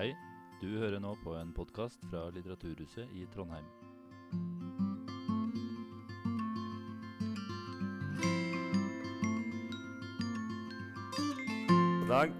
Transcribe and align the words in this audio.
Hei, 0.00 0.14
du 0.62 0.78
hører 0.80 0.96
nå 0.96 1.10
på 1.20 1.34
en 1.36 1.50
podkast 1.52 2.06
fra 2.08 2.22
Litteraturhuset 2.32 3.10
i 3.12 3.26
Trondheim. 3.28 3.66
God 11.98 12.08
dag. 12.08 12.32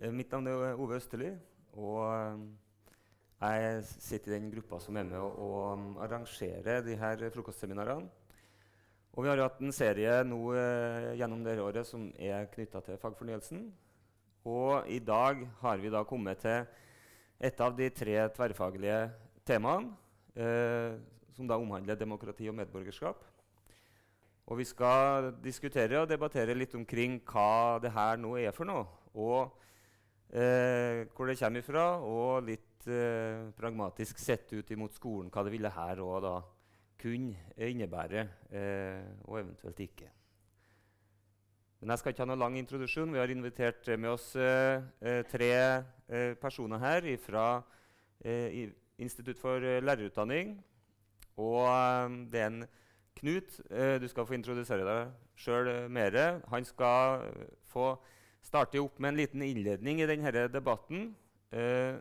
Eh, 0.00 0.10
Mitt 0.10 0.34
navn 0.34 0.50
er 0.50 0.74
Ove 0.74 0.98
Østerli, 0.98 1.30
og 1.78 2.00
eh, 2.08 2.42
jeg 3.44 3.86
sitter 3.92 4.34
i 4.34 4.40
den 4.40 4.50
gruppa 4.56 4.82
som 4.82 4.98
er 4.98 5.06
med 5.12 5.22
å, 5.22 5.48
um, 5.78 5.86
arrangere 6.02 6.80
de 6.82 6.98
her 6.98 7.22
frokostseminarene. 7.38 8.10
Og 9.14 9.22
vi 9.22 9.30
har 9.30 9.46
hatt 9.46 9.62
en 9.62 9.78
serie 9.78 10.24
nå 10.26 10.42
eh, 10.58 11.12
gjennom 11.22 11.46
dette 11.46 11.70
året 11.70 11.86
som 11.86 12.10
er 12.18 12.50
knytta 12.50 12.82
til 12.82 12.98
fagfornyelsen. 12.98 13.68
Og 14.44 14.88
i 14.92 14.98
dag 15.00 15.40
har 15.62 15.80
vi 15.80 15.92
da 15.92 16.02
kommet 16.04 16.42
til 16.44 16.66
et 17.40 17.60
av 17.64 17.72
de 17.76 17.88
tre 17.92 18.16
tverrfaglige 18.36 18.98
temaene, 19.48 19.94
eh, 20.36 21.00
som 21.34 21.48
da 21.48 21.56
omhandler 21.56 21.96
demokrati 21.96 22.48
og 22.48 22.56
medborgerskap. 22.58 23.22
Og 24.44 24.58
vi 24.60 24.66
skal 24.68 25.30
diskutere 25.40 26.02
og 26.02 26.10
debattere 26.10 26.56
litt 26.56 26.74
omkring 26.76 27.16
hva 27.24 27.80
det 27.80 27.92
her 27.94 28.20
nå 28.20 28.34
er 28.36 28.52
for 28.52 28.68
noe. 28.68 28.84
Og 29.16 29.48
eh, 30.28 31.08
hvor 31.16 31.30
det 31.30 31.38
kommer 31.40 31.64
ifra, 31.64 31.86
og 32.04 32.44
litt 32.44 32.84
eh, 32.84 33.48
pragmatisk 33.56 34.20
sett 34.20 34.52
ut 34.52 34.74
imot 34.76 34.92
skolen 34.92 35.32
hva 35.32 35.46
det 35.46 35.54
ville 35.56 35.72
her 35.72 36.04
òg 36.04 36.20
da 36.26 36.34
kunne 37.00 37.56
innebære, 37.56 38.28
eh, 38.52 39.08
og 39.24 39.40
eventuelt 39.40 39.80
ikke. 39.88 40.10
Men 41.84 41.92
jeg 41.92 42.00
skal 42.00 42.14
ikke 42.14 42.24
ha 42.24 42.28
noen 42.30 42.40
lang 42.40 42.54
introduksjon. 42.56 43.10
Vi 43.12 43.20
har 43.20 43.28
invitert 43.28 43.88
med 44.00 44.08
oss 44.08 44.30
eh, 44.40 44.80
eh, 45.04 45.18
tre 45.28 45.50
eh, 45.52 46.30
personer 46.40 46.80
her 46.80 47.04
fra 47.20 47.42
Institutt 48.96 49.36
for 49.36 49.60
lærerutdanning. 49.60 50.54
Og 51.36 51.60
eh, 51.68 52.16
det 52.32 52.40
er 52.40 52.48
en 52.48 52.64
Knut. 53.20 53.60
eh, 53.70 54.00
du 54.00 54.08
skal 54.08 54.26
få 54.26 54.34
introdusere 54.34 54.86
deg 54.88 55.12
sjøl 55.36 55.68
mer. 55.92 56.16
Han 56.48 56.64
skal 56.64 57.28
eh, 57.28 57.52
få 57.68 57.90
starte 58.40 58.80
opp 58.80 58.96
med 58.98 59.12
en 59.12 59.20
liten 59.20 59.44
innledning 59.44 60.00
i 60.00 60.08
denne 60.08 60.48
debatten. 60.48 61.12
Eh, 61.52 62.00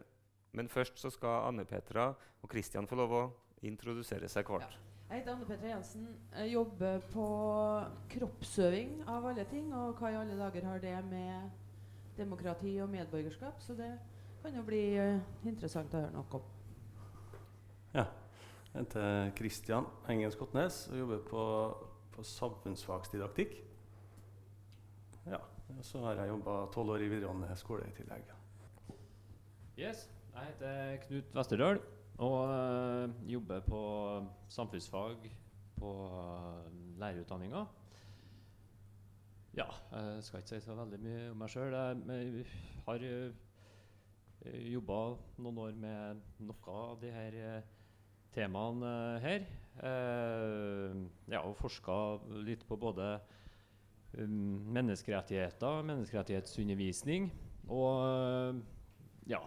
men 0.56 0.72
først 0.72 0.96
så 0.96 1.12
skal 1.12 1.50
Anne 1.52 1.68
Petra 1.68 2.14
og 2.16 2.50
Kristian 2.50 2.88
få 2.88 3.04
lov 3.04 3.20
å 3.20 3.24
introdusere 3.68 4.32
seg 4.32 4.48
hvert. 4.48 4.80
Jeg 5.14 5.22
heter 5.22 5.36
Anne 5.36 5.46
Petra 5.46 5.68
Jensen. 5.70 6.06
Jeg 6.34 6.52
jobber 6.56 7.04
på 7.14 7.26
kroppsøving 8.10 8.96
av 9.06 9.28
alle 9.30 9.44
ting. 9.46 9.68
Og 9.78 10.00
hva 10.00 10.10
i 10.10 10.18
alle 10.18 10.38
dager 10.40 10.66
har 10.66 10.82
det 10.82 10.94
med 11.06 11.52
demokrati 12.18 12.72
og 12.82 12.90
medborgerskap? 12.90 13.62
Så 13.62 13.76
det 13.78 13.92
kan 14.42 14.58
jo 14.58 14.66
bli 14.66 14.82
eh, 14.98 15.22
interessant 15.46 15.94
å 15.94 16.02
høre 16.02 16.16
noe 16.18 16.40
om. 16.40 16.50
Ja. 17.94 18.08
Jeg 18.72 18.80
heter 18.80 19.30
Kristian 19.38 19.94
Engen 20.10 20.34
Skotnes 20.34 20.88
og 20.90 21.04
jobber 21.04 21.26
på, 21.30 21.48
på 22.18 22.30
samfunnsfagsdidaktikk. 22.34 23.60
Ja, 25.30 25.46
og 25.78 25.86
Så 25.86 26.02
har 26.08 26.24
jeg 26.24 26.34
jobba 26.34 26.64
tolv 26.74 26.98
år 26.98 27.06
i 27.06 27.14
videregående 27.14 27.54
skole 27.62 27.86
i 27.86 28.00
tillegg. 28.02 28.34
Yes, 29.78 30.08
jeg 30.34 30.56
heter 30.56 31.04
Knut 31.06 31.38
Westerdal 31.38 31.86
og 32.18 32.50
øh, 32.50 33.34
jobber 33.34 33.60
på 33.60 33.82
samfunnsfag 34.50 35.38
på 35.76 35.92
øh, 36.06 37.00
lærerutdanninga. 37.00 37.64
Ja, 39.54 39.66
jeg 39.92 40.24
skal 40.24 40.40
ikke 40.40 40.50
si 40.50 40.60
så 40.60 40.76
veldig 40.76 41.00
mye 41.00 41.30
om 41.32 41.38
meg 41.38 41.50
sjøl. 41.50 41.74
Jeg 41.74 42.46
har 42.88 43.06
øh, 43.10 43.34
jobba 44.74 45.00
noen 45.38 45.58
år 45.58 45.76
med 45.78 46.24
noe 46.42 46.78
av 46.78 46.98
de 47.02 47.12
her 47.14 47.62
temaene 48.34 49.20
her. 49.22 49.46
Jeg 51.30 51.40
og 51.40 51.56
forska 51.58 51.98
litt 52.46 52.66
på 52.68 52.78
både 52.78 53.20
menneskerettigheter, 54.18 55.82
menneskerettighetsundervisning 55.86 57.32
og 57.70 58.62
ja, 59.30 59.40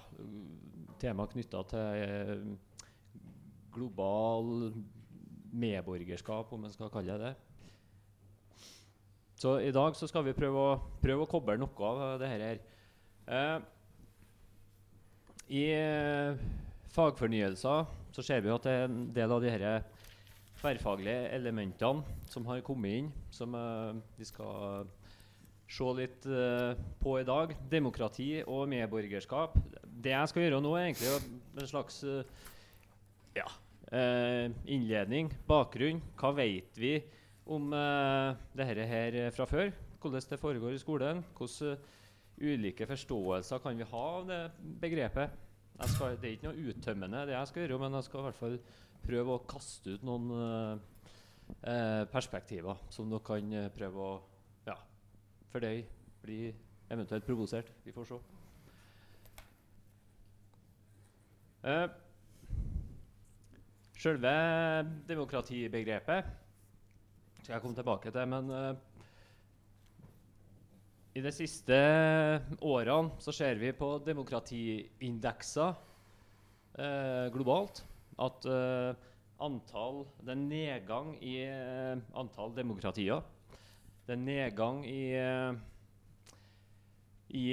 tema 1.00 1.26
knytta 1.30 1.62
til 1.70 2.02
eh, 2.02 2.44
global 3.74 4.72
medborgerskap, 5.56 6.52
om 6.52 6.66
man 6.66 6.72
skal 6.74 6.92
kalle 6.92 7.16
det 7.16 7.30
det. 7.30 7.34
Så 9.36 9.58
i 9.60 9.72
dag 9.72 9.96
så 9.96 10.08
skal 10.08 10.24
vi 10.24 10.36
prøve 10.36 10.62
å, 10.62 10.76
prøve 11.02 11.26
å 11.26 11.30
koble 11.30 11.58
noe 11.60 11.90
av 11.90 12.20
det 12.20 12.30
her. 12.30 12.60
Eh, 13.26 13.58
I 15.52 15.64
eh, 15.76 16.46
fagfornyelser 16.96 17.92
så 18.16 18.24
ser 18.24 18.40
vi 18.40 18.54
at 18.54 18.64
det 18.64 18.72
er 18.72 18.88
en 18.88 19.02
del 19.12 19.36
av 19.36 19.44
de 19.44 19.52
her 19.52 19.66
tverrfaglige 20.56 21.28
elementene 21.36 22.16
som 22.32 22.46
har 22.48 22.64
kommet 22.64 23.02
inn, 23.02 23.10
som 23.30 23.54
eh, 23.54 23.98
vi 24.16 24.28
skal 24.28 24.88
se 25.68 25.92
litt 25.98 26.26
eh, 26.30 26.78
på 27.02 27.18
i 27.20 27.26
dag. 27.26 27.54
Demokrati 27.70 28.30
og 28.46 28.68
medborgerskap. 28.70 29.58
Det 29.96 30.12
jeg 30.12 30.28
skal 30.28 30.44
gjøre 30.44 30.60
nå, 30.60 30.74
er 30.76 30.90
egentlig 30.90 31.12
en 31.56 31.68
slags 31.70 32.02
eh, 32.04 32.48
ja, 33.38 33.46
eh, 33.96 34.52
innledning, 34.68 35.30
bakgrunn. 35.48 36.02
Hva 36.20 36.34
vet 36.36 36.76
vi 36.80 36.98
om 37.46 37.70
uh, 37.72 38.34
dette 38.58 38.84
her 38.90 39.16
fra 39.32 39.46
før? 39.48 39.70
Hvordan 40.02 40.26
det 40.30 40.40
foregår 40.42 40.76
i 40.76 40.82
skolen? 40.82 41.22
Hvordan 41.38 41.78
ulike 42.36 42.86
forståelser 42.90 43.62
kan 43.64 43.78
vi 43.78 43.88
ha 43.88 44.04
av 44.18 44.28
det 44.28 44.40
begrepet? 44.82 45.42
Skal, 45.94 46.16
det 46.20 46.28
er 46.28 46.36
ikke 46.36 46.50
noe 46.50 46.72
uttømmende, 46.72 47.24
det 47.28 47.36
jeg 47.36 47.48
skal 47.50 47.64
gjøre, 47.64 47.80
men 47.80 47.96
jeg 47.96 48.08
skal 48.08 48.20
i 48.20 48.26
hvert 48.26 48.40
fall 48.40 48.60
prøve 49.06 49.34
å 49.34 49.44
kaste 49.48 49.96
ut 49.96 50.06
noen 50.08 50.30
uh, 50.36 52.04
perspektiver 52.12 52.84
som 52.92 53.08
dere 53.12 53.24
kan 53.24 53.58
prøve 53.76 54.08
å 54.10 54.14
ja, 54.68 54.76
fordøye, 55.52 55.84
bli 56.24 56.40
eventuelt 56.92 57.28
provosert. 57.28 57.72
Vi 57.84 57.94
får 57.96 58.12
se. 58.12 58.35
Uh, 61.66 61.88
Selve 63.98 64.32
demokratibegrepet 65.08 66.26
skal 67.40 67.56
jeg 67.56 67.62
komme 67.64 67.74
tilbake 67.74 68.12
til, 68.14 68.28
men 68.30 68.50
uh, 68.54 68.76
i 71.18 71.22
de 71.24 71.32
siste 71.34 71.78
årene 72.62 73.18
så 73.18 73.34
ser 73.34 73.58
vi 73.58 73.72
på 73.74 73.88
demokratiindekser 74.06 75.72
uh, 75.74 77.26
globalt 77.34 77.82
at 78.22 78.46
antall 79.42 79.98
Det 80.22 80.32
er 80.32 80.38
nedgang 80.44 81.10
i 81.18 81.34
antall 82.16 82.54
demokratier. 82.56 83.26
Det 84.06 84.14
er 84.14 84.22
nedgang 84.22 84.86
i, 84.88 85.02
i 87.36 87.44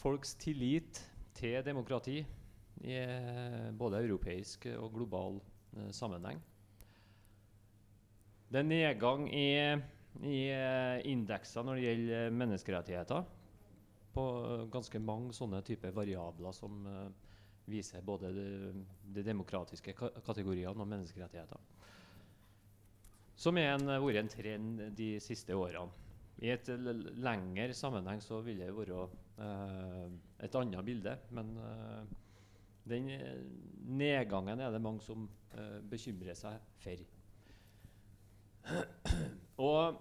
folks 0.00 0.34
tillit 0.40 1.04
til 1.36 1.60
demokrati 1.62 2.24
i 2.82 2.98
både 3.78 4.02
europeisk 4.04 4.66
og 4.74 4.90
global 4.96 5.38
eh, 5.76 5.90
sammenheng. 5.94 6.40
Det 8.50 8.60
er 8.60 8.68
nedgang 8.68 9.26
i, 9.34 9.48
i 10.22 10.40
eh, 10.54 10.98
indekser 11.10 11.64
når 11.66 11.78
det 11.78 11.86
gjelder 11.86 12.36
menneskerettigheter. 12.42 13.24
På 14.14 14.24
ganske 14.70 15.00
mange 15.02 15.34
sånne 15.34 15.62
typer 15.66 15.94
variabler 15.96 16.54
som 16.54 16.84
eh, 16.86 17.08
viser 17.70 18.04
både 18.04 18.30
de, 18.36 18.46
de 19.16 19.24
demokratiske 19.26 19.94
kategoriene 19.96 20.76
og 20.76 20.88
menneskerettigheter. 20.90 21.62
Som 23.34 23.58
har 23.58 23.82
vært 24.04 24.20
en 24.20 24.30
trend 24.30 24.82
de 24.94 25.14
siste 25.22 25.56
årene. 25.58 25.90
I 26.42 26.50
et 26.50 26.68
lengre 27.22 27.74
sammenheng 27.74 28.20
så 28.22 28.40
vil 28.42 28.58
det 28.62 28.72
være 28.74 29.04
eh, 29.42 30.14
et 30.46 30.56
annet 30.58 30.86
bilde. 30.86 31.14
Men 31.34 31.52
eh, 31.62 32.14
den 32.88 33.10
nedgangen 33.84 34.60
er 34.60 34.72
det 34.72 34.82
mange 34.82 35.02
som 35.04 35.28
eh, 35.56 35.78
bekymrer 35.90 36.36
seg 36.38 36.58
for. 36.82 37.04
Og 39.64 40.00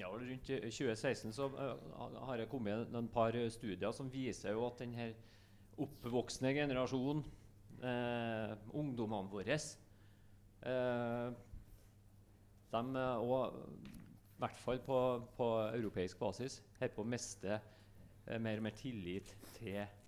ja, 0.00 0.08
rundt 0.08 0.48
2016 0.48 1.32
så 1.36 1.46
uh, 1.52 2.16
har 2.26 2.40
jeg 2.40 2.48
kommet 2.48 2.88
noen 2.92 3.10
par 3.12 3.36
studier 3.52 3.92
som 3.92 4.08
viser 4.12 4.56
jo 4.56 4.64
at 4.66 4.80
denne 4.80 5.10
oppvoksende 5.80 6.52
generasjonen, 6.56 7.22
eh, 7.82 8.52
ungdommene 8.76 9.30
våre 9.32 9.56
eh, 9.56 11.32
De 12.72 12.82
òg, 13.02 13.56
i 14.42 14.42
hvert 14.42 14.60
fall 14.64 14.82
på, 14.84 14.98
på 15.36 15.48
europeisk 15.78 16.18
basis 16.18 16.60
holder 16.78 16.94
på 16.96 17.04
å 17.04 17.08
miste 17.08 17.56
eh, 17.56 18.38
mer 18.42 18.60
og 18.60 18.66
mer 18.68 18.76
tillit 18.78 19.34
til 19.58 19.82
eh, 19.82 20.01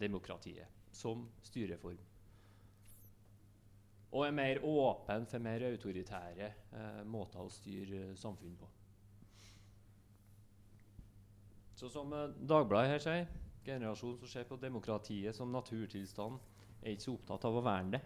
demokratiet 0.00 0.80
som 0.92 1.26
styreform. 1.44 1.98
Og 4.12 4.26
er 4.26 4.34
mer 4.36 4.60
åpen 4.68 5.24
for 5.26 5.40
mer 5.40 5.64
autoritære 5.70 6.48
eh, 6.76 7.04
måter 7.08 7.40
å 7.40 7.52
styre 7.52 8.10
samfunn 8.20 8.58
på. 8.60 8.68
Så 11.80 11.88
som 11.88 12.12
eh, 12.12 12.34
Dagbladet 12.48 12.92
her 12.92 13.00
sier, 13.02 13.30
generasjonen 13.64 14.18
som 14.20 14.28
ser 14.28 14.44
på 14.48 14.60
demokratiet 14.60 15.36
som 15.36 15.52
naturtilstand, 15.54 16.36
er 16.82 16.92
ikke 16.92 17.06
så 17.06 17.14
opptatt 17.16 17.46
av 17.48 17.56
å 17.56 17.64
verne 17.64 17.96
det. 17.96 18.02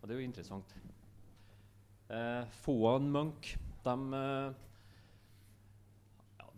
Og 0.00 0.08
det 0.08 0.14
er 0.14 0.20
jo 0.20 0.28
interessant. 0.28 0.76
Eh, 2.10 2.44
Foan 2.60 3.08
Munch, 3.14 3.54
de 3.86 3.96
eh, 4.20 4.60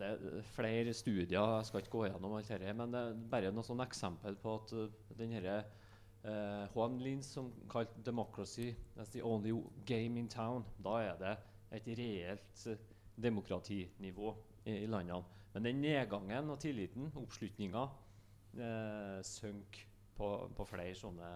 Det 0.02 0.08
er 0.10 0.46
flere 0.56 0.92
studier, 0.98 1.38
jeg 1.38 1.66
skal 1.68 1.82
ikke 1.82 1.92
gå 1.94 2.06
gjennom 2.08 2.32
alt 2.34 2.48
dette, 2.50 2.72
men 2.74 2.90
det 2.90 3.02
er 3.06 3.18
bare 3.30 3.52
noen 3.54 3.66
sånne 3.66 3.86
eksempel 3.86 4.34
på 4.42 4.56
at 4.58 4.72
uh, 4.74 4.96
den 5.14 5.36
eh, 5.38 6.64
Juan 6.74 6.98
Lins 6.98 7.26
som 7.36 7.52
kalte 7.70 8.02
'democracy 8.02 8.72
that's 8.96 9.12
the 9.12 9.22
only 9.22 9.52
game 9.86 10.18
in 10.18 10.28
town', 10.28 10.64
da 10.84 10.98
er 11.02 11.16
det 11.20 11.36
et 11.78 11.98
reelt 11.98 12.66
eh, 12.66 12.78
demokratinivå 13.22 14.34
i, 14.64 14.76
i 14.82 14.86
landene. 14.86 15.22
Men 15.54 15.64
den 15.64 15.80
nedgangen 15.84 16.50
og 16.50 16.58
tilliten, 16.60 17.12
oppslutninga, 17.16 17.86
eh, 18.58 19.22
synker 19.22 19.86
på, 20.16 20.28
på 20.56 20.64
flere 20.64 20.94
sånne 20.98 21.32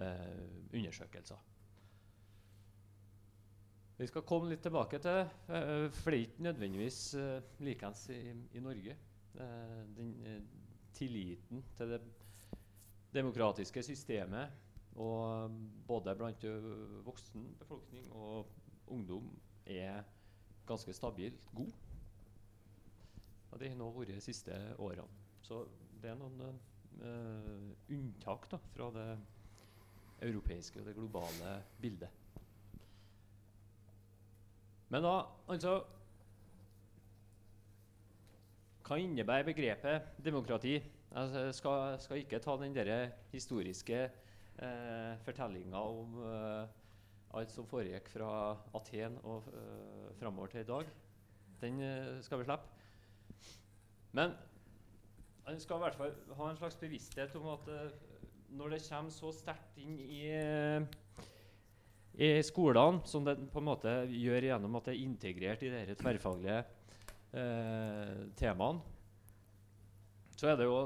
eh, 0.00 0.74
undersøkelser. 0.74 1.49
Vi 4.00 4.06
skal 4.08 4.24
komme 4.24 4.48
litt 4.48 4.62
tilbake 4.64 4.96
til 5.04 5.26
uh, 5.28 5.90
For 5.92 6.08
det 6.08 6.16
er 6.16 6.22
ikke 6.24 6.44
nødvendigvis 6.46 7.00
uh, 7.20 7.42
likeens 7.60 8.06
i, 8.14 8.32
i 8.56 8.62
Norge. 8.64 8.94
Uh, 9.34 9.82
den 9.96 10.14
tilliten 10.96 11.60
til 11.76 11.92
det 11.92 12.00
demokratiske 13.14 13.82
systemet, 13.82 14.50
og 15.00 15.52
både 15.86 16.14
blant 16.18 16.44
voksen 17.06 17.44
befolkning 17.58 18.08
og 18.12 18.48
ungdom, 18.90 19.28
er 19.66 20.02
ganske 20.66 20.92
stabilt 20.92 21.40
god. 21.54 21.70
Og 23.50 23.60
det 23.60 23.70
har 23.70 23.78
nå 23.78 23.90
vært 23.96 24.14
de 24.14 24.24
siste 24.24 24.56
årene. 24.78 25.08
Så 25.46 25.62
det 26.02 26.12
er 26.12 26.18
noen 26.20 26.60
unntak 27.90 28.50
da, 28.50 28.60
fra 28.74 28.90
det 28.94 29.08
europeiske 30.28 30.82
og 30.82 30.90
det 30.90 30.98
globale 30.98 31.54
bildet. 31.80 32.19
Men 34.90 35.06
da, 35.06 35.14
altså 35.48 35.80
Hva 38.86 38.98
innebærer 38.98 39.46
begrepet 39.46 40.16
demokrati? 40.24 40.74
Jeg 41.10 41.54
skal, 41.54 41.94
skal 42.02 42.18
ikke 42.18 42.40
ta 42.42 42.56
den 42.58 42.74
der 42.74 43.12
historiske 43.30 44.00
eh, 44.02 45.12
fortellinga 45.22 45.78
om 45.78 46.16
eh, 46.26 46.72
alt 47.38 47.54
som 47.54 47.66
foregikk 47.70 48.10
fra 48.10 48.30
Aten 48.74 49.18
og 49.22 49.46
eh, 49.54 50.10
framover 50.18 50.50
til 50.50 50.64
i 50.64 50.68
dag. 50.68 50.90
Den 51.62 51.80
eh, 51.86 52.18
skal 52.26 52.42
vi 52.42 52.48
slippe. 52.48 53.46
Men 54.18 54.34
en 55.50 55.60
skal 55.62 55.78
i 55.78 55.84
hvert 55.84 55.98
fall 55.98 56.14
ha 56.38 56.50
en 56.50 56.58
slags 56.58 56.78
bevissthet 56.82 57.34
om 57.38 57.46
at 57.54 57.70
eh, 57.74 57.92
når 58.58 58.74
det 58.74 58.82
kommer 58.88 59.14
så 59.14 59.30
sterkt 59.34 59.78
inn 59.78 59.98
i 60.02 60.24
i 62.14 62.42
skolene, 62.44 63.00
som 63.06 63.24
det 63.24 63.36
på 63.52 63.58
en 63.60 63.68
måte 63.68 63.92
gjør 64.10 64.42
gjennom 64.50 64.76
at 64.78 64.84
det 64.88 64.94
er 64.96 65.04
integrert 65.04 65.62
i 65.64 65.70
de 65.72 65.94
tverrfaglige 65.98 66.58
eh, 67.32 68.16
temaene, 68.38 68.80
så 70.40 70.48
er 70.48 70.56
det 70.56 70.66
jo 70.66 70.78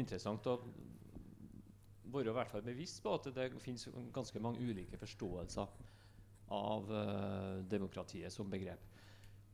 interessant 0.00 0.46
å 0.48 0.62
være 2.08 2.32
hvert 2.32 2.50
fall 2.50 2.62
bevisst 2.64 3.02
på 3.04 3.14
at 3.14 3.24
det 3.36 3.60
finnes 3.60 3.88
ganske 4.14 4.40
mange 4.40 4.60
ulike 4.64 4.96
forståelser 4.96 5.66
av 6.56 6.94
eh, 6.96 7.64
demokratiet 7.68 8.32
som 8.32 8.50
begrep. 8.50 8.80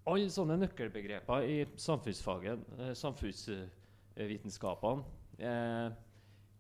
Alle 0.07 0.31
sånne 0.31 0.57
nøkkelbegreper 0.61 1.43
i 1.49 1.67
samfunnsfagen, 1.81 2.65
eh, 2.79 2.95
samfunnsvitenskapene 2.99 5.03
eh, 5.41 5.91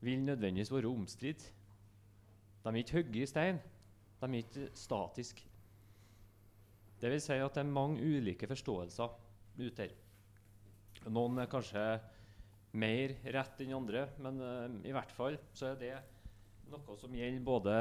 vil 0.04 0.24
nødvendigvis 0.24 0.72
være 0.72 0.86
omstridt. 0.90 1.52
De 2.64 2.68
er 2.68 2.74
ikke 2.80 2.96
hogget 2.98 3.22
i 3.22 3.26
stein. 3.30 3.58
De 4.24 4.30
er 4.30 4.40
ikke 4.40 4.70
statiske. 4.78 5.44
Det 7.00 7.10
vil 7.12 7.20
si 7.20 7.36
at 7.36 7.56
det 7.56 7.60
er 7.60 7.68
mange 7.68 8.00
ulike 8.00 8.48
forståelser 8.48 9.10
ute 9.60 9.84
her. 9.84 9.90
Noen 11.12 11.42
er 11.42 11.50
kanskje 11.52 11.82
mer 12.80 13.12
rett 13.34 13.60
enn 13.60 13.74
andre, 13.76 14.06
men 14.24 14.40
uh, 14.40 14.78
i 14.86 14.94
hvert 14.94 15.12
fall 15.12 15.36
så 15.52 15.74
er 15.74 15.80
det 15.82 15.92
noe 16.72 16.96
som 16.96 17.12
gjelder 17.14 17.44
både 17.44 17.74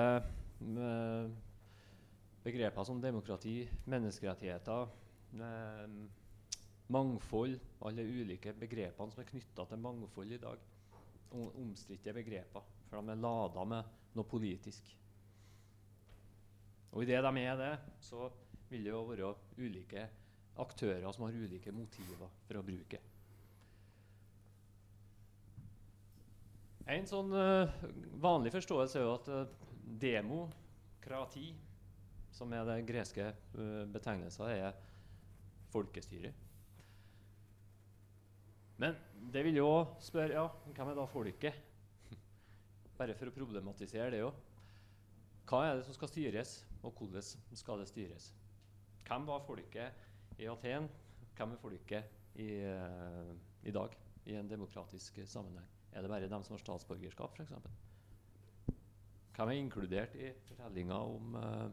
uh, 0.76 1.30
begreper 2.44 2.90
som 2.90 3.00
demokrati, 3.02 3.62
menneskerettigheter, 3.90 4.92
uh, 5.40 5.96
mangfold 6.94 7.56
Alle 7.88 8.04
ulike 8.04 8.52
begrepene 8.60 9.14
som 9.14 9.24
er 9.24 9.30
knytta 9.30 9.66
til 9.70 9.80
mangfold 9.82 10.36
i 10.36 10.42
dag. 10.42 10.68
Omstridte 11.34 12.14
begreper, 12.14 12.68
for 12.90 13.00
de 13.00 13.16
er 13.16 13.24
lada 13.24 13.64
med 13.66 13.96
noe 14.14 14.28
politisk. 14.30 14.92
Og 16.94 17.04
idet 17.06 17.24
de 17.26 17.42
er 17.42 17.58
det, 17.58 17.74
så 18.06 18.28
vil 18.70 18.86
det 18.86 18.94
jo 18.94 19.02
være 19.08 19.34
ulike 19.58 20.06
aktører 20.62 21.10
som 21.14 21.26
har 21.26 21.34
ulike 21.34 21.74
motiver 21.74 22.30
for 22.46 22.60
å 22.60 22.66
bruke. 22.66 23.00
En 26.94 27.06
sånn 27.08 27.32
uh, 27.32 27.72
vanlig 28.22 28.52
forståelse 28.54 29.00
er 29.00 29.06
jo 29.06 29.14
at 29.16 29.30
uh, 29.32 29.70
demokrati, 30.02 31.54
som 32.34 32.52
er 32.54 32.68
den 32.68 32.86
greske 32.86 33.30
uh, 33.32 33.84
betegnelsen, 33.94 34.52
er 34.52 34.76
folkestyre. 35.74 36.34
Men 38.84 38.98
det 39.32 39.46
vil 39.48 39.62
jo 39.62 39.70
spørre 40.04 40.36
ja, 40.36 40.44
hvem 40.76 40.92
er 40.92 41.00
da 41.00 41.08
folket? 41.08 41.58
Bare 43.00 43.16
for 43.18 43.32
å 43.32 43.36
problematisere 43.38 44.12
det 44.14 44.22
òg. 44.28 44.36
Hva 45.48 45.64
er 45.70 45.80
det 45.80 45.88
som 45.88 45.96
skal 45.96 46.12
styres? 46.12 46.58
Og 46.84 46.92
hvordan 46.98 47.24
skal 47.56 47.80
det 47.80 47.88
styres. 47.88 48.34
Hvem 49.08 49.28
var 49.28 49.44
folket 49.48 49.92
i 50.40 50.48
Aten? 50.52 50.90
Hvem 51.36 51.52
er 51.52 51.62
folket 51.62 52.04
i, 52.36 52.50
uh, 52.64 53.34
i 53.64 53.72
dag 53.72 53.96
i 54.26 54.36
en 54.36 54.50
demokratisk 54.50 55.20
sammenheng? 55.26 55.68
Er 55.94 56.02
det 56.02 56.10
bare 56.10 56.30
dem 56.30 56.44
som 56.44 56.54
har 56.54 56.60
statsborgerskap, 56.60 57.38
f.eks.? 57.38 57.54
Hvem 59.36 59.50
er 59.50 59.58
inkludert 59.58 60.16
i 60.16 60.30
fortellinga 60.46 60.94
om 60.94 61.36
eh, 61.36 61.70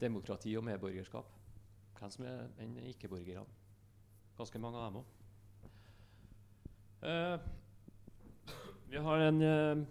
demokrati 0.00 0.56
og 0.58 0.64
medborgerskap? 0.66 1.28
Hvem 1.98 2.10
som 2.10 2.24
er 2.26 2.48
enn 2.62 2.76
ikke-borgerne? 2.90 3.46
Ganske 4.38 4.58
mange 4.62 4.78
av 4.78 4.88
dem 4.88 4.98
òg. 4.98 5.06
Eh, 7.06 7.36
vi 8.90 9.02
har 9.06 9.26
en 9.28 9.86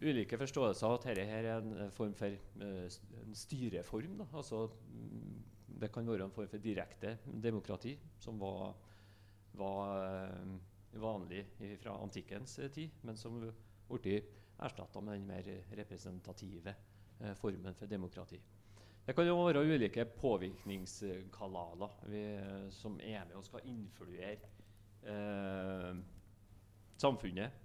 ulike 0.00 0.38
forståelser 0.40 0.86
av 0.86 0.96
at 0.96 1.06
dette 1.10 1.24
er 1.28 1.48
en 1.54 1.72
eh, 1.76 1.92
form 1.94 2.14
for 2.16 2.36
uh, 2.62 2.86
en 3.20 3.36
styreform. 3.36 4.16
Da. 4.22 4.26
Altså, 4.40 4.64
mm, 4.88 5.42
det 5.80 5.90
kan 5.92 6.08
være 6.08 6.24
en 6.28 6.34
form 6.34 6.48
for 6.50 6.64
direkte 6.64 7.18
demokrati, 7.26 7.98
som 8.18 8.40
var, 8.40 8.74
var 9.60 9.80
uh, 10.00 10.54
vanlig 11.00 11.44
fra 11.82 11.98
antikkens 12.02 12.58
tid, 12.74 12.90
men 13.06 13.16
som 13.16 13.36
ble 13.40 14.22
erstatta 14.60 15.00
med 15.00 15.18
den 15.18 15.28
mer 15.28 15.46
representative 15.78 16.74
formen 17.36 17.76
for 17.76 17.86
demokrati. 17.88 18.40
Det 19.06 19.14
kan 19.16 19.26
jo 19.26 19.36
være 19.44 19.62
ulike 19.64 20.04
påvirkningskanaler 20.20 21.94
vi, 22.08 22.22
som 22.72 22.98
er 23.00 23.24
med 23.28 23.36
og 23.36 23.44
skal 23.44 23.66
influere 23.68 24.48
samfunnet 27.00 27.59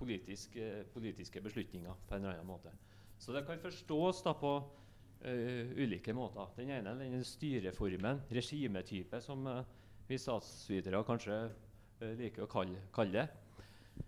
politisk, 0.00 0.56
eh, 0.56 0.82
politiske 0.94 1.42
beslutninger 1.44 2.04
på 2.08 2.16
en 2.16 2.24
eller 2.24 2.38
annen 2.38 2.48
måte. 2.48 2.72
Så 3.20 3.34
det 3.36 3.44
kan 3.46 3.60
forstås 3.60 4.22
da 4.24 4.32
på 4.32 4.54
uh, 4.60 5.72
ulike 5.76 6.14
måter. 6.16 6.48
Den 6.56 6.72
ene 6.72 6.94
den 6.98 7.24
styreformen, 7.24 8.22
regimetype, 8.32 9.20
som 9.20 9.44
uh, 9.46 9.60
vi 10.08 10.18
statsvitere 10.18 11.02
kanskje 11.04 11.36
uh, 11.50 12.12
liker 12.16 12.46
å 12.46 12.50
kalle, 12.50 12.80
kalle, 12.96 13.26
det. 13.26 14.06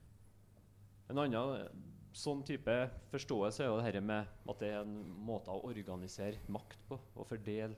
En 1.12 1.20
annen 1.20 1.68
sånn 2.16 2.40
type 2.48 2.72
forståelse 3.12 3.66
er 3.66 3.68
jo 3.68 3.80
dette 3.84 4.00
med 4.04 4.48
at 4.48 4.64
det 4.64 4.72
er 4.72 4.80
en 4.80 4.96
måte 5.26 5.52
å 5.52 5.66
organisere 5.68 6.40
makt 6.52 6.88
på. 6.88 6.96
Og 7.16 7.28
fordele 7.28 7.76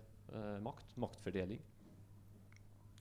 makt. 0.63 0.95
Maktfordeling. 0.99 1.59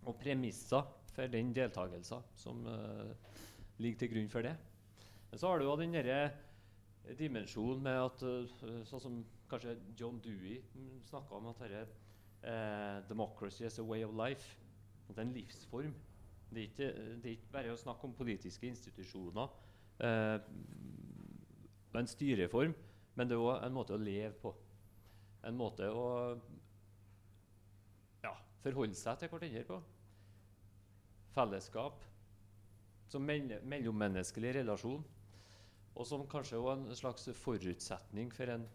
Og 0.09 0.17
premisser 0.19 0.83
for 1.13 1.29
den 1.31 1.53
deltakelsen 1.55 2.25
som 2.37 2.65
ligger 3.81 4.01
til 4.01 4.11
grunn 4.13 4.29
for 4.33 4.45
det. 4.45 4.53
Men 5.33 5.39
så 5.39 5.47
har 5.47 5.57
du 5.57 5.63
jo 5.65 5.73
den 5.79 5.95
derre 5.95 6.29
dimensjonen 7.17 7.79
med 7.81 7.95
at 7.97 8.19
uh, 8.21 8.81
Sånn 8.85 9.01
som 9.01 9.13
kanskje 9.49 9.71
John 9.97 10.19
Dewey 10.21 10.59
snakka 11.07 11.39
om 11.39 11.47
at 11.49 11.63
dette 11.63 11.79
uh, 12.45 12.99
Democracy 13.09 13.63
is 13.65 13.79
a 13.81 13.85
way 13.87 14.03
of 14.05 14.13
life. 14.13 14.59
At 15.07 15.15
det 15.15 15.23
er 15.23 15.25
en 15.25 15.31
livsform. 15.33 15.95
Det 16.51 16.61
er 16.61 16.67
ikke, 16.67 16.89
det 17.23 17.31
er 17.31 17.33
ikke 17.39 17.49
bare 17.55 17.71
å 17.73 17.79
snakke 17.81 18.05
om 18.05 18.13
politiske 18.13 18.69
institusjoner. 18.69 19.55
Uh, 19.97 20.37
en 21.97 22.11
styreform, 22.13 22.77
men 23.17 23.31
det 23.31 23.33
er 23.33 23.41
òg 23.41 23.65
en 23.65 23.75
måte 23.79 23.97
å 23.97 24.03
leve 24.03 24.35
på. 24.43 24.53
En 25.49 25.57
måte 25.57 25.89
å 25.89 26.05
ja, 28.21 28.35
forholde 28.61 29.01
seg 29.01 29.17
til 29.17 29.33
hverandre 29.33 29.65
på. 29.73 29.81
fellesskap, 31.33 32.05
som 33.09 33.25
mell 33.25 33.49
mellommenneskelig 33.65 34.53
relasjon, 34.61 35.01
og 35.93 36.07
som 36.09 36.25
kanskje 36.29 36.57
også 36.57 36.73
en 36.73 36.97
slags 36.97 37.27
forutsetning 37.37 38.31
for 38.33 38.49
en 38.49 38.65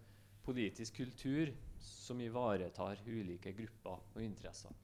politisk 0.47 1.01
kultur 1.03 1.51
som 1.83 2.21
ivaretar 2.23 3.01
ulike 3.07 3.53
grupper 3.57 3.99
og 4.15 4.23
interesser. 4.23 4.75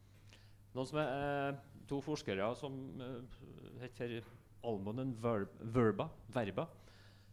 Er, 0.75 1.55
eh, 1.55 1.59
to 1.89 2.01
forskere 2.03 2.49
som 2.59 3.01
eh, 3.01 3.39
heter 3.85 4.25
Almonen 4.65 5.15
Verba, 5.23 6.09
Verba 6.35 6.67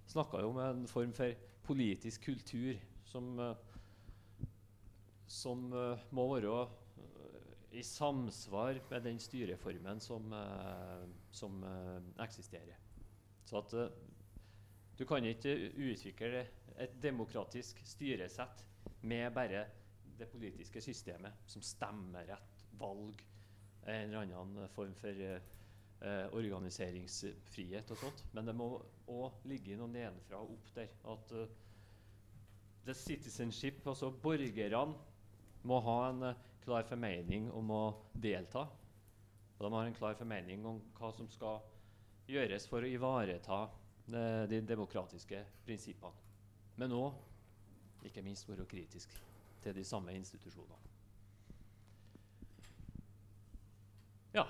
snakka 0.07 0.43
om 0.45 0.59
en 0.61 0.87
form 0.87 1.13
for 1.13 1.33
politisk 1.65 2.25
kultur 2.29 2.77
som, 3.05 3.39
eh, 3.39 4.47
som 5.27 5.65
må 6.11 6.27
være 6.35 6.67
i 7.71 7.81
samsvar 7.87 8.81
med 8.91 9.03
den 9.07 9.19
styreformen 9.19 9.99
som, 10.03 10.33
som 11.31 11.63
eksisterer. 12.19 12.75
Så 13.47 13.61
at 13.61 13.93
du 14.97 15.05
kan 15.07 15.25
ikke 15.25 15.55
utvikle 15.77 16.45
et 16.81 16.97
demokratisk 17.01 17.79
styresett 17.85 18.65
med 19.01 19.33
bare 19.33 19.65
det 20.19 20.27
politiske 20.29 20.81
systemet, 20.81 21.33
som 21.49 21.63
stemmerett, 21.65 22.65
valg, 22.77 23.23
en 23.85 24.13
eller 24.13 24.21
annen 24.21 24.69
form 24.69 24.93
for 24.97 25.23
eh, 25.25 26.27
organiseringsfrihet 26.37 27.91
og 27.93 27.97
sånt. 28.03 28.23
Men 28.33 28.49
det 28.49 28.55
må 28.57 28.69
òg 29.09 29.47
ligge 29.49 29.77
noe 29.79 29.89
nedenfra 29.89 30.41
og 30.41 30.53
opp 30.57 30.69
der. 30.75 30.93
At 31.13 31.33
uh, 31.33 31.47
the 32.85 32.93
citizenship, 32.93 33.81
altså 33.87 34.11
borgerne, 34.11 34.93
må 35.63 35.81
ha 35.85 35.97
en 36.09 36.23
uh, 36.29 36.45
klar 36.61 36.85
formening 36.89 37.49
om 37.57 37.73
å 37.73 37.83
delta. 38.13 38.67
Og 39.57 39.65
de 39.65 39.73
har 39.73 39.89
en 39.89 39.97
klar 39.97 40.17
formening 40.17 40.65
om 40.65 40.81
hva 40.97 41.11
som 41.13 41.29
skal 41.29 41.61
gjøres 42.29 42.67
for 42.69 42.85
å 42.85 42.89
ivareta 42.89 43.65
de 44.07 44.61
demokratiske 44.67 45.43
prinsippene. 45.65 46.29
Men 46.81 46.95
òg, 46.95 47.13
ikke 48.07 48.23
minst, 48.25 48.49
være 48.49 48.65
kritisk 48.65 49.13
til 49.61 49.75
de 49.75 49.83
samme 49.85 50.15
institusjonene. 50.17 50.79
Ja. 54.33 54.45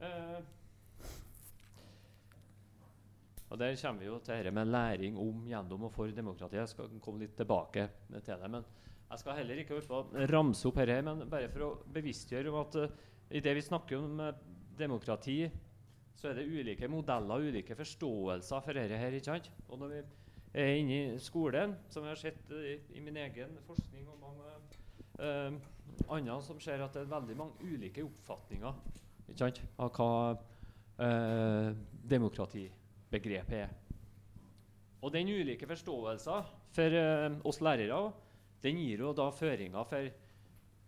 Eh, 0.00 0.40
og 3.52 3.58
Der 3.58 3.76
kommer 3.76 4.00
vi 4.00 4.06
jo 4.06 4.18
til 4.18 4.34
dette 4.34 4.50
med 4.50 4.64
læring 4.66 5.18
om, 5.18 5.44
gjennom 5.44 5.82
og 5.84 5.92
for 5.92 6.06
demokratiet. 6.06 6.60
Jeg 6.60 6.68
skal 6.68 7.00
komme 7.04 7.20
litt 7.20 7.36
tilbake 7.36 7.88
til 8.08 8.40
det. 8.40 8.50
men 8.50 8.64
Jeg 9.10 9.18
skal 9.18 9.36
heller 9.36 9.60
ikke 9.60 9.82
ramse 10.32 10.68
opp 10.68 10.76
dette, 10.80 11.02
men 11.02 11.28
bare 11.28 11.50
for 11.52 11.66
å 11.66 11.72
bevisstgjøre 11.92 12.48
om 12.48 12.60
at 12.62 12.78
uh, 12.80 12.88
i 13.30 13.40
det 13.40 13.54
vi 13.54 13.60
snakker 13.60 13.98
om 13.98 14.20
uh, 14.20 14.32
demokrati, 14.78 15.50
så 16.16 16.28
er 16.30 16.38
det 16.38 16.48
ulike 16.48 16.88
modeller 16.90 17.34
og 17.34 17.48
ulike 17.50 17.76
forståelser 17.76 18.64
for 18.64 18.78
dette 18.78 18.98
her. 18.98 19.14
ikke 19.16 19.30
sant? 19.30 19.50
Og 19.68 19.78
når 19.78 19.88
vi 19.94 20.00
er 20.54 20.74
inne 20.78 20.98
i 20.98 21.18
skolen, 21.22 21.76
som 21.90 22.04
jeg 22.04 22.14
har 22.14 22.20
sett 22.20 22.52
i, 22.52 22.76
i, 22.96 23.00
min 23.00 23.16
egen 23.16 23.56
forskning 23.66 24.08
og 24.08 24.18
mange 24.20 24.42
andre 26.08 26.40
som 26.42 26.60
ser 26.60 26.82
at 26.82 26.94
det 26.94 27.02
er 27.04 27.12
veldig 27.12 27.36
mange 27.36 27.54
ulike 27.62 28.04
oppfatninger 28.04 28.74
av 29.78 29.90
hva 29.96 30.10
eh, 30.98 31.68
demokratibegrepet 32.10 33.58
er. 33.58 33.70
Og 35.02 35.12
den 35.14 35.28
ulike 35.28 35.66
forståelsen 35.68 36.50
for 36.76 36.98
eh, 36.98 37.30
oss 37.48 37.60
lærere 37.64 38.02
den 38.62 38.78
gir 38.78 39.02
jo 39.02 39.12
da 39.16 39.30
føringer 39.34 39.88
for 39.88 40.10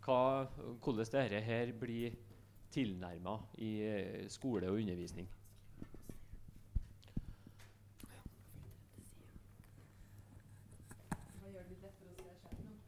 hva, 0.05 0.21
hvordan 0.85 1.09
dette 1.11 1.41
her 1.43 1.73
blir 1.81 2.15
tilnærma 2.75 3.39
i 3.63 3.71
uh, 3.87 4.29
skole 4.33 4.69
og 4.71 4.81
undervisning. 4.83 5.31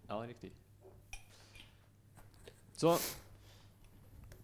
Ja, 0.06 0.20
riktig. 0.22 0.52
Så, 2.76 2.92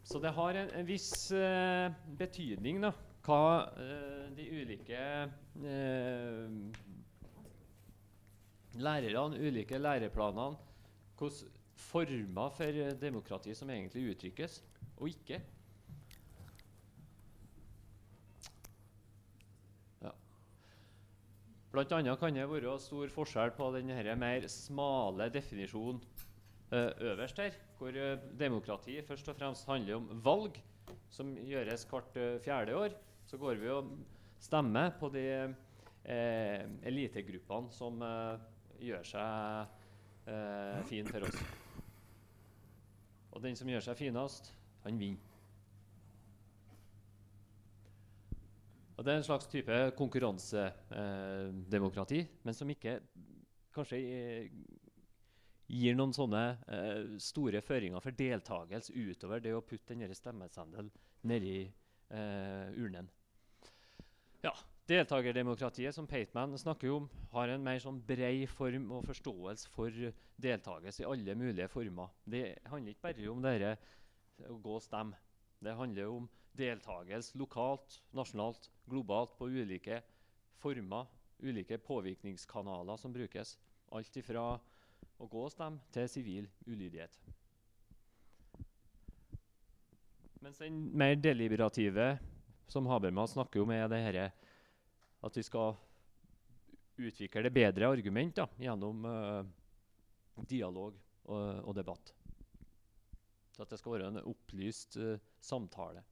så 0.02 0.18
det 0.18 0.32
har 0.34 0.58
en, 0.58 0.70
en 0.80 0.86
viss 0.88 1.30
uh, 1.36 1.92
betydning, 2.18 2.82
da 2.82 2.90
hva 3.22 3.70
eh, 3.78 4.30
de 4.34 4.46
ulike 4.50 4.98
eh, 5.62 6.54
lærerne, 8.82 9.38
ulike 9.38 9.78
læreplanene, 9.78 10.58
hvilke 11.18 11.50
former 11.82 12.50
for 12.56 12.80
demokrati 13.00 13.54
som 13.54 13.70
egentlig 13.70 14.10
uttrykkes, 14.12 14.60
og 15.02 15.10
ikke. 15.10 15.40
Ja. 20.06 20.14
Blant 21.74 21.94
annet 21.98 22.22
kan 22.22 22.38
det 22.38 22.48
være 22.50 22.78
stor 22.80 23.12
forskjell 23.18 23.54
på 23.58 23.70
denne 23.76 24.16
mer 24.16 24.48
smale 24.50 25.28
definisjonen 25.34 26.02
uh, 26.72 26.90
øverst 27.12 27.42
her, 27.42 27.58
hvor 27.78 27.92
uh, 27.92 28.28
demokrati 28.38 29.00
først 29.04 29.28
og 29.28 29.40
fremst 29.42 29.66
handler 29.68 29.98
om 29.98 30.12
valg 30.24 30.62
som 31.12 31.34
gjøres 31.36 31.88
hvert 31.90 32.16
uh, 32.16 32.36
fjerde 32.44 32.78
år 32.78 33.00
så 33.32 33.38
går 33.40 33.60
vi 33.60 33.70
og 33.72 33.92
stemmer 34.42 34.90
på 35.00 35.08
de 35.08 35.26
eh, 36.04 36.64
elitegruppene 36.88 37.72
som 37.72 38.02
eh, 38.04 38.42
gjør 38.88 39.06
seg 39.08 40.32
eh, 40.32 40.80
fin 40.90 41.08
for 41.08 41.28
oss. 41.28 41.38
Og 43.32 43.40
den 43.44 43.56
som 43.56 43.70
gjør 43.70 43.86
seg 43.86 43.96
finest, 44.02 44.52
han 44.84 44.98
vinner. 45.00 45.28
Og 48.96 49.04
Det 49.04 49.12
er 49.12 49.16
en 49.18 49.24
slags 49.26 49.46
type 49.50 49.90
konkurransedemokrati, 49.98 52.20
men 52.44 52.54
som 52.54 52.70
ikke 52.70 53.00
kanskje 53.74 53.98
gir 55.72 55.94
noen 55.96 56.12
sånne 56.14 56.58
eh, 56.68 57.18
store 57.22 57.60
føringer 57.64 58.00
for 58.04 58.12
deltakelse 58.14 58.92
utover 58.92 59.40
det 59.42 59.54
å 59.56 59.64
putte 59.64 59.94
denne 59.94 60.14
stemmeseddelen 60.14 60.90
nedi 61.26 61.60
eh, 61.64 62.68
urnen. 62.76 63.08
Ja, 64.44 64.52
Deltakerdemokratiet 64.90 65.94
som 65.94 66.08
Pateman 66.10 66.56
snakker 66.58 66.90
om, 66.90 67.04
har 67.30 67.48
en 67.48 67.62
mer 67.62 67.78
sånn 67.80 68.00
brei 68.02 68.48
form 68.50 68.88
og 68.96 69.04
forståelse 69.06 69.70
for 69.70 69.94
deltakelse 70.42 71.04
i 71.04 71.06
alle 71.06 71.36
mulige 71.38 71.68
former. 71.70 72.10
Det 72.26 72.58
handler 72.66 72.90
ikke 72.90 73.06
bare 73.06 73.28
om 73.30 73.44
dette 73.44 73.76
å 74.48 74.58
gå 74.62 74.76
og 74.78 74.84
stemme. 74.84 75.18
Det 75.62 75.74
handler 75.78 76.10
om 76.10 76.28
deltakelse 76.58 77.38
lokalt, 77.38 78.00
nasjonalt, 78.16 78.68
globalt 78.90 79.36
på 79.38 79.48
ulike 79.48 80.00
former, 80.62 81.06
ulike 81.42 81.78
påvirkningskanaler 81.78 82.98
som 83.00 83.14
brukes. 83.14 83.56
Alt 83.92 84.16
ifra 84.16 84.44
å 85.18 85.28
gå 85.30 85.44
og 85.46 85.52
stemme 85.52 85.82
til 85.94 86.08
sivil 86.10 86.50
ulydighet. 86.66 87.16
Mens 90.42 90.58
den 90.58 90.78
mer 90.98 91.14
deliberative 91.14 92.16
som 92.72 92.88
Habermas 92.90 93.36
snakker 93.36 93.62
om, 93.62 93.70
er 93.70 93.86
det 93.90 94.00
her, 94.02 94.16
at 95.22 95.36
vi 95.38 95.44
skal 95.46 95.76
utvikle 96.98 97.50
bedre 97.52 97.90
argument 97.92 98.34
da, 98.36 98.48
gjennom 98.60 99.04
uh, 99.06 99.44
dialog 100.48 100.96
og, 101.24 101.44
og, 101.62 101.72
debatt. 101.76 102.12
Så 103.52 103.64
at 103.64 103.72
det 103.72 103.78
skal 103.80 103.98
være 103.98 104.10
en 104.12 104.22
opplyst 104.24 104.96
uh, 104.96 105.16
samtale. 105.40 106.02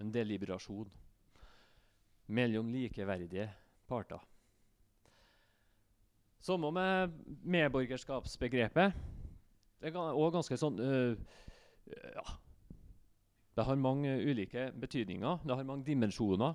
En 0.00 0.12
deliberasjon 0.14 0.90
mellom 2.30 2.70
likeverdige 2.72 3.48
parter. 3.90 4.20
Samme 6.40 6.70
med 6.72 7.16
medborgerskapsbegrepet. 7.42 8.94
Det 9.80 9.90
er 9.90 9.96
òg 9.96 10.32
ganske 10.32 10.56
sånn 10.60 10.78
uh, 10.80 11.18
ja, 11.90 12.24
det 13.56 13.66
har 13.66 13.76
mange 13.76 14.12
ulike 14.24 14.70
betydninger. 14.80 15.42
Det 15.44 15.56
har 15.56 15.66
mange 15.68 15.84
dimensjoner. 15.84 16.54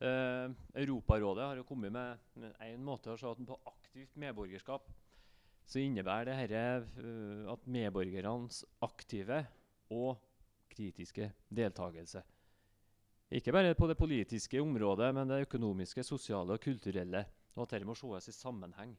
Uh, 0.00 0.52
Europarådet 0.74 1.44
har 1.44 1.56
jo 1.56 1.64
kommet 1.68 1.92
med 1.92 2.52
én 2.64 2.82
måte 2.84 3.12
å 3.12 3.20
se 3.20 3.30
på 3.46 3.58
aktivt 3.68 4.16
medborgerskap. 4.20 4.88
Så 5.70 5.78
innebærer 5.78 6.26
det 6.26 6.36
her, 6.50 6.82
uh, 6.98 7.52
at 7.52 7.66
medborgernes 7.70 8.64
aktive 8.82 9.44
og 9.94 10.18
kritiske 10.70 11.30
deltakelse 11.50 12.22
Ikke 13.30 13.52
bare 13.54 13.74
på 13.78 13.86
det 13.86 13.98
politiske 13.98 14.62
området, 14.62 15.12
men 15.14 15.28
det 15.30 15.44
økonomiske, 15.46 16.02
sosiale 16.02 16.56
og 16.56 16.60
kulturelle. 16.60 17.24
Og 17.54 17.62
at 17.62 17.76
dette 17.76 17.86
må 17.86 17.94
ses 17.94 18.28
i 18.28 18.34
sammenheng. 18.34 18.96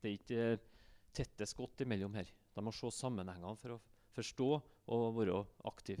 Det 0.00 0.08
er 0.08 0.16
ikke 0.16 0.46
uh, 0.54 0.64
tette 1.12 1.46
skott 1.46 1.84
imellom 1.84 2.14
her. 2.16 2.30
De 2.54 2.64
må 2.64 2.72
se 2.72 2.88
sammenhengene 2.90 3.60
for 3.60 3.76
å 3.76 3.80
forstå 4.14 4.50
og 4.94 5.16
være 5.18 5.40
aktiv. 5.68 6.00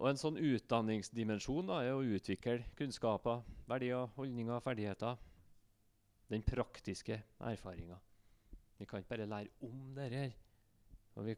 Og 0.00 0.06
En 0.08 0.16
sånn 0.16 0.38
utdanningsdimensjon 0.40 1.68
da, 1.68 1.82
er 1.84 1.92
å 1.92 2.04
utvikle 2.16 2.62
kunnskaper, 2.78 3.42
verdier, 3.68 4.08
holdninger, 4.16 4.62
ferdigheter. 4.64 5.18
Den 6.30 6.44
praktiske 6.46 7.16
erfaringa. 7.40 7.96
Vi 8.78 8.86
kan 8.86 9.02
ikke 9.02 9.08
bare 9.08 9.26
lære 9.26 9.48
om 9.66 9.94
dette. 9.96 10.32
Og 11.18 11.26
vi 11.26 11.34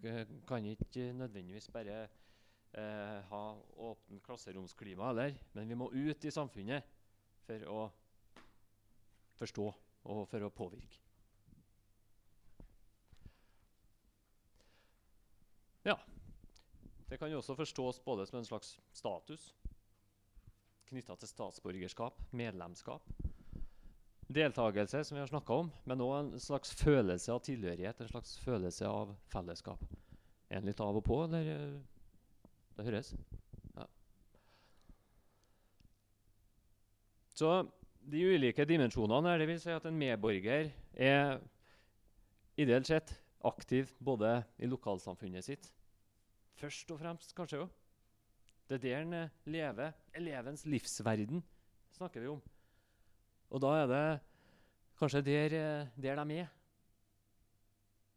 kan 0.47 0.67
ikke 0.69 1.13
nødvendigvis 1.17 1.71
bare 1.73 2.03
eh, 2.03 3.23
ha 3.29 3.45
åpent 3.77 4.23
klasseromsklima 4.23 5.07
heller, 5.07 5.35
men 5.53 5.69
vi 5.69 5.75
må 5.75 5.89
ut 5.89 6.25
i 6.25 6.31
samfunnet 6.31 6.85
for 7.47 7.65
å 7.73 7.87
forstå 9.41 9.67
og 10.13 10.23
for 10.29 10.45
å 10.45 10.53
påvirke. 10.53 11.01
Ja. 15.83 15.97
Det 17.09 17.19
kan 17.19 17.33
jo 17.33 17.41
også 17.43 17.57
forstås 17.59 17.99
både 18.05 18.27
som 18.29 18.39
en 18.39 18.47
slags 18.47 18.77
status 18.95 19.51
knytta 20.93 21.17
til 21.17 21.29
statsborgerskap, 21.29 22.19
medlemskap, 22.37 23.09
deltakelse, 24.35 25.05
som 25.05 25.17
vi 25.17 25.23
har 25.23 25.31
snakka 25.31 25.59
om, 25.63 25.71
men 25.89 26.03
òg 26.05 26.15
en 26.19 26.31
slags 26.41 26.73
følelse 26.79 27.33
av 27.35 27.43
tilhørighet, 27.47 28.01
en 28.01 28.11
slags 28.11 28.37
følelse 28.45 28.89
av 28.89 29.13
fellesskap. 29.33 29.83
Er 30.51 30.61
den 30.61 30.71
litt 30.71 30.83
av 30.85 30.99
og 30.99 31.05
på, 31.07 31.23
eller 31.27 31.81
Det 32.73 32.87
høres? 32.87 33.13
Ja. 33.77 33.87
Så 37.37 37.51
de 38.01 38.23
ulike 38.33 38.65
dimensjonene 38.69 39.29
her, 39.29 39.43
det 39.43 39.51
vil 39.51 39.61
si 39.61 39.73
at 39.73 39.87
en 39.87 39.99
medborger 39.99 40.73
er 40.97 41.39
ideelt 42.57 42.89
sett 42.89 43.15
aktiv 43.45 43.93
både 44.01 44.41
i 44.59 44.71
lokalsamfunnet 44.71 45.45
sitt 45.45 45.71
Først 46.61 46.91
og 46.95 47.01
fremst, 47.01 47.33
kanskje 47.35 47.63
jo. 47.63 47.69
Det 48.69 48.77
er 48.77 48.83
der 48.83 49.01
en 49.03 49.15
eh, 49.17 49.31
lever. 49.51 49.95
Elevens 50.15 50.67
livsverden 50.69 51.43
snakker 51.97 52.23
vi 52.23 52.29
om. 52.31 52.43
Og 53.53 53.61
da 53.61 53.73
er 53.83 53.89
det 53.91 54.05
kanskje 54.97 55.25
der, 55.27 55.57
eh, 55.59 55.89
der 56.01 56.25
de 56.25 56.39
er. 56.41 56.53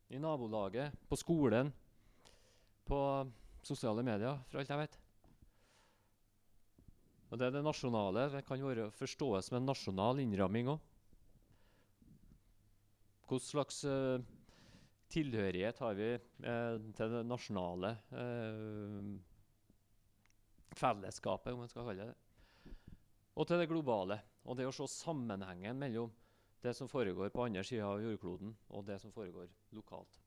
I 0.10 0.20
nabolaget, 0.22 0.94
på 1.10 1.18
skolen, 1.18 1.74
på 2.86 3.00
sosiale 3.64 4.04
medier, 4.04 4.38
for 4.48 4.60
alt 4.60 4.70
jeg 4.70 4.78
vet. 4.78 5.00
Og 7.32 7.40
det 7.40 7.48
er 7.48 7.56
det 7.56 7.64
nasjonale. 7.66 8.30
Det 8.32 8.46
kan 8.46 8.62
være 8.62 8.92
forstås 8.94 9.50
som 9.50 9.58
en 9.58 9.66
nasjonal 9.66 10.22
innramming 10.22 10.70
òg. 10.72 10.80
Hva 13.26 13.40
slags 13.42 13.82
uh, 13.90 14.22
tilhørighet 15.10 15.82
har 15.82 15.98
vi 15.98 16.12
uh, 16.14 16.78
til 16.94 17.16
det 17.16 17.24
nasjonale 17.26 17.96
uh, 18.14 19.10
fellesskapet, 20.78 21.56
om 21.56 21.66
man 21.66 21.74
skal 21.74 21.90
kalle 21.90 22.12
det. 22.12 22.74
Og 23.36 23.50
til 23.50 23.60
det 23.60 23.72
globale. 23.74 24.22
Og 24.46 24.58
det 24.58 24.68
å 24.70 24.74
se 24.76 24.88
sammenhengen 24.92 25.80
mellom 25.82 26.12
det 26.66 26.74
som 26.78 26.90
foregår 26.90 27.30
på 27.34 27.46
andre 27.46 27.64
sida 27.66 27.88
av 27.88 28.02
jordkloden, 28.02 28.54
og 28.70 28.86
det 28.86 29.00
som 29.02 29.14
foregår 29.14 29.50
lokalt. 29.78 30.20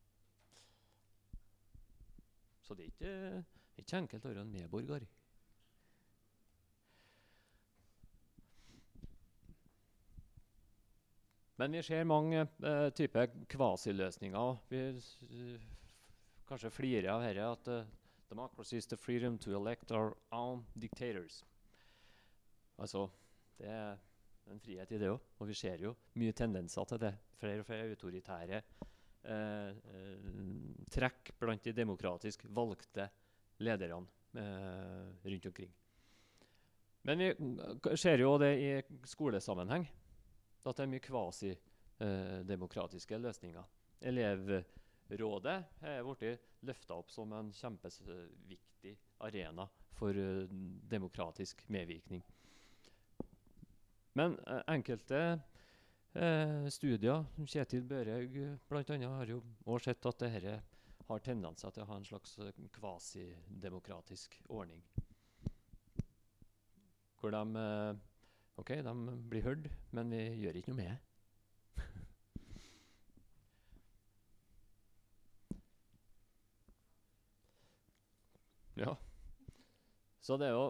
Så 2.63 2.75
det 2.75 2.85
er 2.85 2.93
ikke, 2.93 3.45
ikke 3.81 4.03
enkelt 4.03 4.27
å 4.27 4.33
være 4.33 4.45
en 4.45 4.53
medborger. 4.53 5.07
Men 11.59 11.75
vi 11.75 11.83
ser 11.83 12.05
mange 12.07 12.45
eh, 12.45 12.89
typer 12.95 13.33
kvasiløsninger. 13.51 14.59
Vi 14.71 14.83
uh, 14.95 15.65
kanskje 16.47 16.71
flirer 16.71 17.09
av 17.11 17.25
dette 17.25 17.47
at 17.51 17.71
uh, 17.73 17.89
democracy 18.31 18.77
is 18.79 18.87
the 18.87 18.97
freedom 18.97 19.39
to 19.39 19.57
elect 19.59 19.91
our 19.91 20.15
own 20.31 20.63
dictators. 20.79 21.43
Altså, 22.79 23.09
det 23.59 23.67
er 23.67 23.97
en 24.51 24.61
frihet 24.63 24.93
i 24.93 24.99
det 25.01 25.11
òg. 25.13 25.21
Og 25.39 25.45
vi 25.51 25.55
ser 25.59 25.79
jo 25.83 25.91
mye 26.21 26.33
tendenser 26.37 26.85
til 26.89 26.99
det. 27.03 27.15
Flere 27.39 27.61
og 27.63 27.67
flere 27.69 27.89
autoritære 27.91 28.59
eh, 28.59 29.71
eh, 29.73 30.19
trekk 30.91 31.23
blant 31.41 31.65
de 31.65 31.73
demokratisk 31.77 32.39
valgte 32.55 33.05
lederne 33.65 34.07
eh, 34.35 35.07
rundt 35.29 35.47
omkring. 35.53 35.73
Men 37.09 37.17
vi 37.23 37.29
ser 37.97 38.19
jo 38.21 38.31
det 38.43 38.53
i 38.61 38.71
skolesammenheng 39.09 39.85
at 40.69 40.77
det 40.77 40.85
er 40.85 40.93
mye 40.93 41.05
kvasi-demokratiske 41.05 43.17
løsninger. 43.23 43.65
Elevrådet 44.11 45.59
er 45.89 46.03
blitt 46.05 46.41
løfta 46.69 46.93
opp 46.99 47.11
som 47.15 47.29
en 47.33 47.49
kjempeviktig 47.55 48.95
arena 49.25 49.65
for 49.99 50.15
eh, 50.15 50.47
demokratisk 50.91 51.65
medvirkning. 51.73 52.23
Men 54.19 54.35
eh, 54.47 54.63
enkelte 54.73 55.41
eh, 56.13 56.69
studier, 56.75 57.25
Kjetil 57.47 57.85
Børhaug 57.87 58.35
bl.a., 58.67 58.83
har 59.15 59.27
jo 59.31 59.39
også 59.63 59.93
sett 59.93 60.07
at 60.11 60.19
dette 60.25 60.55
har 61.09 61.19
tendenser 61.25 61.71
til 61.73 61.83
å 61.85 61.89
ha 61.93 61.97
en 62.01 62.09
slags 62.09 62.31
eh, 62.43 62.57
kvasidemokratisk 62.75 64.31
ordning. 64.51 64.83
Hvor 67.21 67.31
de 67.35 67.43
eh, 67.63 67.93
Ok, 68.59 68.71
de 68.83 68.93
blir 69.31 69.47
hørt, 69.47 69.71
men 69.95 70.11
vi 70.11 70.19
gjør 70.43 70.59
ikke 70.59 70.71
noe 70.73 70.81
med 70.81 70.91
det. 70.91 70.99
ja. 78.83 78.93
Så 80.19 80.35
det 80.43 80.49
er 80.49 80.55
jo 80.57 80.67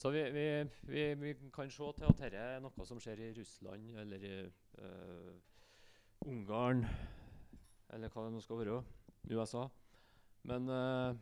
Så 0.00 0.10
vi, 0.10 0.22
vi, 0.32 0.44
vi, 0.80 1.14
vi 1.14 1.34
kan 1.52 1.68
se 1.70 1.90
til 1.96 2.06
at 2.08 2.20
dette 2.22 2.40
er 2.40 2.60
noe 2.64 2.84
som 2.88 3.00
skjer 3.02 3.20
i 3.20 3.32
Russland 3.36 3.98
eller 4.00 4.22
i 4.24 4.36
uh, 4.80 5.34
Ungarn, 6.24 6.86
eller 7.92 8.08
hva 8.08 8.24
det 8.24 8.32
nå 8.32 8.40
skal 8.40 8.62
være, 8.62 8.78
USA. 9.28 9.66
Men 10.48 10.72
uh, 10.72 11.12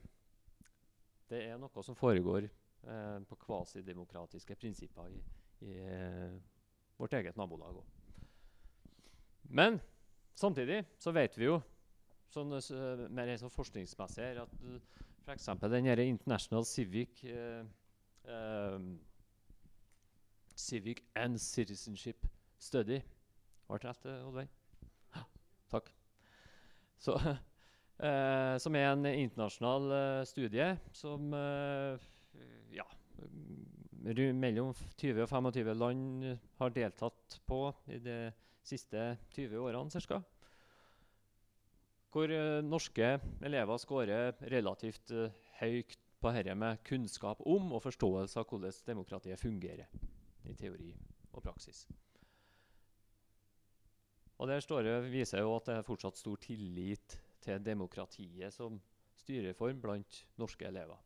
det 1.27 1.41
er 1.49 1.59
noe 1.59 1.83
som 1.83 1.99
foregår 1.99 2.47
uh, 2.47 3.19
på 3.27 3.41
kvasidemokratiske 3.49 4.55
prinsipper 4.63 5.11
i, 5.11 5.25
i 5.67 5.75
vårt 7.03 7.19
eget 7.19 7.41
nabolag 7.41 7.81
òg. 7.83 7.91
Men 9.59 9.81
samtidig 10.39 10.85
så 11.03 11.11
vet 11.17 11.35
vi 11.35 11.49
jo 11.49 11.59
sånn, 12.31 12.55
mer 13.11 13.35
sånn 13.41 13.55
forskningsmessig 13.59 14.23
her 14.23 14.43
at 14.45 14.57
f.eks. 15.29 15.51
den 15.67 15.91
her 15.91 16.01
International 16.07 16.65
Civic 16.65 17.25
eh, 17.27 17.65
eh, 18.29 18.79
Civic 20.59 21.05
and 21.15 21.41
Citizenship 21.41 22.27
Study 22.59 23.03
Var 23.67 23.79
det 23.79 23.89
rett, 23.89 24.07
eh, 24.07 24.27
Oddveig? 24.27 24.49
Takk. 25.73 25.91
Så, 26.99 27.15
uh, 27.15 28.57
som 28.63 28.77
er 28.79 28.89
en 28.89 29.07
internasjonal 29.07 29.93
uh, 29.93 30.25
studie 30.27 30.73
som 30.97 31.29
uh, 31.35 32.01
ja, 32.75 32.87
mellom 34.03 34.73
20 34.97 35.23
og 35.23 35.29
25 35.29 35.71
land 35.77 36.27
har 36.59 36.75
deltatt 36.75 37.39
på 37.47 37.61
i 37.93 38.01
de 38.03 38.19
siste 38.67 39.13
20 39.37 39.61
årene 39.69 40.03
ca. 40.09 40.23
Hvor 42.09 42.33
norske 42.65 43.19
elever 43.45 43.79
scorer 43.79 44.33
relativt 44.49 45.13
høyt 45.61 46.08
på 46.19 46.33
dette 46.35 46.55
med 46.59 46.83
kunnskap 46.87 47.41
om 47.47 47.73
og 47.77 47.83
forståelse 47.85 48.41
av 48.41 48.49
hvordan 48.51 48.83
demokratiet 48.87 49.41
fungerer 49.41 49.87
i 50.49 50.55
teori 50.59 50.93
og 51.33 51.43
praksis. 51.43 51.87
Og 54.39 54.49
der 54.49 54.63
det, 54.83 55.11
viser 55.11 55.43
jo 55.43 55.57
at 55.57 55.67
det 55.67 55.75
er 55.79 55.87
fortsatt 55.87 56.17
stor 56.19 56.37
tillit 56.37 57.19
til 57.43 57.63
demokratiet 57.65 58.55
som 58.55 58.81
styreform 59.19 59.81
blant 59.83 60.27
norske 60.39 60.67
elever. 60.67 60.99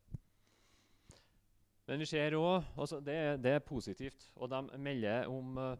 Men 1.87 1.99
vi 1.99 2.05
ser 2.07 2.37
òg 2.37 2.63
altså 2.77 3.01
det, 3.03 3.43
det 3.43 3.57
er 3.57 3.65
positivt, 3.65 4.29
og 4.35 4.49
de 4.49 4.79
melder 4.79 5.27
om, 5.27 5.57
eh, 5.57 5.77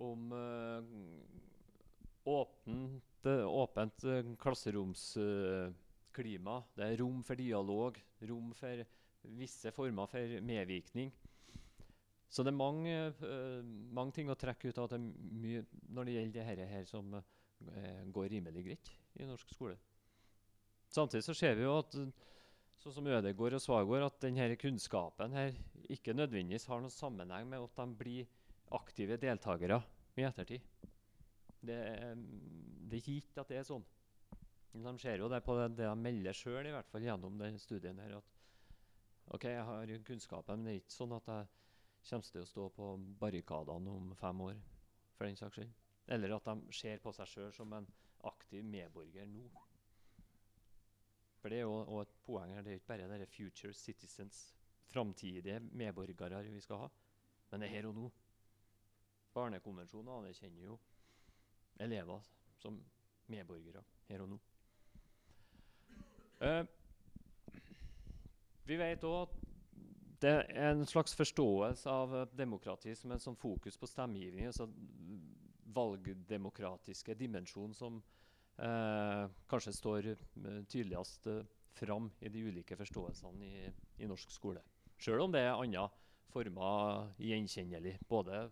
om 0.00 0.32
eh, 0.32 0.86
åpent, 2.24 3.26
eh, 3.26 3.44
åpent 3.44 4.04
eh, 4.04 4.30
klasseromsklima. 6.14 6.62
det 6.76 6.84
er 6.84 7.00
rom 7.00 7.22
for 7.22 7.34
dialog, 7.34 7.98
rom 8.28 8.52
for 8.54 8.84
visse 9.24 9.70
former 9.72 10.06
for 10.06 10.40
medvirkning. 10.42 11.12
Så 12.28 12.42
det 12.42 12.50
er 12.50 12.58
mange, 12.58 13.14
uh, 13.22 13.64
mange 13.94 14.12
ting 14.12 14.30
å 14.30 14.34
trekke 14.34 14.68
ut 14.68 14.78
av 14.78 14.88
det 14.90 14.98
mye 14.98 15.64
når 15.88 16.04
det 16.04 16.14
gjelder 16.14 16.56
det 16.56 16.68
her, 16.68 16.84
som 16.84 17.14
uh, 17.14 18.04
går 18.10 18.30
rimelig 18.30 18.64
greit 18.64 18.92
i 19.14 19.26
norsk 19.26 19.50
skole. 19.54 19.76
Samtidig 20.90 21.24
så 21.24 21.34
ser 21.34 21.54
vi 21.54 21.64
jo 21.64 21.78
at 21.78 21.94
sånn 22.78 22.94
som 22.94 23.06
Ødegård 23.06 23.54
og 23.54 23.62
Svagård, 23.62 24.06
at 24.06 24.20
denne 24.22 24.56
kunnskapen 24.58 25.34
her 25.34 25.54
ikke 25.90 26.14
nødvendigvis 26.14 26.66
har 26.70 26.82
noen 26.82 26.92
sammenheng 26.92 27.48
med 27.48 27.62
at 27.62 27.78
de 27.78 27.98
blir 27.98 28.26
aktive 28.74 29.18
deltakere 29.22 29.80
i 30.18 30.26
ettertid. 30.26 30.62
Det, 31.64 31.78
det 31.78 32.96
er 32.96 33.00
ikke 33.00 33.14
gitt 33.14 33.38
at 33.40 33.50
det 33.50 33.60
er 33.60 33.68
sånn. 33.68 33.84
De 34.74 34.98
ser 34.98 35.20
jo 35.22 35.28
det 35.30 35.40
på 35.46 35.54
det, 35.54 35.68
det 35.78 35.86
de 35.86 35.98
melder 36.02 36.34
sjøl, 36.34 36.66
i 36.66 36.72
hvert 36.74 36.88
fall 36.90 37.04
gjennom 37.06 37.36
den 37.38 37.58
studien 37.62 37.98
her, 38.02 38.16
at 38.18 38.32
OK, 39.34 39.44
jeg 39.46 39.64
har 39.64 39.92
kunnskapen, 40.04 40.58
men 40.58 40.66
det 40.66 40.72
er 40.72 40.80
ikke 40.82 40.96
sånn 40.96 41.14
at 41.14 41.28
jeg 41.30 41.46
kommer 42.08 42.32
til 42.32 42.42
å 42.42 42.48
stå 42.48 42.64
på 42.74 42.88
barrikadene 43.20 43.92
om 43.94 44.10
fem 44.18 44.40
år, 44.44 44.58
for 45.14 45.28
den 45.28 45.38
saks 45.38 45.60
skyld. 45.60 45.70
Eller 46.12 46.34
at 46.36 46.50
de 46.50 46.74
ser 46.76 46.98
på 47.00 47.12
seg 47.16 47.30
sjøl 47.30 47.54
som 47.54 47.72
en 47.72 47.86
aktiv 48.28 48.66
medborger 48.66 49.30
nå. 49.30 49.46
For 51.40 51.52
det 51.52 51.60
er 51.60 51.66
jo 51.68 51.76
også 51.78 52.02
et 52.02 52.12
poeng 52.24 52.52
her. 52.56 52.64
Det 52.64 52.72
er 52.72 52.80
ikke 52.80 52.90
bare 52.90 53.08
dere 53.08 53.30
future 53.30 53.72
citizens, 53.76 54.42
framtidige 54.90 55.60
medborgere 55.72 56.42
vi 56.50 56.60
skal 56.64 56.84
ha, 56.84 56.90
men 57.50 57.62
det 57.62 57.70
er 57.70 57.76
her 57.76 57.88
og 57.88 57.98
nå. 57.98 58.10
Barnekonvensjonen 59.34 60.12
anerkjenner 60.18 60.66
jo 60.66 60.78
elever 61.82 62.26
som 62.58 62.78
medborgere 63.30 63.82
her 64.08 64.26
og 64.26 64.34
nå. 64.34 64.40
Eh, 66.40 66.62
vi 68.64 68.78
vet 68.80 69.04
òg 69.06 69.18
at 69.26 69.40
det 70.24 70.32
er 70.32 70.70
en 70.70 70.86
slags 70.88 71.14
forståelse 71.18 71.90
av 71.90 72.14
eh, 72.16 72.28
demokrati 72.38 72.94
som 72.96 73.12
en 73.12 73.22
sånn 73.22 73.38
fokus 73.38 73.76
på 73.78 73.90
stemmegivning. 73.90 74.46
altså 74.50 74.70
valgdemokratiske 75.74 77.16
dimensjon 77.18 77.72
som 77.74 77.96
uh, 78.62 79.24
kanskje 79.50 79.72
står 79.74 80.08
tydeligst 80.70 81.26
fram 81.74 82.06
i 82.22 82.30
de 82.30 82.44
ulike 82.46 82.76
forståelsene 82.78 83.48
i, 83.48 83.72
i 83.98 84.06
norsk 84.06 84.30
skole. 84.30 84.62
Sjøl 85.02 85.24
om 85.24 85.34
det 85.34 85.42
er 85.42 85.56
andre 85.58 85.88
former 86.30 87.10
gjenkjennelig. 87.18 87.96
Både 88.08 88.46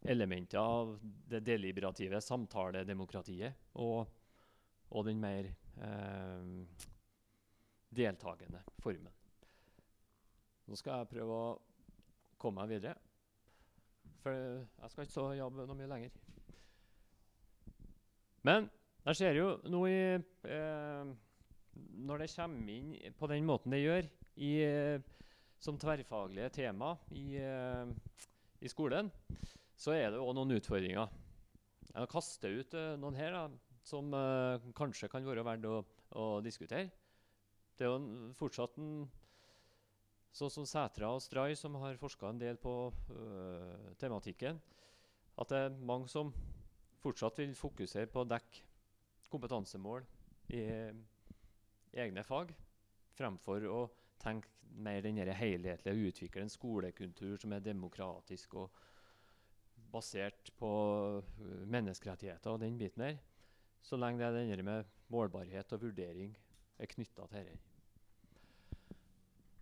elementer 0.00 0.60
av 0.60 0.94
det 1.02 1.42
deliberative 1.44 2.20
samtaledemokratiet 2.24 3.74
og, 3.82 4.06
og 4.88 5.04
den 5.06 5.20
mer 5.20 5.50
eh, 5.50 6.86
deltakende 7.90 8.62
formen. 8.82 9.12
Nå 10.70 10.78
skal 10.78 11.00
jeg 11.00 11.10
prøve 11.16 11.36
å 11.36 11.54
komme 12.40 12.62
meg 12.62 12.76
videre. 12.76 12.98
For 14.20 14.36
jeg 14.36 14.92
skal 14.92 15.06
ikke 15.06 15.16
så 15.16 15.30
jobbe 15.38 15.66
noe 15.66 15.78
mye 15.78 15.90
lenger. 15.90 16.18
Men 18.46 18.68
jeg 19.06 19.18
ser 19.18 19.36
jo 19.36 19.48
nå 19.72 19.80
i 19.88 20.00
eh, 20.16 21.10
Når 22.04 22.22
det 22.22 22.28
kommer 22.34 22.72
inn 22.74 23.16
på 23.16 23.28
den 23.32 23.48
måten 23.48 23.72
det 23.72 23.80
gjør 23.82 24.06
i, 24.40 24.50
eh, 24.64 25.00
som 25.60 25.78
tverrfaglige 25.80 26.52
tema 26.56 26.94
i, 27.12 27.36
eh, 27.40 27.90
i, 28.60 28.68
skolen, 28.68 29.10
så 29.76 29.92
er 29.96 30.12
det 30.12 30.20
òg 30.20 30.34
noen 30.36 30.56
utfordringer. 30.56 31.08
Jeg 31.90 32.12
kaster 32.12 32.56
ut 32.60 32.76
eh, 32.76 32.94
noen 33.00 33.18
her 33.18 33.36
da, 33.36 33.44
som 33.84 34.12
eh, 34.16 34.70
kanskje 34.76 35.10
kan 35.12 35.26
være 35.26 35.44
verdt 35.44 35.68
å, 35.68 35.82
å 36.16 36.28
diskutere. 36.44 36.88
Det 37.80 37.86
er 37.88 37.94
jo 37.94 38.32
fortsatt 38.36 38.74
en 38.76 39.06
Sånn 40.36 40.50
som 40.52 40.66
Sætra 40.68 41.08
og 41.10 41.22
Stray, 41.24 41.56
som 41.58 41.74
har 41.82 41.96
forska 41.98 42.28
en 42.28 42.38
del 42.38 42.58
på 42.60 42.72
øh, 43.10 43.94
tematikken. 43.98 44.60
At 45.40 45.50
det 45.50 45.62
er 45.64 45.78
mange 45.88 46.06
som 46.12 46.28
fortsatt 47.02 47.40
vil 47.40 47.56
fokusere 47.58 48.06
på 48.12 48.22
å 48.22 48.28
dekke 48.28 48.62
kompetansemål 49.32 50.04
i, 50.54 50.60
egne 52.04 52.22
fag, 52.26 52.52
fremfor 53.16 53.66
å 53.70 53.80
tenke 54.22 54.52
mer 54.70 55.00
den 55.02 55.18
helhetlige 55.18 55.96
og 55.96 56.12
utvikle 56.12 56.44
en 56.44 56.52
skolekultur 56.52 57.40
som 57.40 57.56
er 57.56 57.64
demokratisk 57.64 58.54
og 58.60 58.76
basert 59.90 60.52
på 60.60 60.70
uh, 61.18 61.64
menneskerettigheter 61.66 62.54
og 62.54 62.62
den 62.62 62.78
biten 62.78 63.02
der. 63.08 63.18
Så 63.82 63.98
lenge 63.98 64.20
det 64.20 64.44
er 64.44 64.60
det 64.60 64.68
med 64.68 64.94
målbarhet 65.10 65.74
og 65.74 65.88
vurdering 65.88 66.36
er 66.78 66.94
knytta 66.94 67.26
til 67.32 67.50
dette. 67.50 67.69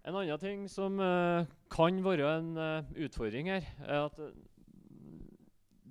En 0.09 0.17
annen 0.17 0.41
ting 0.41 0.63
som 0.73 0.95
uh, 1.05 1.45
kan 1.69 1.99
være 2.01 2.29
en 2.39 2.55
uh, 2.57 2.93
utfordring 3.05 3.51
her, 3.53 3.67
er 3.85 4.07
at 4.07 4.15
uh, 4.17 4.31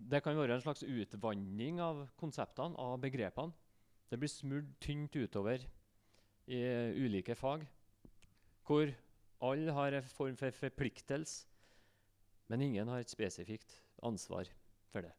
det 0.10 0.24
kan 0.26 0.38
være 0.40 0.56
en 0.58 0.64
slags 0.64 0.82
utvanning 0.82 1.78
av 1.84 2.00
konseptene, 2.18 2.74
av 2.82 2.96
begrepene. 3.04 3.54
Det 4.10 4.18
blir 4.18 4.32
smurt 4.32 4.72
tynt 4.82 5.14
utover 5.14 5.62
i 6.50 6.62
ulike 6.98 7.36
fag, 7.38 7.68
hvor 8.66 8.90
alle 9.44 9.76
har 9.78 10.00
en 10.00 10.10
form 10.10 10.40
for 10.40 10.56
forpliktelse, 10.64 11.46
men 12.50 12.64
ingen 12.66 12.90
har 12.90 13.04
et 13.04 13.14
spesifikt 13.14 13.78
ansvar 14.02 14.50
for 14.90 15.06
det. 15.06 15.14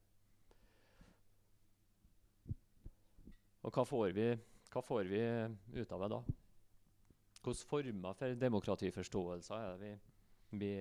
Og 3.63 3.71
hva 3.71 3.87
får 3.87 4.19
vi, 4.19 4.29
hva 4.73 4.83
får 4.83 5.13
vi 5.13 5.23
ut 5.79 5.93
av 5.93 6.03
det 6.03 6.13
da? 6.17 6.23
Hvilke 7.45 7.69
former 7.69 8.17
for 8.19 8.35
demokratiforståelser 8.35 9.55
er 9.57 9.77
det 9.79 9.81
vi, 9.83 9.93
vi 10.59 10.73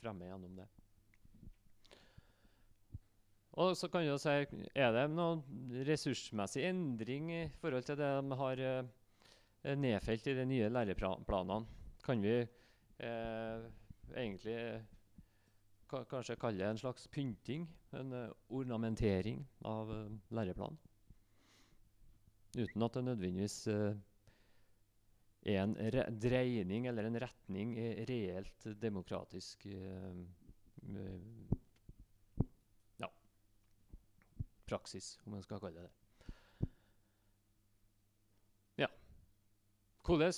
fremmer 0.00 0.30
gjennom 0.30 0.56
det? 0.56 0.68
Og 3.60 3.76
så 3.76 3.88
kan 3.92 4.06
du 4.06 4.16
si, 4.16 4.32
Er 4.74 4.94
det 4.94 5.04
noen 5.12 5.42
ressursmessig 5.84 6.64
endring 6.64 7.28
i 7.32 7.42
forhold 7.60 7.84
til 7.84 7.98
det 8.00 8.08
de 8.08 8.38
har 8.40 8.62
eh, 8.64 9.76
nedfelt 9.76 10.26
i 10.26 10.36
de 10.38 10.46
nye 10.48 10.70
læreplanene? 10.72 11.66
Kan 12.02 12.24
vi 12.24 12.38
eh, 12.40 13.66
egentlig 14.16 14.56
kanskje 15.92 16.38
kalle 16.40 16.64
det 16.64 16.70
en 16.70 16.80
slags 16.80 17.04
pynting? 17.12 17.68
En 17.92 18.14
ornamentering 18.48 19.44
av 19.68 19.92
læreplanen? 20.32 20.80
Uten 22.56 22.82
at 22.84 22.94
det 22.94 23.04
nødvendigvis 23.04 23.66
uh, 23.68 23.96
er 25.42 25.58
en 25.64 25.74
dreining 26.22 26.86
eller 26.86 27.08
en 27.08 27.18
retning 27.20 27.74
i 27.78 28.04
reelt 28.06 28.66
demokratisk 28.78 29.66
ja, 33.02 33.10
praksis, 34.66 35.18
om 35.24 35.36
man 35.36 35.42
skal 35.42 35.60
kalle 35.62 35.82
det 35.82 35.88
det. 35.88 36.70
Ja. 38.84 38.88
Hvordan 40.06 40.32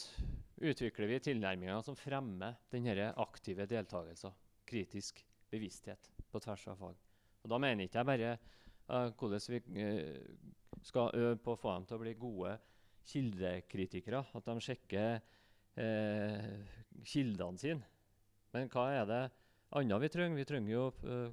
utvikler 0.65 1.13
vi 1.13 1.21
tilnærminger 1.29 1.85
som 1.85 1.97
fremmer 1.99 2.59
denne 2.73 3.13
aktive 3.21 3.69
deltakelsen, 3.69 4.35
kritisk 4.67 5.25
bevissthet, 5.53 6.11
på 6.31 6.41
tvers 6.41 6.69
av 6.73 6.81
fag? 6.81 7.01
Og 7.45 7.51
Da 7.53 7.61
mener 7.61 7.85
ikke 7.85 8.01
jeg 8.01 8.09
bare 8.09 8.37
uh, 8.89 9.11
hvordan 9.13 9.41
vi 9.49 9.61
uh, 9.85 10.81
skal 10.85 11.13
øve 11.15 11.37
på 11.37 11.53
å 11.55 11.61
få 11.61 11.75
dem 11.77 11.89
til 11.89 11.97
å 11.99 12.05
bli 12.05 12.15
gode 12.21 12.57
kildekritikere. 13.09 14.25
At 14.35 14.47
de 14.49 14.61
sjekker 14.63 15.21
eh, 15.81 16.51
kildene 17.05 17.61
sine. 17.61 17.91
Men 18.55 18.71
hva 18.71 18.87
er 18.95 19.09
det 19.09 19.23
annet 19.75 20.05
vi 20.05 20.13
trenger? 20.15 20.39
Vi 20.39 20.49
trenger 20.49 20.73
jo 20.73 20.85
eh, 21.11 21.33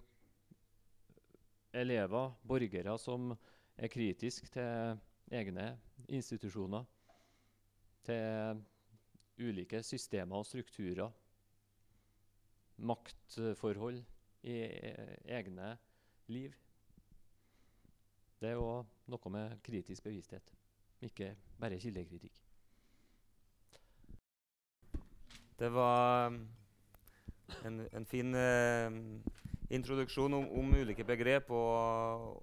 elever, 1.82 2.34
borgere, 2.44 2.98
som 3.00 3.32
er 3.78 3.92
kritiske 3.92 4.50
til 4.52 4.98
egne 5.32 5.72
institusjoner. 6.10 6.88
Til 8.06 8.64
ulike 9.42 9.84
systemer 9.86 10.42
og 10.42 10.46
strukturer. 10.50 11.14
Maktforhold 12.82 14.02
i 14.50 14.58
eh, 14.66 15.16
egne 15.38 15.76
liv. 16.34 16.56
Det 18.42 18.50
er 18.50 18.58
òg 18.58 18.90
noe 19.14 19.30
med 19.30 19.60
kritisk 19.62 20.08
bevissthet 20.08 20.56
ikke 21.02 21.34
bare 21.60 21.80
kildekritikk. 21.82 22.38
Det 25.62 25.70
var 25.74 26.32
um, 26.34 26.40
en, 27.66 27.82
en 27.94 28.06
fin 28.10 28.34
eh, 28.36 28.96
introduksjon 29.70 30.34
om, 30.34 30.48
om, 30.58 30.72
ulike 30.74 31.06
begrep 31.06 31.52
og, 31.54 32.40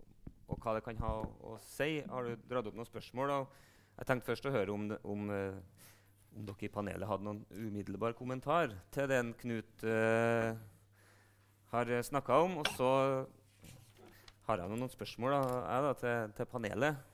og, 0.46 0.54
hva 0.62 0.76
det 0.76 0.84
kan 0.86 1.00
ha 1.02 1.16
å 1.18 1.56
si. 1.64 1.98
Har 2.06 2.28
du 2.28 2.46
dratt 2.46 2.70
opp 2.70 2.78
noen 2.78 2.86
spørsmål? 2.86 3.32
Da? 3.32 3.66
Jeg 3.98 4.10
tenkte 4.10 4.30
først 4.30 4.46
å 4.46 4.54
høre 4.54 4.74
om, 4.74 4.86
om, 5.02 5.26
uh, 5.34 5.58
om 6.38 6.46
dere 6.46 6.68
i 6.68 6.72
panelet 6.72 7.10
hadde 7.10 7.26
noen 7.26 7.42
umiddelbar 7.50 8.14
kommentar 8.18 8.76
til 8.94 9.10
den 9.10 9.34
Knut 9.40 9.82
eh, 9.82 10.54
har 11.72 11.94
snakka 12.06 12.38
om. 12.44 12.60
Og 12.62 12.70
så 12.78 12.90
har 14.46 14.62
jeg 14.62 14.70
noen 14.70 14.94
spørsmål 14.94 15.34
da, 15.34 15.42
jeg, 15.58 15.86
da, 15.88 15.94
til, 16.04 16.36
til 16.38 16.52
panelet. 16.54 17.06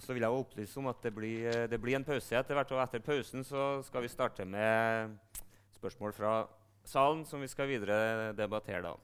Og 0.00 0.04
så 0.06 0.14
vil 0.16 0.24
jeg 0.24 0.32
opplyse 0.32 0.78
om 0.80 0.86
at 0.88 1.02
det 1.04 1.10
blir, 1.12 1.42
eh, 1.44 1.66
det 1.68 1.76
blir 1.76 1.98
en 1.98 2.04
pause 2.04 2.32
etter 2.32 2.56
hvert. 2.56 2.70
Og 2.72 2.80
etter 2.80 3.02
pausen 3.04 3.44
så 3.44 3.82
skal 3.84 4.00
vi 4.00 4.08
starte 4.08 4.46
med 4.48 5.12
spørsmål 5.76 6.14
fra 6.16 6.30
salen 6.88 7.26
som 7.28 7.42
vi 7.44 7.48
skal 7.52 7.68
videre 7.68 8.32
debattere 8.32 8.80
da. 8.80 8.94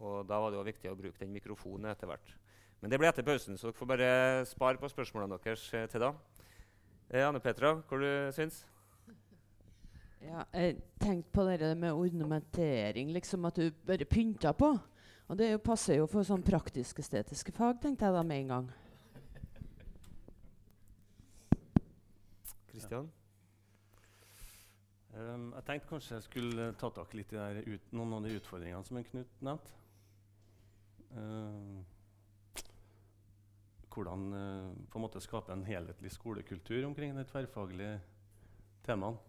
Og 0.00 0.24
da 0.24 0.38
var 0.40 0.48
det 0.48 0.56
jo 0.56 0.64
viktig 0.64 0.88
å 0.88 0.96
bruke 0.96 1.20
den 1.20 1.36
mikrofonen 1.36 1.90
etter 1.92 2.08
hvert. 2.08 2.32
Men 2.80 2.88
det 2.88 2.96
blir 2.96 3.10
etter 3.10 3.28
pausen, 3.28 3.58
så 3.60 3.68
dere 3.68 3.76
får 3.76 3.90
bare 3.92 4.10
spare 4.48 4.80
på 4.80 4.88
spørsmålene 4.88 5.36
deres 5.36 5.68
eh, 5.74 5.84
til 5.92 6.06
da. 6.06 6.14
Eh, 7.10 7.28
Anne 7.28 7.44
Petra, 7.44 7.76
hva 7.84 8.00
du 8.00 8.08
syns 8.32 8.64
Ja, 10.24 10.48
jeg 10.54 10.80
tenkte 10.96 11.30
på 11.30 11.44
det 11.44 11.76
med 11.76 11.92
ornamentering, 11.92 13.12
liksom 13.12 13.44
at 13.44 13.60
du 13.60 13.68
bare 13.84 14.08
pynter 14.08 14.56
på. 14.56 14.78
Og 15.28 15.36
det 15.36 15.52
passer 15.60 16.00
jo 16.00 16.08
for 16.08 16.24
sånn 16.24 16.40
praktisk-estetiske 16.40 17.52
fag, 17.52 17.82
tenkte 17.82 18.08
jeg 18.08 18.16
da 18.16 18.24
med 18.24 18.46
en 18.46 18.54
gang. 18.56 18.76
Kristian? 22.88 23.10
Um, 25.12 25.50
jeg 25.52 25.64
tenkte 25.66 25.88
kanskje 25.90 26.14
jeg 26.16 26.24
skulle 26.24 26.68
ta 26.80 26.88
tak 26.94 27.12
litt 27.16 27.34
i 27.36 27.42
ut, 27.74 27.92
noen 27.92 28.14
av 28.16 28.24
de 28.24 28.32
utfordringene 28.38 28.86
som 28.86 29.00
Knut 29.04 29.42
nevnte. 29.44 29.74
Uh, 31.12 31.84
hvordan 33.92 34.24
uh, 34.32 34.72
på 34.88 35.00
en 35.00 35.04
måte 35.04 35.20
skape 35.20 35.52
en 35.52 35.66
helhetlig 35.68 36.14
skolekultur 36.14 36.86
omkring 36.88 37.16
de 37.16 37.26
tverrfaglige 37.28 37.98
temaene. 38.86 39.20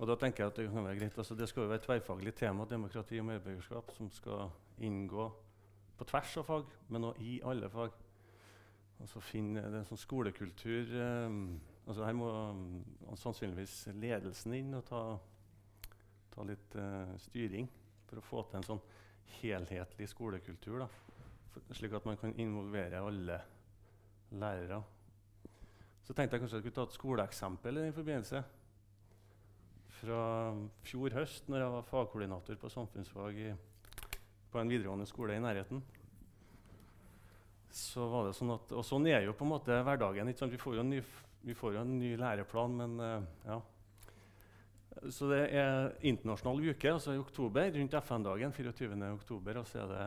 Og 0.00 0.08
da 0.08 0.16
tenker 0.18 0.42
jeg 0.42 0.50
at 0.50 0.58
Det 0.58 0.70
kan 0.72 0.82
være 0.82 0.98
greit. 0.98 1.18
Altså, 1.18 1.38
det 1.38 1.48
skal 1.48 1.62
jo 1.62 1.70
være 1.70 1.78
et 1.84 1.86
tverrfaglig 1.86 2.34
tema, 2.34 2.66
demokrati 2.66 3.20
og 3.20 3.28
medborgerskap, 3.30 3.92
som 3.94 4.10
skal 4.10 4.50
inngå 4.82 5.28
på 5.98 6.08
tvers 6.10 6.36
av 6.40 6.48
fag, 6.48 6.72
men 6.88 7.04
også 7.04 7.22
i 7.22 7.42
alle 7.46 7.70
fag. 7.70 7.94
Altså 8.98 9.22
finne 9.22 9.62
en 9.68 9.86
sånn 9.86 10.00
skolekultur 10.00 10.90
eh, 10.98 11.36
altså 11.86 12.06
Her 12.06 12.16
må 12.16 12.30
um, 12.30 12.64
sannsynligvis 13.18 13.76
ledelsen 13.98 14.54
inn 14.58 14.74
og 14.78 14.84
ta, 14.88 15.02
ta 16.34 16.46
litt 16.46 16.76
uh, 16.78 17.14
styring 17.26 17.68
for 18.08 18.20
å 18.20 18.26
få 18.26 18.44
til 18.48 18.60
en 18.60 18.68
sånn 18.70 18.82
helhetlig 19.40 20.08
skolekultur. 20.12 20.84
Da. 20.84 20.88
For, 21.52 21.74
slik 21.76 21.94
at 21.96 22.08
man 22.08 22.18
kan 22.20 22.34
involvere 22.40 23.02
alle 23.02 23.38
lærere. 24.32 24.82
Så 26.02 26.14
tenkte 26.14 26.36
jeg 26.36 26.42
kanskje 26.42 26.58
jeg 26.58 26.64
skulle 26.66 26.76
ta 26.76 26.86
et 26.88 26.98
skoleeksempel 26.98 27.78
i 27.78 27.86
den 27.86 27.96
forbindelse. 27.96 28.42
Fra 30.02 30.20
fjor 30.82 31.14
høst, 31.14 31.48
når 31.48 31.62
jeg 31.62 31.74
var 31.76 31.90
fagkoordinator 31.90 32.58
på 32.58 32.70
samfunnsfag 32.72 33.38
i, 33.38 33.50
på 34.50 34.60
en 34.60 34.72
videregående 34.72 35.06
skole 35.06 35.36
i 35.36 35.42
nærheten. 35.42 35.82
Så 37.72 38.04
var 38.10 38.26
det 38.26 38.34
sånn 38.36 38.52
at, 38.52 38.72
Og 38.76 38.84
sånn 38.84 39.06
er 39.08 39.22
jo 39.24 39.36
på 39.36 39.46
en 39.46 39.52
måte 39.54 39.78
hverdagen. 39.86 40.28
Vi 40.28 40.60
får, 40.60 40.76
jo 40.80 40.84
ny, 40.84 40.98
vi 41.42 41.54
får 41.58 41.76
jo 41.76 41.82
en 41.82 41.98
ny 41.98 42.14
læreplan, 42.20 42.76
men 42.78 42.98
uh, 43.00 43.28
ja. 43.46 43.60
Så 45.10 45.26
det 45.30 45.40
er 45.56 45.94
internasjonal 46.06 46.60
uke, 46.70 46.92
altså 46.92 47.14
i 47.16 47.20
oktober, 47.20 47.70
rundt 47.74 47.94
FN-dagen. 48.04 48.52
24. 48.52 48.98
oktober, 49.12 49.58
og 49.58 49.66
så 49.66 49.82
er 49.82 49.92
det 49.92 50.04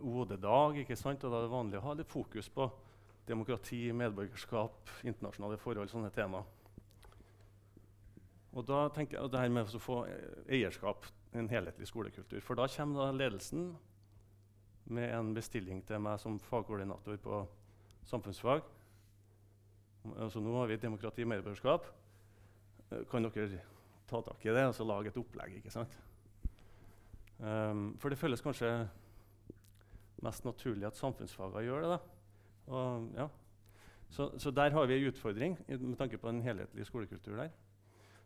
OD-dag. 0.00 0.80
ikke 0.82 0.96
sant? 0.96 1.24
Og 1.24 1.30
da 1.30 1.38
er 1.38 1.46
det 1.46 1.52
vanlig 1.52 1.78
å 1.78 1.84
ha 1.84 1.94
litt 1.98 2.10
fokus 2.10 2.48
på 2.50 2.66
demokrati, 3.28 3.92
medborgerskap, 3.94 4.90
internasjonale 5.06 5.60
forhold, 5.60 5.92
sånne 5.92 6.10
tema. 6.14 6.42
Og 8.50 8.66
da 8.66 8.88
tenker 8.90 9.18
jeg, 9.18 9.24
og 9.24 9.30
det 9.30 9.44
her 9.44 9.52
med 9.52 9.70
å 9.76 9.82
få 9.82 10.00
eierskap, 10.50 11.06
en 11.38 11.46
helhetlig 11.52 11.86
skolekultur. 11.86 12.40
For 12.42 12.58
da 12.58 12.66
kommer 12.72 13.04
da 13.04 13.12
ledelsen 13.14 13.68
med 14.90 15.12
en 15.14 15.30
bestilling 15.36 15.84
til 15.86 16.02
meg 16.02 16.18
som 16.18 16.40
fagkoordinator 16.42 17.20
på 17.22 17.44
samfunnsfag. 18.10 18.64
Altså, 20.16 20.40
nå 20.40 20.54
har 20.56 20.70
vi 20.70 20.78
demokrati 20.80 21.24
og 21.26 21.32
medborgerskap. 21.32 21.88
Eh, 22.90 23.04
kan 23.10 23.26
dere 23.26 23.60
ta 24.10 24.22
tak 24.26 24.46
i 24.46 24.54
det 24.54 24.64
og 24.70 24.86
lage 24.88 25.12
et 25.12 25.20
opplegg? 25.20 25.58
ikke 25.60 25.72
sant? 25.74 25.98
Um, 27.40 27.94
for 27.96 28.12
det 28.12 28.18
føles 28.20 28.42
kanskje 28.44 28.68
mest 30.20 30.44
naturlig 30.44 30.88
at 30.88 30.98
samfunnsfagene 30.98 31.64
gjør 31.64 31.84
det. 31.84 31.92
da. 31.94 31.98
Og, 32.70 33.06
ja. 33.16 33.28
så, 34.10 34.30
så, 34.38 34.50
der 34.50 34.70
har 34.70 34.86
vi 34.86 34.98
en 34.98 35.06
utfordring 35.08 35.56
med 35.68 35.96
tanke 35.96 36.18
på 36.18 36.28
en 36.28 36.42
helhetlig 36.42 36.86
skolekultur. 36.86 37.36
der. 37.36 37.54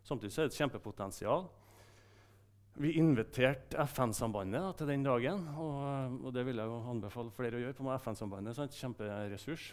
Samtidig 0.03 0.37
er 0.37 0.43
det 0.43 0.53
et 0.53 0.59
kjempepotensial. 0.59 1.47
Vi 2.75 2.91
inviterte 2.99 3.79
FN-sambandet 3.87 4.75
til 4.77 4.87
den 4.87 5.03
dagen, 5.03 5.47
og, 5.57 6.19
og, 6.25 6.33
det 6.33 6.45
vil 6.45 6.59
jeg 6.59 6.67
jo 6.67 6.81
anbefale 6.91 7.31
flere 7.31 7.55
å 7.55 7.61
gjøre. 7.63 7.77
på 7.79 7.93
FN-sambandet, 7.95 8.57
sånn, 8.57 8.73
Kjemperessurs. 8.75 9.69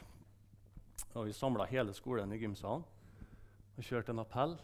Og 1.14 1.28
vi 1.28 1.36
samla 1.36 1.68
hele 1.70 1.94
skolen 1.96 2.32
i 2.32 2.40
gymsalen 2.40 2.84
og 3.76 3.86
kjørte 3.86 4.14
en 4.14 4.22
appell. 4.22 4.56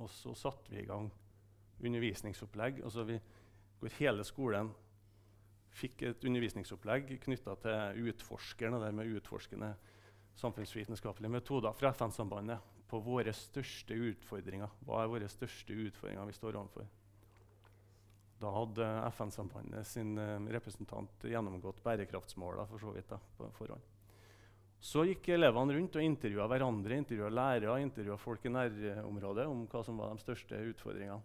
Og 0.00 0.08
så 0.10 0.34
satte 0.36 0.72
vi 0.72 0.82
i 0.82 0.88
gang 0.88 1.10
undervisningsopplegg. 1.84 2.82
Altså 2.84 3.04
vi, 3.08 3.18
hvor 3.80 3.98
hele 3.98 4.24
skolen 4.26 4.72
fikk 5.74 6.04
et 6.06 6.24
undervisningsopplegg 6.28 7.16
knytta 7.24 7.56
til 7.62 8.10
utforskeren 8.10 8.76
og 8.76 8.84
dermed 8.86 9.10
utforskende 9.18 9.72
samfunnsvitenskapelige 10.38 11.30
metoder 11.30 11.74
fra 11.78 11.92
FN-sambandet 11.94 12.62
på 12.90 13.00
våre 13.02 13.32
største 13.34 13.96
utfordringer. 14.10 14.70
Hva 14.86 15.02
er 15.02 15.10
våre 15.10 15.30
største 15.30 15.74
utfordringer 15.86 16.30
vi 16.30 16.36
står 16.36 16.58
overfor? 16.60 16.86
Da 18.42 18.50
hadde 18.52 18.90
FN-sambandet 19.14 19.88
sin 19.88 20.18
uh, 20.18 20.36
representant 20.52 21.26
gjennomgått 21.30 21.82
bærekraftsmåla 21.84 22.66
for 22.70 22.82
så 22.82 22.94
vidt 22.94 23.10
da, 23.10 23.18
på 23.38 23.48
forhånd. 23.58 23.93
Så 24.84 25.06
gikk 25.08 25.30
elevene 25.32 25.78
rundt 25.78 25.94
og 25.96 26.04
intervjua 26.04 26.44
hverandre, 26.50 26.98
intervjua 27.00 27.30
lærere, 27.32 27.78
intervjua 27.80 28.18
folk 28.20 28.42
i 28.44 28.50
nærområdet 28.52 29.46
om 29.48 29.62
hva 29.72 29.80
som 29.86 29.96
var 29.96 30.12
de 30.12 30.20
største 30.20 30.58
utfordringene. 30.74 31.22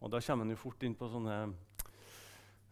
Og 0.00 0.10
Da 0.12 0.20
kommer 0.22 0.46
en 0.46 0.56
fort 0.56 0.82
inn 0.86 0.94
på 0.94 1.08
sånne 1.10 1.40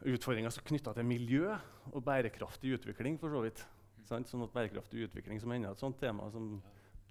utfordringer 0.07 0.55
knytta 0.69 0.95
til 0.95 1.05
miljø 1.05 1.51
og 1.91 2.05
bærekraftig 2.07 2.77
utvikling. 2.79 3.19
for 3.19 3.31
så 3.31 3.43
vidt. 3.43 3.67
Sånn 4.07 4.45
at 4.45 4.55
Bærekraftig 4.55 5.09
utvikling 5.09 5.41
som 5.41 5.53
enda 5.53 5.73
et 5.73 5.83
sånt 5.83 5.99
tema 5.99 6.31
som 6.31 6.63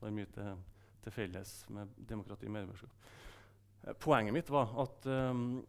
har 0.02 0.10
mye 0.10 0.26
til, 0.26 0.56
til 1.04 1.12
felles 1.12 1.65
med 1.69 1.91
demokrati 1.97 2.47
og 2.47 2.56
medborgerskap. 2.56 2.89
Eh, 3.84 3.93
poenget 3.93 4.34
mitt 4.34 4.50
var 4.50 4.71
at 4.80 5.06
um, 5.06 5.65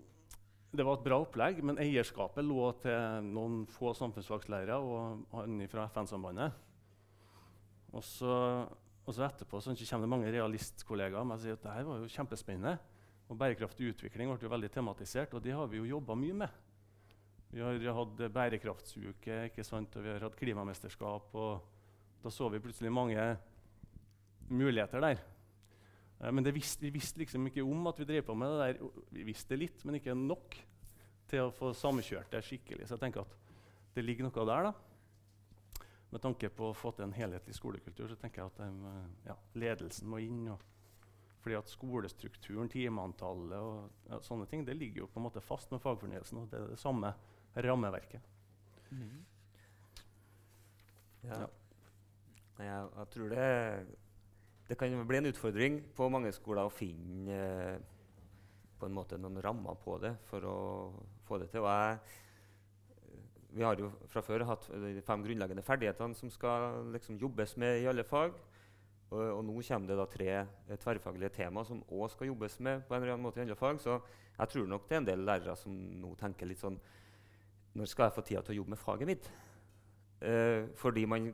det 0.72 0.87
var 0.87 0.94
et 0.96 1.04
bra 1.04 1.18
opplegg, 1.18 1.64
men 1.64 1.78
eierskapet 1.83 2.44
lå 2.44 2.72
til 2.81 3.26
noen 3.26 3.66
få 3.66 3.92
samfunnsfaglærere 3.92 4.78
og 4.78 5.26
han 5.35 5.68
fra 5.68 5.88
FN-sambandet. 5.88 6.67
Og 7.96 8.05
så, 8.05 8.33
og 9.05 9.14
så 9.16 9.24
etterpå 9.24 9.61
så 9.64 9.72
kommer 9.72 10.05
det 10.05 10.12
mange 10.12 10.33
realistkollegaer 10.33 11.24
og 11.24 11.40
sier 11.40 11.57
at 11.57 11.64
dette 11.64 11.88
var 11.88 12.03
jo 12.03 12.12
kjempespennende. 12.12 12.77
Og 13.29 13.37
bærekraftig 13.37 13.92
utvikling 13.92 14.31
ble 14.33 14.46
jo 14.46 14.53
veldig 14.53 14.70
tematisert, 14.72 15.35
og 15.37 15.44
det 15.44 15.53
har 15.53 15.68
vi 15.68 15.81
jo 15.81 15.88
jobba 15.88 16.16
mye 16.16 16.37
med. 16.44 16.61
Vi 17.48 17.61
har 17.64 17.96
hatt 17.96 18.22
bærekraftsuke, 18.33 19.42
ikke 19.48 19.64
sant? 19.64 19.96
og 19.96 20.05
vi 20.05 20.12
har 20.12 20.24
hatt 20.24 20.37
klimamesterskap. 20.37 21.35
og 21.35 22.22
Da 22.22 22.33
så 22.33 22.48
vi 22.53 22.61
plutselig 22.61 22.92
mange 22.92 23.24
muligheter 24.48 25.01
der. 25.01 25.20
Eh, 26.20 26.33
men 26.33 26.44
visste, 26.53 26.83
vi 26.83 26.90
visste 26.90 27.20
liksom 27.20 27.46
ikke 27.48 27.64
om 27.64 27.87
at 27.88 28.01
vi 28.01 28.09
drev 28.09 28.27
på 28.27 28.35
med 28.35 28.53
det 28.53 28.59
der. 28.66 29.05
Vi 29.11 29.29
visste 29.29 29.57
litt, 29.57 29.85
men 29.85 29.96
ikke 29.96 30.16
nok 30.16 30.57
til 31.29 31.46
å 31.46 31.55
få 31.55 31.72
samkjørt 31.77 32.33
det 32.33 32.44
skikkelig. 32.44 32.88
Så 32.88 32.96
jeg 32.96 33.07
tenker 33.07 33.24
at 33.24 33.37
det 33.94 34.05
ligger 34.05 34.29
noe 34.29 34.46
der. 34.48 34.70
da. 34.70 34.88
Med 36.09 36.23
tanke 36.25 36.49
på 36.49 36.71
å 36.71 36.77
få 36.77 36.94
til 36.97 37.05
en 37.05 37.12
helhetlig 37.16 37.55
skolekultur 37.57 38.09
så 38.09 38.16
tenker 38.16 38.42
jeg 38.42 38.53
at 38.53 38.61
de, 38.62 38.92
ja, 39.29 39.37
ledelsen 39.61 40.09
må 40.09 40.21
inn. 40.25 40.47
Og, 40.55 40.62
fordi 41.42 41.59
at 41.59 41.71
skolestrukturen, 41.71 42.71
timeantallet 42.73 43.59
og 43.59 44.09
ja, 44.09 44.21
sånne 44.25 44.49
ting 44.51 44.64
det 44.66 44.77
ligger 44.79 45.05
jo 45.05 45.11
på 45.12 45.21
en 45.21 45.27
måte 45.29 45.44
fast 45.44 45.73
med 45.75 45.83
fagfornyelsen. 45.85 46.40
og 46.40 46.51
Det 46.53 46.61
er 46.61 46.73
det 46.73 46.81
samme 46.81 47.12
rammeverket. 47.57 48.35
Mm. 48.90 49.18
Ja. 51.29 51.42
ja. 51.42 51.49
Jeg, 52.59 52.88
jeg, 52.97 53.07
tror 53.14 53.29
det, 53.31 53.51
det 54.68 54.79
kan 54.81 55.07
bli 55.07 55.21
en 55.21 55.31
utfordring 55.31 55.79
på 55.94 56.09
mange 56.11 56.33
skoler 56.35 56.66
å 56.66 56.73
finne 56.75 57.37
eh, 57.37 57.77
på 58.79 58.88
en 58.88 58.97
måte 58.97 59.18
noen 59.21 59.38
rammer 59.42 59.79
på 59.83 59.99
det 60.03 60.14
for 60.27 60.47
å 60.47 60.57
få 61.29 61.38
det 61.42 61.53
til. 61.53 61.62
Og 61.62 61.71
jeg, 61.71 62.01
vi 63.59 63.66
har 63.66 63.81
jo 63.81 63.88
fra 64.12 64.23
før 64.23 64.44
hatt 64.47 64.68
de 64.71 65.03
fem 65.03 65.25
grunnleggende 65.25 65.64
ferdighetene 65.66 66.14
som 66.14 66.31
skal 66.31 66.92
liksom 66.94 67.18
jobbes 67.18 67.57
med 67.59 67.81
i 67.83 67.88
alle 67.90 68.05
fag. 68.07 68.37
Og, 69.09 69.23
og, 69.23 69.40
nå 69.49 69.57
kommer 69.64 69.88
det 69.88 69.97
da 69.99 70.07
tre 70.12 70.29
eh, 70.37 70.79
tverrfaglige 70.79 71.33
tema 71.40 71.64
som 71.66 71.81
òg 71.88 72.11
skal 72.12 72.29
jobbes 72.29 72.59
med. 72.61 72.85
på 72.87 72.94
en 72.94 73.03
eller 73.03 73.16
annen 73.16 73.25
måte 73.25 73.40
i 73.40 73.42
andre 73.42 73.57
fag, 73.57 73.81
Så 73.81 73.99
jeg 74.38 74.49
tror 74.53 74.68
nok 74.68 74.87
det 74.87 74.94
er 74.94 75.01
en 75.01 75.09
del 75.09 75.25
lærere 75.25 75.57
som 75.57 75.73
nå 75.75 76.14
tenker 76.21 76.47
litt 76.47 76.61
sånn 76.61 76.79
Når 77.75 77.87
skal 77.88 78.07
jeg 78.07 78.16
få 78.16 78.27
tida 78.29 78.42
til 78.42 78.55
å 78.55 78.59
jobbe 78.61 78.75
med 78.77 78.83
faget 78.83 79.09
mitt? 79.09 79.31
Eh, 80.21 80.68
fordi 80.77 81.07
man, 81.07 81.33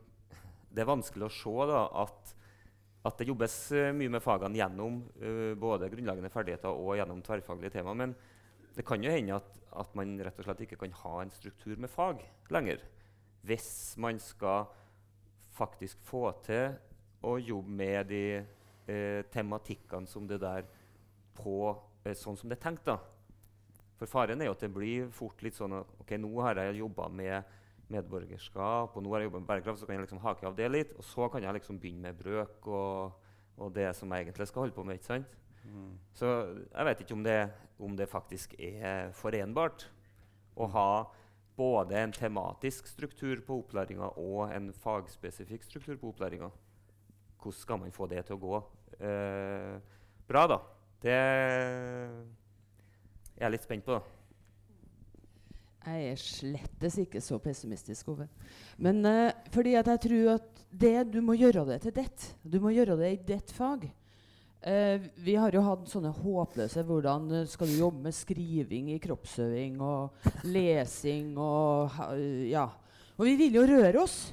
det 0.71 0.85
er 0.85 0.89
vanskelig 0.89 1.27
å 1.27 1.35
se 1.35 1.69
da, 1.69 1.83
at, 2.05 2.35
at 3.05 3.19
det 3.19 3.29
jobbes 3.29 3.55
uh, 3.73 3.93
mye 3.97 4.13
med 4.13 4.23
fagene 4.23 4.59
gjennom 4.59 4.99
eh, 5.21 5.53
både 5.57 5.89
grunnleggende 5.93 6.33
ferdigheter 6.33 6.69
og 6.69 6.97
gjennom 6.99 7.23
tverrfaglige 7.25 7.79
tema. 7.79 7.95
Men 7.97 8.13
det 8.75 8.85
kan 8.87 9.03
jo 9.05 9.13
hende 9.13 9.37
at, 9.39 9.51
at 9.79 9.95
man 9.99 10.17
rett 10.25 10.39
og 10.39 10.49
slett 10.49 10.65
ikke 10.67 10.81
kan 10.83 10.95
ha 11.05 11.21
en 11.23 11.33
struktur 11.35 11.79
med 11.81 11.91
fag 11.93 12.23
lenger. 12.55 12.83
Hvis 13.45 13.95
man 14.01 14.19
skal 14.23 14.67
faktisk 15.55 16.01
få 16.03 16.27
til 16.45 16.75
å 17.25 17.37
jobbe 17.39 17.71
med 17.71 18.09
de 18.11 18.25
eh, 18.41 19.21
tematikkene 19.33 20.09
som 20.11 20.27
det 20.29 20.41
der 20.43 20.67
på 21.37 21.59
eh, 22.05 22.17
sånn 22.19 22.39
som 22.39 22.51
det 22.51 22.59
er 22.59 22.65
tenkt. 22.67 22.89
da. 22.89 22.99
For 24.01 24.11
faren 24.11 24.43
er 24.43 24.51
jo 24.51 24.57
at 24.57 24.65
det 24.65 24.73
blir 24.75 25.13
fort 25.15 25.43
litt 25.45 25.57
sånn 25.57 25.77
at 25.79 25.95
ok, 26.03 26.17
nå 26.21 26.33
har 26.43 26.59
jeg 26.61 26.81
jobba 26.83 27.09
med 27.09 27.55
medborgerskap 27.93 28.97
og 28.97 29.05
nå 29.05 29.13
har 29.15 29.25
jeg 29.25 29.33
med 29.35 29.47
bærekraft, 29.47 29.81
så 29.81 29.87
kan 29.87 29.99
jeg 29.99 30.07
liksom 30.07 30.23
hake 30.25 30.49
av 30.49 30.57
det 30.59 30.71
litt. 30.73 30.95
Og 30.99 31.07
så 31.07 31.29
kan 31.31 31.45
jeg 31.45 31.61
liksom 31.61 31.79
begynne 31.81 32.09
med 32.09 32.19
brøk 32.19 32.67
og, 32.67 33.25
og 33.61 33.75
det 33.77 33.93
som 33.97 34.11
jeg 34.11 34.27
egentlig 34.27 34.49
skal 34.51 34.67
holde 34.67 34.77
på 34.77 34.87
med. 34.87 34.99
ikke 34.99 35.13
sant? 35.13 35.41
Mm. 35.65 35.93
Så 36.15 36.31
jeg 36.71 36.89
vet 36.89 37.05
ikke 37.05 37.17
om 37.17 37.25
det, 37.25 37.39
om 37.81 37.97
det 37.97 38.09
faktisk 38.11 38.55
er 38.61 39.13
forenbart 39.17 39.89
å 40.55 40.69
ha 40.71 40.89
både 41.57 41.99
en 41.99 42.13
tematisk 42.15 42.89
struktur 42.91 43.41
på 43.47 43.61
opplæringa 43.63 44.13
og 44.21 44.53
en 44.55 44.73
fagspesifikk 44.85 45.67
struktur 45.67 45.99
på 46.01 46.13
opplæringa 46.13 46.51
hvordan 47.45 47.61
skal 47.61 47.79
man 47.79 47.93
få 47.93 48.07
det 48.09 48.25
til 48.25 48.39
å 48.39 48.41
gå 48.41 48.59
eh, 49.05 49.75
bra, 50.25 50.47
da? 50.49 50.59
Det 51.05 51.13
er 51.13 52.13
jeg 53.37 53.53
litt 53.53 53.67
spent 53.67 53.85
på. 53.85 53.99
Jeg 55.85 56.13
er 56.15 56.21
slettes 56.21 56.97
ikke 57.03 57.21
så 57.21 57.37
pessimistisk, 57.45 58.09
Ove. 58.15 58.29
Men 58.81 59.03
uh, 59.05 59.35
fordi 59.53 59.75
at 59.77 59.91
jeg 59.93 60.01
tror 60.07 60.31
at 60.39 60.63
det, 60.71 60.95
du 61.13 61.21
må 61.21 61.37
gjøre 61.37 61.67
det 61.69 61.83
til 61.85 61.93
ditt. 61.99 62.25
Du 62.41 62.57
må 62.63 62.73
gjøre 62.73 62.97
det 63.03 63.11
i 63.13 63.21
ditt 63.35 63.53
fag. 63.53 63.85
Eh, 64.65 65.01
vi 65.15 65.35
har 65.37 65.53
jo 65.53 65.61
hatt 65.61 65.91
sånne 65.93 66.09
håpløse 66.23 66.81
Hvordan 66.89 67.27
eh, 67.37 67.49
skal 67.53 67.69
du 67.69 67.75
jobbe 67.77 68.07
med 68.07 68.15
skriving 68.17 68.87
i 68.95 69.01
kroppsøving 69.03 69.77
og 69.85 70.31
lesing 70.49 71.35
og 71.37 71.93
Ja. 72.49 72.71
Og 73.19 73.29
vi 73.29 73.35
vil 73.43 73.59
jo 73.61 73.67
røre 73.69 74.01
oss. 74.01 74.33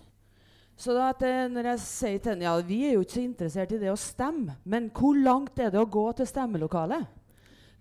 Så 0.80 0.96
da 0.96 1.10
at, 1.12 1.22
eh, 1.28 1.50
når 1.52 1.74
jeg 1.74 1.84
sier 1.84 2.22
til 2.24 2.32
henne 2.32 2.48
ja, 2.48 2.56
vi 2.64 2.80
er 2.88 2.96
jo 2.96 3.04
ikke 3.04 3.18
så 3.18 3.26
interessert 3.26 3.76
i 3.76 3.82
det 3.84 3.92
å 3.92 4.00
stemme, 4.00 4.56
men 4.64 4.88
hvor 4.96 5.20
langt 5.20 5.60
er 5.60 5.70
det 5.70 5.84
å 5.84 5.90
gå 6.00 6.08
til 6.16 6.30
stemmelokalet? 6.30 7.12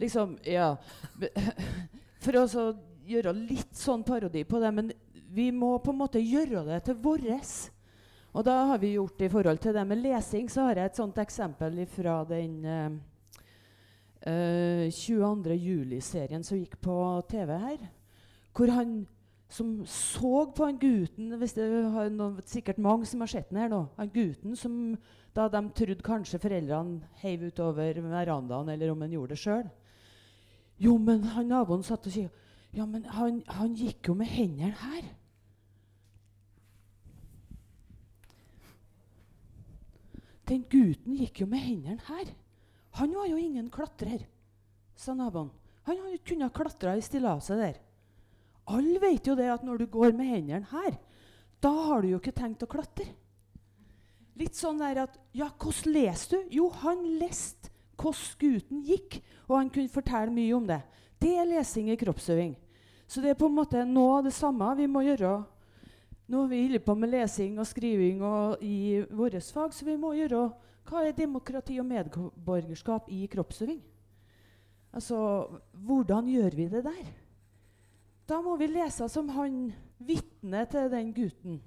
Liksom, 0.03 0.35
ja 0.49 0.75
For 2.25 2.37
å 2.37 2.67
gjøre 3.07 3.37
litt 3.37 3.79
sånn 3.79 4.03
parodi 4.05 4.43
på 4.43 4.59
det, 4.61 4.75
men 4.75 4.91
vi 5.31 5.53
må 5.55 5.77
på 5.79 5.95
en 5.95 6.03
måte 6.03 6.19
gjøre 6.19 6.67
det 6.67 6.83
til 6.89 6.99
våres. 6.99 7.71
Og 8.33 8.45
da 8.47 8.57
har 8.71 8.79
vi 8.79 8.95
gjort 8.95 9.23
i 9.23 9.29
forhold 9.29 9.59
til 9.59 9.75
det 9.75 9.87
med 9.87 10.03
lesing, 10.05 10.51
så 10.51 10.69
har 10.69 10.79
jeg 10.79 10.91
et 10.91 10.99
sånt 11.01 11.17
eksempel 11.19 11.81
fra 11.91 12.21
den 12.29 12.53
eh, 12.65 12.91
uh, 14.27 14.91
22. 14.91 15.57
juli-serien 15.57 16.45
som 16.47 16.61
gikk 16.61 16.79
på 16.83 16.95
TV 17.31 17.57
her. 17.59 17.89
Hvor 18.55 18.71
han 18.75 19.01
som 19.51 19.81
så 19.87 20.45
på 20.55 20.65
han 20.65 20.79
gutten 20.79 21.35
hvis 21.41 21.57
det 21.57 21.67
har 21.91 22.11
noen, 22.15 22.39
Sikkert 22.47 22.79
mange 22.79 23.07
som 23.07 23.25
har 23.25 23.33
sett 23.33 23.51
den 23.51 23.59
her 23.59 23.71
nå. 23.73 23.83
Han 23.99 24.13
gutten 24.15 24.55
som 24.57 24.77
da 25.35 25.49
de 25.51 25.63
trodde 25.75 26.07
kanskje 26.07 26.39
foreldrene 26.43 27.07
heiv 27.23 27.49
utover 27.51 27.99
verandaen, 28.03 28.71
eller 28.71 28.93
om 28.93 29.03
han 29.03 29.13
gjorde 29.15 29.35
det 29.35 29.43
sjøl. 29.43 29.67
Jo, 30.81 30.97
men 30.99 31.27
han 31.35 31.51
naboen 31.51 31.83
satt 31.87 32.07
og 32.07 32.15
sa 32.15 32.29
Ja, 32.71 32.87
men 32.87 33.03
han, 33.11 33.43
han 33.51 33.75
gikk 33.75 34.13
jo 34.13 34.15
med 34.15 34.31
hendene 34.31 34.71
her. 34.79 35.09
Den 40.51 40.65
gutten 40.67 41.15
gikk 41.15 41.45
jo 41.45 41.47
med 41.47 41.63
hendene 41.63 42.03
her. 42.09 42.33
Han 42.99 43.15
var 43.15 43.29
jo 43.31 43.39
ingen 43.39 43.69
klatrer, 43.71 44.25
sa 44.99 45.15
naboen. 45.15 45.53
Han 45.87 46.01
hadde 46.01 46.19
ikke 46.19 46.33
kunnet 46.33 46.55
klatre 46.57 46.97
i 46.99 47.05
stillaset 47.05 47.61
der. 47.61 47.79
Alle 48.71 48.99
vet 49.03 49.27
jo 49.27 49.37
det 49.39 49.49
at 49.51 49.63
når 49.67 49.81
du 49.81 49.87
går 49.91 50.13
med 50.19 50.29
hendene 50.31 50.67
her, 50.73 50.99
da 51.63 51.71
har 51.71 52.03
du 52.03 52.11
jo 52.11 52.19
ikke 52.21 52.35
tenkt 52.35 52.65
å 52.67 52.71
klatre. 52.71 53.07
Litt 54.41 54.57
sånn 54.57 54.81
der 54.81 55.05
at 55.05 55.19
Ja, 55.37 55.51
hvordan 55.51 55.95
leser 55.95 56.37
du? 56.41 56.57
Jo, 56.59 56.71
han 56.83 57.05
leste 57.21 57.71
hvordan 58.01 58.41
gutten 58.41 58.83
gikk, 58.89 59.21
og 59.47 59.59
han 59.59 59.71
kunne 59.71 59.93
fortelle 59.93 60.33
mye 60.35 60.57
om 60.57 60.67
det. 60.67 60.81
Det 61.21 61.35
er 61.37 61.49
lesing 61.49 61.91
i 61.93 61.99
kroppsøving. 62.01 62.55
Så 63.07 63.21
det 63.21 63.35
er 63.35 63.39
på 63.39 63.51
en 63.51 63.59
måte 63.59 63.83
noe 63.85 64.21
av 64.21 64.29
det 64.29 64.33
samme 64.35 64.71
vi 64.79 64.87
må 64.89 65.03
gjøre. 65.05 65.35
Nå 66.31 66.45
har 66.45 66.51
vi 66.53 66.63
holder 66.63 66.83
på 66.87 66.95
med 66.95 67.11
lesing 67.11 67.57
og 67.59 67.67
skriving 67.67 68.21
og 68.23 68.61
i 68.63 69.01
vårt 69.11 69.35
fag, 69.43 69.73
så 69.75 69.87
vi 69.89 69.97
må 69.99 70.13
gjøre 70.15 70.45
hva 70.87 71.03
er 71.03 71.17
demokrati 71.17 71.79
og 71.83 71.89
medborgerskap 71.89 73.09
i 73.11 73.25
kroppsøving? 73.33 73.81
Altså, 74.95 75.19
hvordan 75.75 76.29
gjør 76.31 76.55
vi 76.55 76.69
det 76.71 76.85
der? 76.87 77.11
Da 78.31 78.39
må 78.47 78.55
vi 78.61 78.71
lese 78.71 79.09
som 79.11 79.29
han 79.35 79.73
vitnet 79.99 80.71
til 80.71 80.91
den 80.93 81.13
gutten. 81.15 81.61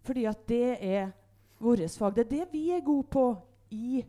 Fordi 0.00 0.24
at 0.24 0.48
det 0.48 0.78
er 0.80 1.10
vårt 1.60 1.84
fag. 1.98 2.16
Det 2.16 2.24
er 2.24 2.30
det 2.30 2.48
vi 2.52 2.70
er 2.72 2.84
gode 2.84 3.04
på 3.12 3.26
i 3.70 4.04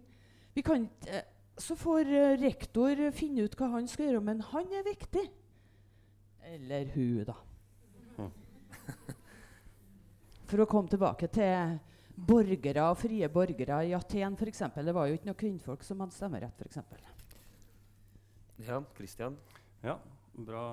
vi 0.53 0.61
kan, 0.61 0.89
eh, 1.07 1.23
Så 1.57 1.75
får 1.75 1.99
eh, 1.99 2.37
rektor 2.41 3.11
finne 3.11 3.43
ut 3.43 3.55
hva 3.55 3.67
han 3.75 3.87
skal 3.87 4.05
gjøre, 4.05 4.21
men 4.23 4.41
han 4.41 4.71
er 4.71 4.87
viktig. 4.87 5.27
Eller 6.47 6.87
hun, 6.95 7.25
da. 7.27 7.35
For 10.51 10.59
å 10.65 10.67
komme 10.67 10.91
tilbake 10.91 11.29
til 11.31 11.77
borgere 12.27 12.83
og 12.91 12.97
frie 12.99 13.27
borgere 13.31 13.77
i 13.87 13.93
Aten 13.95 14.35
f.eks. 14.35 14.63
Det 14.75 14.93
var 14.95 15.07
jo 15.07 15.15
ikke 15.15 15.29
noen 15.29 15.39
kvinnfolk 15.39 15.85
som 15.87 16.01
hadde 16.03 16.15
stemmerett, 16.17 16.59
f.eks. 16.59 16.81
Ja, 18.67 18.81
Kristian. 18.97 19.37
Ja, 19.81 19.95
bra 20.35 20.65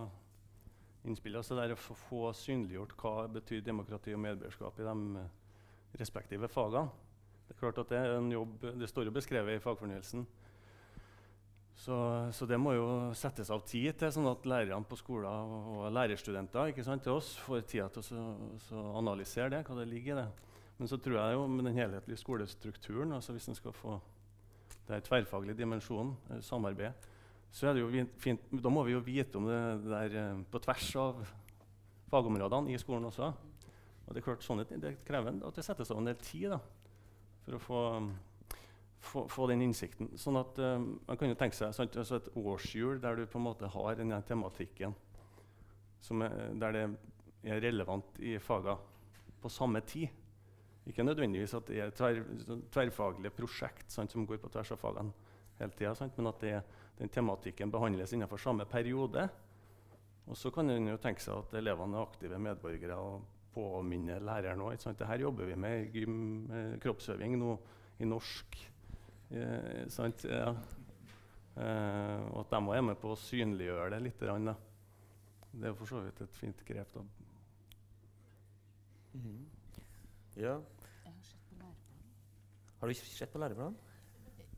innspill. 1.09 1.38
Altså 1.38 1.55
det 1.57 1.69
er 1.69 1.77
å 1.77 1.79
få- 1.81 1.97
få 2.09 2.23
synliggjort 2.37 2.97
hva 3.01 3.29
betyr 3.33 3.62
demokrati 3.64 4.12
og 4.12 4.21
medborgerskap 4.21 4.81
i 4.83 4.88
de 4.88 5.23
eh, 5.23 5.31
respektive 6.03 6.51
fagene. 6.53 6.91
Det 7.47 7.55
er 7.55 7.61
klart 7.62 7.79
at 7.81 7.88
det 7.95 7.99
er 8.03 8.17
en 8.19 8.31
jobb, 8.35 8.59
det 8.83 8.88
står 8.91 9.07
jo 9.09 9.14
beskrevet 9.14 9.57
i 9.57 9.62
fagfornyelsen. 9.64 10.27
Så, 11.79 11.95
så 12.35 12.47
det 12.51 12.59
må 12.59 12.73
jo 12.75 12.87
settes 13.14 13.53
av 13.55 13.62
tid 13.69 13.95
til, 14.01 14.11
sånn 14.11 14.27
at 14.27 14.47
lærerne 14.51 14.87
på 14.88 14.99
skoler 14.99 15.31
og, 15.31 15.85
lærerstudenter 15.95 16.73
ikke 16.73 16.83
sant, 16.87 17.05
til 17.07 17.14
oss 17.14 17.37
får 17.45 17.62
tid 17.71 18.01
til 18.01 18.19
å 18.75 18.97
analysere 18.99 19.53
det, 19.53 19.61
hva 19.69 19.77
det 19.79 19.87
ligger 19.87 20.17
i 20.17 20.25
det. 20.25 20.49
Men 20.79 20.91
så 20.91 20.99
tror 21.03 21.21
jeg 21.21 21.37
jo 21.37 21.45
med 21.51 21.69
den 21.69 21.79
helhetlige 21.79 22.19
skolestrukturen, 22.19 23.14
altså 23.14 23.35
hvis 23.35 23.47
en 23.51 23.59
skal 23.59 23.75
få 23.75 23.97
det 24.88 25.05
tverrfaglige 25.07 25.59
dimensjonen, 25.59 26.14
dimensjon, 26.17 26.38
eh, 26.38 26.43
samarbeid, 26.43 27.09
så 27.53 27.69
er 27.69 27.77
det 27.77 27.83
jo 27.83 28.07
fint, 28.21 28.51
da 28.51 28.71
må 28.73 28.83
vi 28.87 28.95
jo 28.95 29.05
vite 29.05 29.38
om 29.38 29.47
det, 29.47 29.61
der 29.87 30.19
eh, 30.19 30.43
på 30.51 30.61
tvers 30.64 30.91
av 30.99 31.23
fagområdene 32.11 32.75
i 32.75 32.81
skolen 32.81 33.07
også. 33.07 33.31
Og 34.07 34.14
det 34.14 34.23
er 34.23 34.27
klart 34.27 34.47
sånn 34.47 34.64
det 34.64 34.97
krever 35.07 35.43
at 35.45 35.59
det 35.59 35.67
settes 35.67 35.91
av 35.93 36.01
en 36.01 36.09
del 36.09 36.19
tid 36.25 36.49
da, 36.55 36.59
for 37.45 37.59
å 37.59 37.62
få, 37.62 37.83
få, 39.01 39.47
den 39.51 39.63
innsikten. 39.63 40.11
Sånn 40.19 40.39
at 40.41 40.59
uh, 40.59 40.77
Man 40.79 41.19
kan 41.19 41.31
jo 41.31 41.37
tenke 41.39 41.57
seg 41.57 41.75
sant, 41.77 41.97
altså 41.97 42.19
et 42.19 42.31
årshjul 42.37 43.01
der 43.03 43.19
du 43.19 43.27
på 43.27 43.41
en 43.41 43.47
måte 43.47 43.71
har 43.73 43.99
denne 43.99 44.21
tematikken 44.27 44.97
er, 46.23 46.35
der 46.59 46.75
det 46.75 46.85
er 47.49 47.61
relevant 47.63 48.19
i 48.23 48.37
fagene 48.43 48.79
på 49.39 49.51
samme 49.53 49.81
tid. 49.87 50.09
Ikke 50.89 51.05
nødvendigvis 51.05 51.55
at 51.55 51.67
det 51.69 51.81
er 51.83 51.91
tver, 51.95 52.23
tverrfaglige 52.73 53.35
prosjekt 53.35 53.93
sant, 53.93 54.13
som 54.13 54.27
går 54.27 54.41
på 54.43 54.51
tvers 54.53 54.73
av 54.75 54.81
fagene 54.81 55.13
hele 55.59 55.75
tida, 55.75 56.09
men 56.17 56.31
at 56.31 56.41
det, 56.41 56.55
den 56.99 57.11
tematikken 57.13 57.71
behandles 57.71 58.15
innenfor 58.15 58.41
samme 58.41 58.67
periode. 58.71 59.29
Og 60.29 60.37
så 60.37 60.53
kan 60.55 60.71
en 60.71 60.91
jo 60.91 61.01
tenke 61.01 61.25
seg 61.25 61.41
at 61.41 61.55
elevene 61.61 61.99
er 61.99 62.07
aktive 62.07 62.39
medborgere 62.43 62.97
og 63.01 63.27
påminner 63.55 64.23
læreren 64.23 64.63
òg. 64.65 64.77
Dette 64.79 65.21
jobber 65.23 65.49
vi 65.49 65.57
med 65.59 65.81
i 65.81 65.89
gym, 65.95 66.19
eh, 66.53 66.75
kroppsøving 66.83 67.39
nå 67.41 67.55
i 67.99 68.09
norsk. 68.09 68.59
Eh, 69.31 69.85
sant? 69.93 70.25
Ja. 70.25 70.55
Eh, 71.59 72.25
og 72.33 72.41
at 72.45 72.51
de 72.55 72.61
òg 72.62 72.77
er 72.77 72.85
med 72.87 72.99
på 73.03 73.12
å 73.12 73.21
synliggjøre 73.21 73.91
det 73.97 74.03
litt. 74.07 74.25
Da. 74.25 74.57
Det 75.53 75.71
er 75.71 75.77
for 75.77 75.91
så 75.91 76.03
vidt 76.05 76.23
et 76.25 76.37
fint 76.38 76.64
grep. 76.64 76.95
da. 76.95 77.05
Mhm. 79.19 79.47
Ja. 80.38 80.59
Har 82.79 82.87
du 82.87 82.95
sett 82.95 83.33
på 83.33 83.41
læreplanen? 83.43 83.75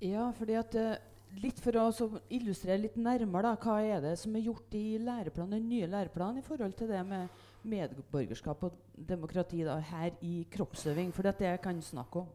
Ja, 0.01 0.31
fordi 0.37 0.55
at 0.55 0.75
eh, 0.75 0.97
Litt 1.39 1.61
for 1.63 1.77
å 1.79 1.85
så 1.95 2.09
illustrere 2.35 2.81
litt 2.83 2.97
nærmere 2.99 3.53
da, 3.53 3.59
hva 3.63 3.77
er 3.87 4.01
det 4.03 4.17
som 4.19 4.35
er 4.35 4.49
gjort 4.49 4.75
i 4.75 4.99
læreplanen, 4.99 5.61
den 5.61 5.69
nye 5.71 5.87
læreplanen 5.87 6.41
i 6.41 6.47
forhold 6.47 6.75
til 6.75 6.91
det 6.91 7.05
med 7.07 7.29
medborgerskap 7.71 8.65
og 8.67 8.81
demokrati 8.97 9.63
da, 9.63 9.77
her 9.93 10.17
i 10.27 10.41
kroppsøving. 10.51 11.13
For 11.15 11.23
det 11.23 11.37
er 11.37 11.39
det 11.39 11.51
jeg 11.53 11.63
kan 11.69 11.83
snakke 11.87 12.25
om. 12.25 12.33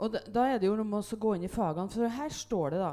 Og 0.00 0.12
da, 0.14 0.22
da 0.24 0.46
er 0.48 0.60
det 0.60 0.68
jo 0.68 0.76
noe 0.78 0.88
med 0.88 1.02
å 1.04 1.18
gå 1.20 1.34
inn 1.36 1.46
i 1.46 1.52
fagene. 1.52 1.90
For 1.92 2.16
her 2.20 2.32
står 2.34 2.74
det 2.74 2.82
da 2.82 2.92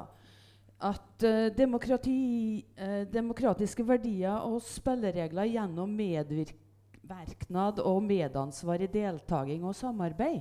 at 0.90 1.26
uh, 1.28 1.48
demokrati, 1.52 2.64
uh, 2.80 3.04
demokratiske 3.12 3.84
verdier 3.84 4.46
og 4.48 4.62
spilleregler 4.64 5.50
gjennom 5.52 5.92
medvirknad 5.92 7.82
og 7.84 8.00
medansvar 8.08 8.86
i 8.86 8.92
deltaking 8.92 9.66
og 9.68 9.76
samarbeid. 9.76 10.40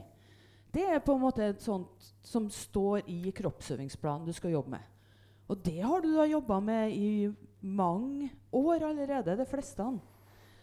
Det 0.70 0.84
er 0.84 1.02
på 1.02 1.16
en 1.16 1.24
måte 1.24 1.46
et 1.48 1.64
sånt 1.64 2.12
som 2.22 2.46
står 2.52 3.08
i 3.10 3.32
kroppsøvingsplanen 3.34 4.28
du 4.28 4.36
skal 4.36 4.52
jobbe 4.54 4.76
med. 4.76 4.84
Og 5.48 5.62
det 5.64 5.80
har 5.80 6.02
du 6.04 6.10
da 6.12 6.26
jobba 6.28 6.60
med 6.60 6.92
i 6.92 7.10
mange 7.64 8.28
år 8.52 8.84
allerede, 8.90 9.36
de 9.38 9.46
fleste. 9.48 9.86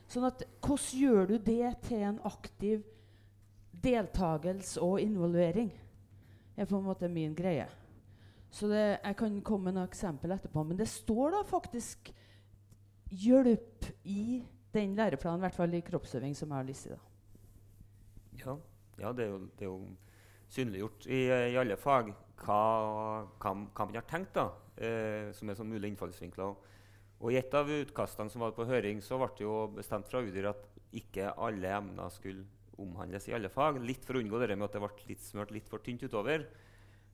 Sånn 0.06 0.28
at 0.28 0.44
hvordan 0.62 1.00
gjør 1.02 1.32
du 1.32 1.40
det 1.42 1.72
til 1.88 2.06
en 2.06 2.20
aktiv 2.30 2.86
deltakelse 3.84 4.80
og 4.86 5.02
involvering? 5.02 5.74
Er 6.56 6.70
på 6.70 6.78
en 6.78 6.88
måte 6.88 7.10
min 7.12 7.36
greie. 7.36 7.68
Så 8.56 8.70
det, 8.72 8.84
jeg 9.04 9.18
kan 9.20 9.42
komme 9.44 9.70
med 9.70 9.78
noen 9.78 9.90
eksempel 9.90 10.32
etterpå. 10.36 10.64
Men 10.64 10.80
det 10.80 10.88
står 10.88 11.34
da 11.36 11.42
faktisk 11.48 12.12
hjelp 13.12 13.90
i 14.08 14.44
den 14.76 14.96
læreplanen, 14.96 15.42
i 15.42 15.46
hvert 15.46 15.58
fall 15.58 15.76
i 15.76 15.84
kroppsøving, 15.86 16.36
som 16.36 16.52
jeg 16.52 16.62
har 16.62 16.68
lyst 16.68 16.88
til. 16.88 17.02
Ja, 18.40 18.56
ja 19.00 19.12
det, 19.16 19.26
er 19.26 19.34
jo, 19.34 19.42
det 19.60 19.68
er 19.68 19.72
jo 19.72 19.80
synliggjort 20.52 21.08
i, 21.08 21.20
i 21.52 21.60
alle 21.60 21.78
fag 21.80 22.14
hva, 22.44 22.62
hva, 23.40 23.52
hva 23.76 23.88
man 23.88 23.98
har 23.98 24.08
tenkt, 24.08 24.36
da, 24.36 24.50
eh, 24.76 25.32
som 25.36 25.50
er 25.50 25.60
sånn 25.60 25.72
mulige 25.72 25.94
innfallsvinkler. 25.94 26.56
Og 27.24 27.32
I 27.32 27.40
et 27.40 27.54
av 27.56 27.70
utkastene 27.72 28.32
som 28.32 28.44
var 28.44 28.56
på 28.56 28.68
høring, 28.68 29.00
så 29.04 29.20
ble 29.20 29.32
det 29.38 29.46
jo 29.46 29.56
bestemt 29.76 30.10
fra 30.12 30.22
UDIR 30.24 30.52
at 30.52 30.68
ikke 30.96 31.32
alle 31.42 31.72
emner 31.72 32.12
skulle 32.14 32.44
omhandles 32.82 33.28
i 33.30 33.36
alle 33.38 33.52
fag. 33.52 33.80
Litt 33.84 34.06
for 34.08 34.18
å 34.18 34.22
unngå 34.24 34.40
det 34.42 34.56
med 34.56 34.68
at 34.68 34.78
det 34.78 34.84
ble 34.84 35.10
litt 35.10 35.24
smørt 35.24 35.54
litt 35.56 35.70
for 35.72 35.84
tynt 35.84 36.06
utover. 36.06 36.48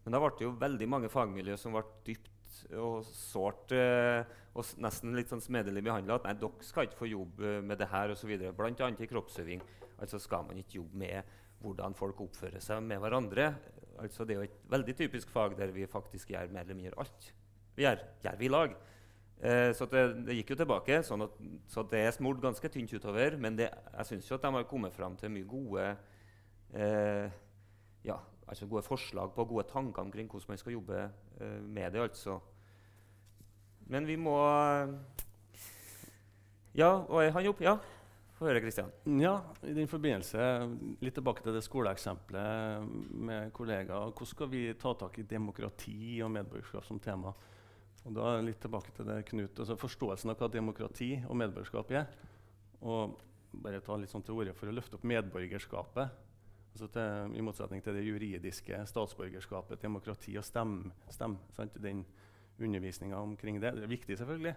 Men 0.03 0.15
da 0.15 0.21
ble 0.21 0.31
det 0.37 0.47
jo 0.47 0.53
veldig 0.61 0.87
mange 0.89 1.11
fagmiljø 1.13 1.57
som 1.61 1.75
ble 1.77 1.83
dypt 2.07 2.29
og 2.77 3.05
sårt 3.05 3.73
eh, 3.75 4.21
og 4.57 4.67
nesten 4.83 5.15
litt 5.15 5.31
sånn 5.31 5.43
smedelig 5.43 5.83
behandla. 5.85 6.17
At 6.17 6.27
nei, 6.27 6.35
dere 6.41 6.65
skal 6.65 6.87
ikke 6.87 7.03
få 7.03 7.11
jobb 7.11 7.43
eh, 7.45 7.59
med 7.65 7.81
det 7.81 7.89
her 7.91 8.13
osv. 8.13 8.31
Bl.a. 8.57 8.89
i 8.91 9.09
kroppsøving. 9.11 9.61
Altså 10.01 10.19
skal 10.21 10.47
man 10.47 10.59
ikke 10.61 10.79
jobbe 10.79 11.03
med 11.03 11.37
hvordan 11.61 11.93
folk 11.97 12.23
oppfører 12.25 12.63
seg 12.63 12.81
med 12.83 13.01
hverandre. 13.03 13.51
altså 14.01 14.25
det 14.25 14.33
er 14.33 14.39
jo 14.39 14.47
et 14.49 14.61
veldig 14.71 14.95
typisk 14.97 15.29
fag 15.29 15.53
der 15.59 15.71
vi 15.75 15.85
faktisk 15.85 16.31
gjør 16.33 16.49
mer 16.49 16.65
eller 16.65 16.79
mindre 16.79 16.97
alt. 17.03 17.27
Vi 17.75 17.85
gjør, 17.85 18.01
gjør 18.23 18.39
vi 18.39 18.47
i 18.47 18.51
lag. 18.51 18.73
Eh, 19.41 19.71
så 19.73 19.87
det, 19.89 20.01
det, 20.27 20.35
gikk 20.37 20.53
jo 20.53 20.59
tilbake, 20.59 20.99
sånn 21.05 21.25
at, 21.25 21.37
så 21.71 21.81
det 21.89 22.03
er 22.05 22.11
smurt 22.13 22.41
ganske 22.43 22.69
tynt 22.69 22.91
utover. 22.93 23.39
Men 23.41 23.57
det, 23.57 23.71
jeg 23.71 24.09
syns 24.11 24.29
jo 24.29 24.37
at 24.37 24.45
de 24.45 24.53
har 24.53 24.67
kommet 24.69 24.93
fram 24.93 25.15
til 25.17 25.33
mye 25.33 25.47
gode 25.49 25.87
eh, 26.77 27.39
ja, 28.05 28.19
altså 28.45 28.67
gode 28.69 28.85
forslag 28.85 29.33
på 29.33 29.47
gode 29.49 29.65
tanker 29.71 30.05
omkring 30.05 30.29
hvordan 30.29 30.53
man 30.53 30.61
skal 30.61 30.77
jobbe 30.77 30.99
eh, 31.01 31.57
med 31.63 31.95
det. 31.95 32.03
altså. 32.05 32.37
Men 33.89 34.05
vi 34.07 34.15
må 34.15 34.37
Ja, 36.73 36.91
og 37.09 37.17
er 37.23 37.33
han 37.35 37.49
opp? 37.49 37.61
Ja, 37.65 37.75
få 38.37 38.45
høre, 38.47 38.61
Kristian. 38.61 38.93
Ja, 39.19 39.39
i 39.67 39.73
den 39.75 39.89
forbindelse, 39.91 40.37
litt 41.01 41.17
tilbake 41.17 41.43
til 41.43 41.57
det 41.57 41.65
skoleeksempelet 41.65 42.85
med 43.11 43.51
kollegaer. 43.57 44.13
Hvordan 44.13 44.29
skal 44.29 44.51
vi 44.53 44.69
ta 44.79 44.93
tak 44.93 45.17
i 45.19 45.25
demokrati 45.27 46.21
og 46.23 46.31
medborgerskap 46.31 46.85
som 46.87 47.01
tema? 47.01 47.33
Og 48.07 48.15
da 48.17 48.33
litt 48.41 48.61
tilbake 48.63 48.93
til 48.95 49.05
det, 49.05 49.19
Knut, 49.29 49.59
altså 49.61 49.77
Forståelsen 49.77 50.33
av 50.33 50.39
hva 50.41 50.49
demokrati 50.51 51.11
og 51.27 51.37
medborgerskap 51.37 51.93
er. 51.93 52.07
Og 52.81 53.19
bare 53.61 53.81
ta 53.83 53.97
litt 53.99 54.11
sånn 54.11 54.23
til 54.25 54.39
orde 54.41 54.55
for 54.57 54.71
å 54.71 54.73
løfte 54.73 54.97
opp 54.97 55.05
medborgerskapet. 55.05 56.17
Altså 56.71 56.87
til, 56.95 57.35
I 57.35 57.43
motsetning 57.43 57.83
til 57.83 57.97
det 57.97 58.05
juridiske 58.07 58.79
statsborgerskapet, 58.89 59.81
demokrati 59.83 60.37
og 60.39 60.47
stemme. 60.47 60.93
Stem, 61.11 61.37
den 61.77 62.05
undervisninga 62.61 63.19
omkring 63.19 63.59
det. 63.61 63.73
Det 63.77 63.85
er 63.85 63.91
viktig, 63.91 64.17
selvfølgelig. 64.17 64.55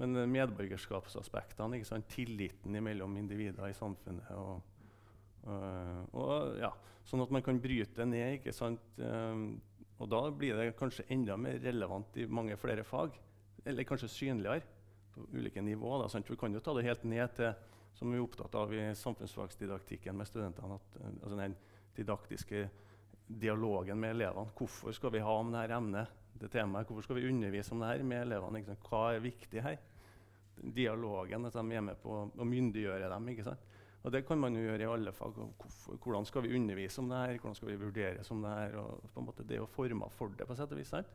Men 0.00 0.22
medborgerskapsaspektene, 0.32 1.78
ikke 1.78 1.90
sant? 1.90 2.08
tilliten 2.10 2.78
mellom 2.82 3.18
individer 3.20 3.68
i 3.68 3.76
samfunnet 3.76 4.30
og, 4.34 4.62
og, 5.44 6.16
og, 6.16 6.56
ja, 6.62 6.72
Sånn 7.06 7.22
at 7.24 7.32
man 7.34 7.42
kan 7.42 7.58
bryte 7.58 8.06
ned. 8.06 8.38
ikke 8.38 8.54
sant? 8.54 8.82
Og 10.02 10.08
da 10.10 10.22
blir 10.34 10.58
det 10.58 10.72
kanskje 10.78 11.06
enda 11.14 11.36
mer 11.38 11.60
relevant 11.62 12.16
i 12.18 12.26
mange 12.26 12.56
flere 12.58 12.82
fag. 12.84 13.14
Eller 13.64 13.86
kanskje 13.86 14.10
synligere 14.10 14.64
på 15.14 15.28
ulike 15.36 15.62
nivåer. 15.62 16.08
Vi 16.28 16.36
kan 16.36 16.54
jo 16.54 16.60
ta 16.60 16.74
det 16.74 16.88
helt 16.88 17.04
ned 17.04 17.36
til 17.36 17.52
som 17.94 18.10
vi 18.10 18.18
er 18.18 18.24
opptatt 18.24 18.54
av 18.56 18.72
i 18.74 18.80
samfunnsfagsdidaktikken 18.98 20.16
med 20.16 20.26
studentene. 20.26 20.78
At, 20.80 20.96
eh, 20.98 21.12
altså 21.22 21.36
den 21.38 21.54
didaktiske 21.96 22.64
dialogen 23.28 24.00
med 24.00 24.16
elevene. 24.16 24.50
Hvorfor 24.58 24.92
skal 24.96 25.12
vi 25.12 25.22
ha 25.22 25.36
om 25.38 25.52
dette 25.52 25.76
emnet? 25.76 26.18
Det 26.34 26.50
temaet? 26.50 26.88
Hvorfor 26.88 27.06
skal 27.06 27.20
vi 27.20 27.28
undervise 27.28 27.72
om 27.72 27.84
dette 27.84 28.02
med 28.04 28.24
elevene? 28.26 28.76
Hva 28.88 29.12
er 29.14 29.22
viktig 29.22 29.62
her? 29.62 29.78
Dialogen, 30.62 31.46
at 31.46 31.52
de 31.52 31.76
er 31.76 31.84
med 31.84 32.00
på 32.02 32.16
å 32.26 32.44
myndiggjøre 32.48 33.08
dem. 33.12 33.28
ikke 33.28 33.44
sant? 33.44 33.71
Og 34.02 34.12
Det 34.12 34.24
kan 34.26 34.38
man 34.38 34.56
jo 34.56 34.62
gjøre 34.64 34.82
i 34.82 34.90
alle 34.90 35.12
fag. 35.14 35.36
Hvorfor, 35.36 35.96
hvordan 36.02 36.24
skal 36.26 36.42
vi 36.42 36.56
undervise 36.56 37.00
om 37.00 37.08
det 37.08 37.18
her? 37.18 37.38
Hvordan 37.38 37.54
skal 37.54 37.68
vi 37.68 37.76
vurderes 37.84 38.30
om 38.30 38.42
det 38.42 38.50
her? 38.50 38.76
Og 38.76 39.10
på 39.14 39.20
en 39.20 39.26
måte 39.26 39.44
Det 39.46 39.56
er 39.56 39.62
jo 39.62 39.66
forma 39.66 40.08
for 40.10 40.28
det, 40.38 40.46
på 40.46 40.56
sett 40.58 40.72
og 40.72 40.78
vis. 40.78 40.88
sant? 40.88 41.12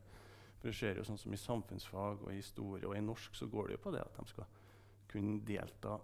For 0.57 0.69
det 0.69 0.75
skjer 0.75 0.97
jo 0.97 1.03
sånn 1.05 1.19
som 1.21 1.33
I 1.33 1.37
samfunnsfag 1.37 2.23
og 2.23 2.31
i 2.31 2.39
historie 2.39 2.87
og 2.87 2.95
i 2.97 3.01
norsk 3.03 3.35
så 3.35 3.45
går 3.51 3.67
det 3.67 3.77
jo 3.77 3.83
på 3.83 3.91
det 3.93 4.01
at 4.01 4.15
de 4.17 4.25
skal 4.31 4.47
kunne 5.11 5.41
delta 5.45 5.99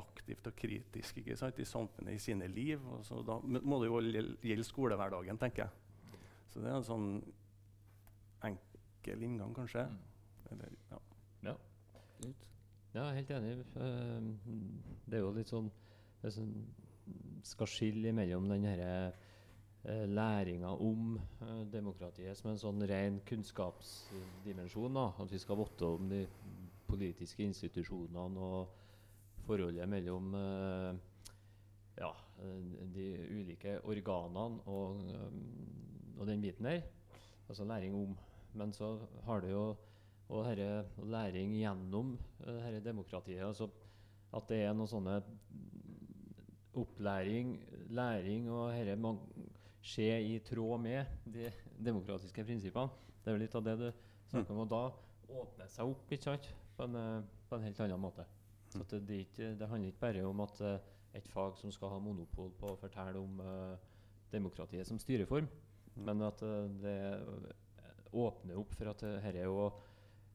aktivt 0.00 0.46
og 0.48 0.56
kritisk 0.56 1.18
ikke 1.20 1.36
sant, 1.36 1.58
i 1.60 1.68
samfunnet, 1.68 2.16
i 2.16 2.22
sine 2.22 2.48
liv. 2.48 2.80
Og 2.94 3.04
så 3.04 3.20
da 3.26 3.38
må 3.44 3.82
det 3.82 3.90
jo 3.90 4.00
gjelde 4.42 4.64
skolehverdagen, 4.64 5.38
tenker 5.38 5.66
jeg. 5.66 6.18
Så 6.52 6.60
det 6.60 6.70
er 6.70 6.78
en 6.78 6.88
sånn 6.88 7.08
enkel 8.48 9.22
inngang, 9.28 9.52
kanskje. 9.56 9.84
Mm. 9.84 10.00
Eller, 10.52 10.74
ja. 10.90 10.98
ja. 11.50 11.54
Ja, 12.92 13.06
helt 13.16 13.30
enig. 13.32 13.54
Uh, 13.76 14.32
det 15.06 15.20
er 15.20 15.24
jo 15.24 15.32
litt 15.36 15.52
sånn 15.52 15.70
det 16.22 16.32
som 16.34 16.48
skal 17.42 17.70
skille 17.70 18.12
mellom 18.14 18.46
den 18.50 18.66
herre 18.68 18.90
uh, 19.10 20.04
læringa 20.06 20.70
om 20.78 21.16
eh, 21.18 21.62
demokratiet 21.72 22.38
som 22.38 22.52
en 22.52 22.60
sånn 22.60 22.84
ren 22.86 23.18
kunnskapsdimensjon. 23.26 24.94
Da. 24.94 25.08
At 25.18 25.32
vi 25.34 25.40
skal 25.42 25.58
votte 25.58 25.88
om 25.96 26.06
de 26.10 26.22
politiske 26.86 27.42
institusjonene 27.42 28.46
og 28.46 28.78
forholdet 29.42 29.90
mellom 29.90 30.34
eh, 30.38 30.92
ja, 31.98 32.12
de 32.94 33.06
ulike 33.34 33.76
organene 33.90 34.62
og, 34.70 35.02
um, 35.02 35.40
og, 36.16 36.26
den 36.30 36.42
biten 36.42 36.70
der. 36.70 36.84
Altså 37.48 37.66
læring 37.66 37.98
om. 37.98 38.14
Men 38.54 38.72
så 38.72 38.94
har 39.26 39.42
det 39.42 39.50
jo 39.50 39.72
og 40.32 40.46
denne 40.46 40.84
læring 41.10 41.52
gjennom 41.58 42.14
dette 42.38 42.80
demokratiet. 42.84 43.42
Altså 43.44 43.68
at 44.32 44.48
det 44.48 44.62
er 44.64 44.72
noen 44.72 44.88
sånne 44.88 45.18
opplæring, 46.78 47.56
læring 47.92 48.48
og 48.50 48.72
dette 48.72 49.12
skje 49.82 50.20
i 50.22 50.38
tråd 50.46 50.80
med 50.80 51.04
de 51.26 51.50
demokratiske 51.84 52.44
prinsippene. 52.44 52.90
Det 53.22 53.30
er 53.30 53.36
jo 53.36 53.42
litt 53.42 53.56
av 53.58 53.64
det 53.66 53.74
du 53.80 53.88
snakker 54.30 54.54
om. 54.54 54.62
Og 54.64 54.70
da 54.70 54.82
åpner 55.42 55.70
seg 55.70 55.90
opp 55.90 56.12
ikke 56.14 56.30
sant? 56.30 56.48
På 56.76 56.86
en, 56.86 57.26
på 57.48 57.58
en 57.58 57.66
helt 57.66 57.82
annen 57.84 58.00
måte. 58.00 58.24
Så 58.72 58.84
det, 58.88 59.02
det, 59.36 59.50
det, 59.60 59.68
handler 59.68 59.92
ikke 59.92 60.06
bare 60.06 60.24
om 60.24 60.40
at 60.40 60.60
uh, 60.64 60.76
et 61.14 61.28
fag 61.28 61.58
som 61.60 61.72
skal 61.74 61.92
ha 61.92 62.00
monopol 62.00 62.52
på 62.56 62.72
å 62.72 62.78
fortelle 62.80 63.20
om 63.20 63.42
uh, 63.44 63.74
demokratiet 64.32 64.88
som 64.88 65.00
styreform, 65.00 65.50
men 66.06 66.24
at 66.24 66.40
uh, 66.46 66.64
det 66.80 66.96
åpner 68.16 68.60
opp 68.60 68.72
for 68.76 68.92
at 68.92 69.04
dette 69.04 69.34
er 69.36 69.48
jo 69.48 69.70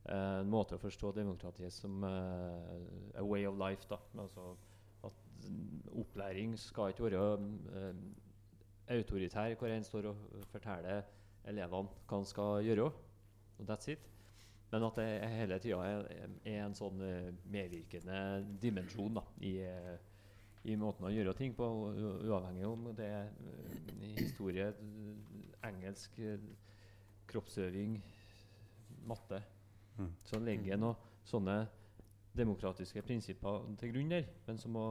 en 0.07 0.47
måte 0.49 0.77
å 0.77 0.79
forstå 0.79 1.09
demokratiet 1.17 1.73
som 1.75 1.99
a 2.07 3.23
way 3.27 3.43
of 3.45 3.57
life. 3.59 3.83
da, 3.89 3.97
altså 4.23 4.53
Opplæring 5.97 6.57
skal 6.59 6.93
ikke 6.93 7.07
være 7.07 7.93
autoritær, 8.87 9.55
hvor 9.55 9.67
en 9.67 9.83
står 9.83 10.09
og 10.11 10.45
forteller 10.51 11.01
elevene 11.47 12.05
hva 12.07 12.19
en 12.19 12.27
skal 12.27 12.63
gjøre. 12.65 12.91
Og 13.57 13.69
that's 13.69 13.89
it. 13.91 14.03
Men 14.71 14.83
at 14.83 14.99
det 14.99 15.29
hele 15.31 15.59
tida 15.63 15.79
er, 15.87 16.05
er, 16.11 16.65
en 16.65 16.75
sånn 16.75 16.99
uh, 16.99 17.29
medvirkende 17.47 18.19
dimensjon 18.61 19.15
da, 19.15 19.23
i, 19.39 19.53
uh, 19.63 19.95
i, 20.67 20.75
måten 20.75 21.07
å 21.07 21.11
gjøre 21.13 21.33
ting 21.39 21.55
på, 21.55 21.67
uavhengig 22.27 22.67
om 22.67 22.89
det 22.97 23.07
er 23.07 23.29
historie, 24.17 24.67
engelsk, 25.63 26.19
kroppsøving, 27.31 27.95
matte. 29.07 29.39
Mm. 29.97 30.11
Så 30.27 30.39
legger 30.43 30.73
jeg 30.73 30.81
noen 30.83 31.07
sånne 31.27 31.61
demokratiske 32.37 33.01
prinsipper 33.07 33.63
til 33.79 33.95
grunn 33.95 34.11
der, 34.11 34.27
men 34.45 34.59
som 34.61 34.75
må 34.75 34.89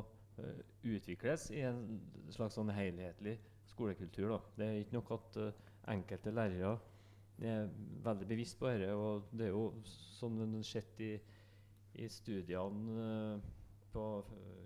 utvikles 0.87 1.51
i 1.55 1.63
en 1.67 2.01
slags 2.35 2.59
sånn 2.59 2.73
helhetlig 2.75 3.39
skolekultur. 3.71 4.35
Da. 4.35 4.41
Det 4.59 4.67
er 4.67 4.83
ikke 4.83 4.99
nok 4.99 5.15
at 5.17 5.39
enkelte 5.93 6.35
lærere 6.35 6.77
er 7.45 7.69
veldig 8.05 8.29
bevisst 8.29 8.59
på 8.59 8.69
dette. 8.71 8.93
Og 8.95 9.29
det 9.33 9.49
er 9.49 9.55
jo 9.55 9.67
sånn 9.87 10.41
en 10.43 10.57
har 10.59 10.67
sett 10.67 11.01
i, 11.05 11.13
i 12.01 12.09
studiene 12.13 12.97
uh, 12.97 13.53
på 13.93 14.05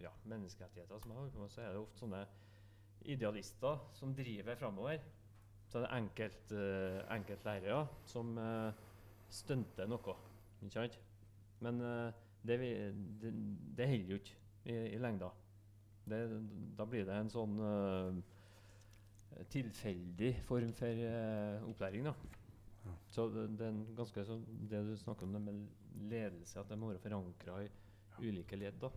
ja, 0.02 0.12
menneskerettigheter 0.30 1.02
som 1.02 1.14
har, 1.14 1.30
så 1.48 1.62
er 1.62 1.74
det 1.74 1.82
ofte 1.82 2.02
sånne 2.02 2.24
idealister 3.10 3.84
som 3.96 4.14
driver 4.14 4.58
framover. 4.58 5.02
Så 5.70 5.82
det 5.82 5.86
er 5.86 6.00
enkelt, 6.00 6.54
uh, 6.54 7.02
enkeltlærere 7.14 7.84
som 8.10 8.34
uh, 8.38 8.72
stunter 9.30 9.90
noe. 9.90 10.16
Ikke 10.60 10.74
sant? 10.74 10.98
Men 11.62 11.78
uh, 11.84 12.10
det, 12.42 12.58
vi, 12.60 12.72
det, 13.22 13.34
det 13.78 13.86
holder 13.92 14.16
jo 14.16 14.18
ikke 14.22 14.40
i, 14.64 14.74
i 14.96 14.98
lengda. 14.98 15.30
Det, 16.10 16.20
da 16.78 16.86
blir 16.88 17.06
det 17.08 17.16
en 17.16 17.32
sånn 17.32 17.56
tilfeldig 19.50 20.34
form 20.48 20.72
for 20.76 21.02
opplæring. 21.70 22.10
da. 22.10 22.14
Så 23.10 23.26
det, 23.34 23.46
det, 23.58 23.68
er 23.68 23.96
ganske 23.98 24.24
sånn, 24.26 24.42
det 24.70 24.80
du 24.86 24.94
snakker 24.98 25.26
om 25.26 25.34
det 25.36 25.42
med 25.44 26.10
ledelse, 26.10 26.60
at 26.60 26.70
det 26.70 26.78
må 26.78 26.90
være 26.92 27.02
forankra 27.02 27.58
i 27.64 27.70
ulike 28.28 28.58
ledd. 28.58 28.78
Da. 28.82 28.90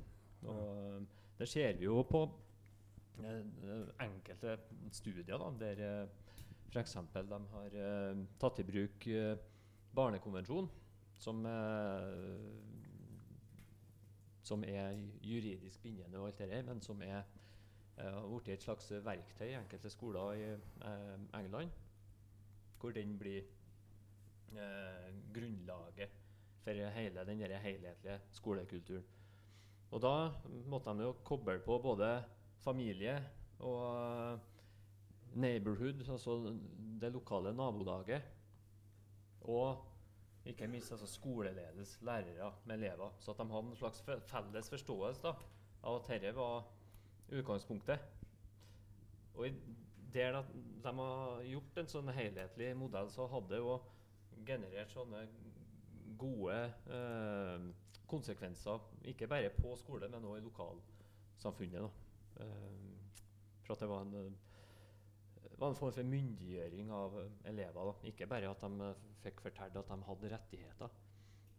Og 0.49 1.07
det 1.39 1.47
ser 1.49 1.77
vi 1.79 1.87
jo 1.87 2.03
på 2.07 2.23
uh, 2.27 3.87
enkelte 4.03 4.57
studier 4.93 5.41
da, 5.41 5.49
der 5.63 5.83
uh, 5.83 6.21
f.eks. 6.73 6.95
de 7.13 7.41
har 7.53 7.75
tatt 8.41 8.61
i 8.61 8.65
bruk 8.65 9.05
barnekonvensjonen, 9.93 10.69
som, 11.21 11.43
som 14.43 14.63
er 14.67 14.97
juridisk 15.23 15.81
bindende, 15.83 16.19
og 16.19 16.27
alt 16.27 16.37
det 16.43 16.65
men 16.65 16.81
som 16.83 17.01
er 17.01 17.21
eh, 17.97 18.19
blitt 18.27 18.57
et 18.57 18.65
slags 18.65 18.91
verktøy 19.05 19.47
i 19.47 19.57
enkelte 19.57 19.89
skoler 19.89 20.33
i 20.35 20.49
eh, 20.51 21.39
England, 21.39 21.71
hvor 22.79 22.91
den 22.91 23.17
blir 23.19 23.43
eh, 24.51 25.09
grunnlaget 25.33 26.19
for 26.63 26.71
hele 26.95 27.25
den 27.27 27.39
helhetlige 27.39 28.19
skolekulturen. 28.31 29.05
Og 29.93 30.01
da 30.01 30.31
måtte 30.65 30.93
de 30.97 31.05
jo 31.05 31.15
koble 31.23 31.59
på 31.61 31.77
både 31.79 32.23
familie 32.63 33.17
og 33.59 34.39
neighborhood, 35.35 36.01
altså 36.09 36.55
det 37.01 37.11
lokale 37.11 37.53
nabolaget, 37.53 38.21
og 39.41 39.92
ikke 40.45 40.67
minst 40.67 40.91
altså 40.91 41.07
skoleledelse, 41.07 42.03
lærere 42.05 42.53
med 42.65 42.75
elever. 42.75 43.13
Så 43.19 43.31
at 43.31 43.37
de 43.39 43.51
hadde 43.51 43.69
en 43.69 43.75
slags 43.79 44.01
felles 44.01 44.69
forståelse 44.69 45.23
da, 45.23 45.33
av 45.83 46.01
at 46.01 46.09
dette 46.11 46.35
var 46.35 46.65
utgangspunktet. 47.31 47.99
Og 49.33 49.47
i 49.47 49.53
der 50.13 50.37
at 50.37 50.45
de 50.83 50.93
har 50.93 51.41
gjort 51.49 51.77
en 51.81 51.89
sånn 51.89 52.11
helhetlig 52.13 52.73
modell, 52.77 53.09
så 53.09 53.25
hadde 53.31 53.49
det 53.55 53.61
jo 53.63 53.77
generert 54.45 54.91
sånne 54.93 55.23
gode 56.21 56.57
eh, 56.93 57.65
konsekvenser. 58.09 58.83
Ikke 59.09 59.27
bare 59.31 59.49
på 59.55 59.73
skole, 59.79 60.09
men 60.11 60.25
også 60.25 60.41
i 60.41 60.45
lokalsamfunnet. 60.47 61.81
da. 61.81 62.45
Eh, 62.45 62.91
for 63.63 63.73
at 63.73 63.79
det 63.81 63.89
var 63.89 64.05
en, 64.05 64.13
eh, 64.19 64.52
var 65.63 65.71
en 65.71 65.79
form 65.79 65.93
for 65.95 66.07
myndiggjøring 66.07 66.91
av 66.93 67.17
eh, 67.21 67.31
elever. 67.51 67.89
da. 67.89 68.09
Ikke 68.09 68.27
bare 68.29 68.51
at 68.51 68.63
de 68.63 68.87
eh, 68.89 69.03
fikk 69.23 69.43
fortalt 69.45 69.79
at 69.79 69.91
de 69.91 70.07
hadde 70.09 70.31
rettigheter. 70.33 70.99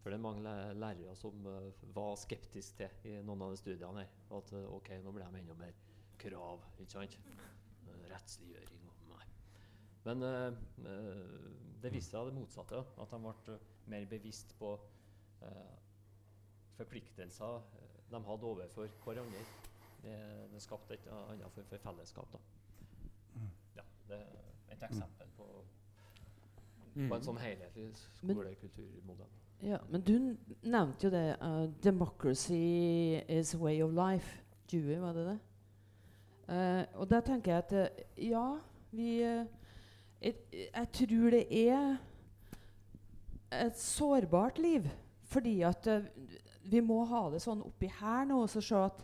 For 0.03 0.13
det 0.13 0.19
er 0.19 0.25
mange 0.25 0.55
lærere 0.77 1.15
som 1.17 1.47
eh, 1.49 1.85
var 1.95 2.19
skeptiske 2.21 2.89
til 3.01 3.15
i 3.15 3.23
noen 3.25 3.47
av 3.47 3.55
de 3.55 3.61
studiene 3.61 4.03
her. 4.03 4.13
At 4.37 4.53
ok, 4.59 4.91
nå 5.03 5.15
blir 5.15 5.25
de 5.25 5.41
enda 5.41 5.57
mer 5.59 5.79
krav, 6.21 6.63
ikke 6.79 6.91
sant? 6.93 7.17
Rettsliggjøring 8.11 8.85
og 8.89 9.01
nei. 9.09 9.25
Men 10.05 10.21
det 11.81 11.91
viste 11.93 12.13
seg 12.13 12.29
det 12.29 12.37
motsatte. 12.37 12.83
At 13.01 13.13
de 13.13 13.19
ble 13.25 13.57
mer 13.89 14.05
bevisst 14.09 14.53
på 14.59 14.75
forpliktelser 16.75 17.65
de 18.11 18.21
hadde 18.29 18.49
overfor 18.51 18.89
hverandre. 19.03 19.45
Det, 20.05 20.17
det 20.53 20.61
skapte 20.61 20.93
et 20.93 21.07
annet 21.09 21.57
form 21.57 21.69
for 21.71 21.87
fellesskap. 21.87 22.35
da. 22.37 23.45
Det 24.07 24.19
er 24.19 24.75
et 24.75 24.83
eksempel 24.89 25.27
på, 25.37 25.47
Mm. 26.95 27.09
på 27.09 27.15
en 27.15 27.23
sånn 27.23 27.37
helhetlig 27.37 27.89
skolekulturmodell. 28.21 29.31
Ja, 29.61 29.77
men 29.89 30.01
du 30.01 30.37
nevnte 30.63 31.07
jo 31.07 31.09
det. 31.09 31.37
uh, 31.41 31.67
'Democracy 31.83 33.19
is 33.27 33.55
way 33.55 33.81
of 33.81 33.91
life'. 33.91 34.41
Dewey, 34.71 34.97
var 34.99 35.13
det 35.13 35.25
det? 35.25 35.39
Uh, 36.47 37.01
og 37.01 37.09
da 37.09 37.19
tenker 37.21 37.51
jeg 37.51 37.63
at 37.63 37.73
uh, 37.73 38.03
ja, 38.29 38.57
vi 38.91 39.21
eh, 39.21 39.45
jeg, 40.21 40.87
tror 40.93 41.29
det 41.29 41.69
er 41.69 41.97
et 43.51 43.77
sårbart 43.77 44.59
liv. 44.59 44.87
Fordi 45.23 45.61
at 45.61 45.87
vi 46.63 46.79
må 46.79 47.03
ha 47.05 47.29
det 47.29 47.41
sånn 47.41 47.61
oppi 47.65 47.89
her 47.99 48.25
nå 48.25 48.41
og 48.43 48.49
se 48.49 48.75
at 48.75 49.03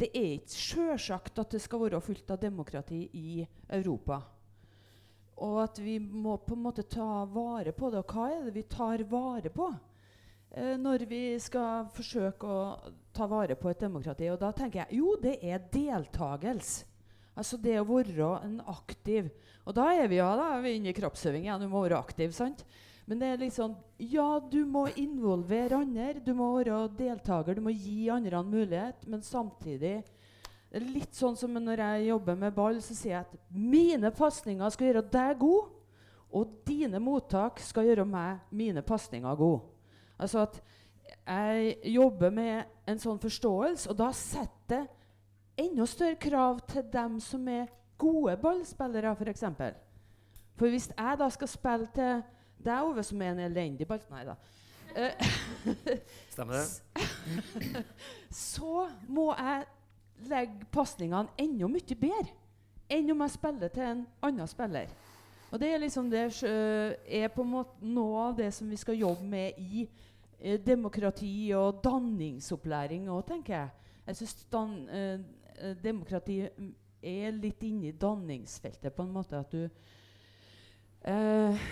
det 0.00 0.10
er 0.14 0.32
ikke 0.36 0.60
sjølsagt 0.60 1.38
at 1.38 1.52
det 1.52 1.60
skal 1.60 1.80
være 1.80 2.00
fullt 2.00 2.30
av 2.30 2.40
demokrati 2.40 3.08
i 3.12 3.46
Europa. 3.68 4.20
Og 5.44 5.58
at 5.66 5.78
vi 5.82 5.98
må 6.00 6.38
på 6.40 6.56
en 6.56 6.64
måte 6.64 6.86
ta 6.88 7.24
vare 7.28 7.74
på 7.76 7.90
det. 7.92 8.00
Og 8.00 8.14
hva 8.14 8.30
er 8.32 8.46
det 8.46 8.54
vi 8.56 8.64
tar 8.72 9.04
vare 9.10 9.52
på 9.52 9.68
eh, 10.54 10.76
når 10.80 11.04
vi 11.10 11.22
skal 11.42 11.90
forsøke 11.92 12.48
å 12.48 12.92
ta 13.12 13.28
vare 13.28 13.58
på 13.60 13.68
et 13.68 13.84
demokrati? 13.84 14.30
Og 14.32 14.40
da 14.40 14.52
tenker 14.56 14.84
jeg 14.84 15.02
jo, 15.02 15.16
det 15.20 15.36
er 15.44 15.66
deltakelse. 15.72 16.86
Altså 17.36 17.58
det 17.60 17.74
å 17.76 17.84
være 17.84 18.30
en 18.46 18.60
aktiv 18.72 19.26
Og 19.66 19.74
da 19.76 19.90
er 19.92 20.06
vi 20.08 20.16
ja, 20.16 20.30
da 20.38 20.54
er 20.54 20.62
vi 20.64 20.70
inne 20.78 20.88
i 20.88 20.96
kroppsøving 20.96 21.44
igjen. 21.44 21.66
Du 21.66 21.68
må 21.68 21.82
være 21.84 21.98
aktiv, 21.98 22.32
sant? 22.32 22.64
Men 23.06 23.20
det 23.20 23.28
er 23.34 23.50
sånn 23.52 23.76
Ja, 24.00 24.38
du 24.40 24.62
må 24.64 24.86
involvere 24.96 25.82
andre. 25.82 26.14
Du 26.24 26.32
må 26.38 26.54
være 26.56 26.86
deltaker. 26.96 27.58
Du 27.58 27.66
må 27.66 27.74
gi 27.74 28.08
andre 28.12 28.40
en 28.40 28.54
mulighet. 28.54 29.04
Men 29.10 29.26
samtidig 29.26 29.98
litt 30.82 31.14
sånn 31.16 31.36
som 31.38 31.54
når 31.56 31.82
jeg 31.82 32.08
jobber 32.10 32.38
med 32.38 32.54
ball, 32.56 32.80
så 32.82 32.94
sier 32.96 33.14
jeg 33.14 33.24
at 33.26 33.36
mine 33.50 34.10
pasninger 34.14 34.72
skal 34.74 34.90
gjøre 34.90 35.06
deg 35.12 35.38
god, 35.40 35.72
og 36.36 36.56
dine 36.66 37.00
mottak 37.00 37.60
skal 37.62 37.86
gjøre 37.86 38.04
meg 38.08 38.42
mine 38.50 38.82
pasninger 38.84 39.38
god. 39.38 39.60
Altså 40.18 40.42
at 40.44 40.60
jeg 41.26 41.76
jobber 41.94 42.34
med 42.34 42.88
en 42.88 43.00
sånn 43.02 43.20
forståelse, 43.22 43.90
og 43.90 43.98
da 43.98 44.10
setter 44.14 44.86
det 45.56 45.64
enda 45.66 45.86
større 45.88 46.18
krav 46.20 46.60
til 46.68 46.84
dem 46.92 47.20
som 47.22 47.46
er 47.48 47.70
gode 47.98 48.36
ballspillere, 48.42 49.14
f.eks. 49.16 49.44
For, 49.56 49.78
for 50.58 50.72
hvis 50.72 50.90
jeg 50.92 51.20
da 51.22 51.30
skal 51.32 51.50
spille 51.50 51.88
til 51.94 52.20
deg, 52.66 52.82
Ove, 52.82 53.04
som 53.06 53.22
er 53.22 53.32
en 53.32 53.44
elendig 53.46 53.88
ball... 53.88 54.02
Nei 54.12 54.24
da. 54.28 54.36
Eh, 54.96 55.32
Stemmer 56.34 56.60
det? 56.60 57.84
så 58.30 58.86
må 59.08 59.30
jeg 59.36 59.64
legge 60.30 60.66
pasningene 60.72 61.32
enda 61.38 61.68
mye 61.68 61.98
bedre 62.00 62.32
enn 62.92 63.10
om 63.10 63.24
jeg 63.24 63.34
spiller 63.34 63.72
til 63.74 63.82
en 63.82 64.02
annen 64.24 64.50
spiller. 64.50 64.90
Og 65.50 65.60
det 65.62 65.70
er 65.72 65.80
liksom 65.82 66.10
det 66.10 66.24
er 66.46 67.28
på 67.34 67.42
en 67.42 67.52
måte 67.52 67.86
noe 67.86 68.28
av 68.28 68.36
det 68.38 68.50
som 68.54 68.68
vi 68.70 68.78
skal 68.78 68.98
jobbe 68.98 69.26
med 69.26 69.58
i 69.58 69.86
eh, 70.40 70.58
demokrati 70.62 71.50
og 71.54 71.82
danningsopplæring 71.84 73.08
òg, 73.10 73.22
tenker 73.28 73.54
jeg. 73.56 73.92
Jeg 74.06 74.18
syns 74.20 74.46
eh, 74.54 75.20
eh, 75.58 75.76
demokrati 75.82 76.40
mm, 76.46 76.72
er 77.02 77.34
litt 77.34 77.62
inne 77.66 77.90
i 77.90 77.98
danningsfeltet, 77.98 78.94
på 78.94 79.02
en 79.02 79.14
måte. 79.14 79.38
At 79.38 79.54
du 79.54 79.68
eh, 81.10 81.66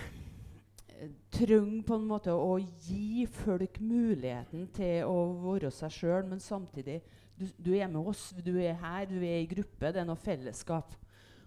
trenger 1.35 1.83
på 1.87 1.99
en 1.99 2.09
måte 2.09 2.35
å 2.35 2.57
gi 2.59 3.27
folk 3.27 3.81
muligheten 3.83 4.69
til 4.75 5.11
å 5.11 5.19
være 5.43 5.71
seg 5.75 5.95
sjøl, 5.95 6.27
men 6.31 6.43
samtidig 6.43 7.01
du, 7.39 7.47
du 7.59 7.73
er 7.75 7.89
med 7.91 8.01
oss, 8.01 8.33
du 8.45 8.55
er 8.59 8.77
her, 8.79 9.07
du 9.11 9.19
er 9.19 9.43
i 9.43 9.49
gruppe. 9.51 9.91
Det 9.93 10.03
er 10.03 10.09
noe 10.09 10.21
fellesskap. 10.21 10.95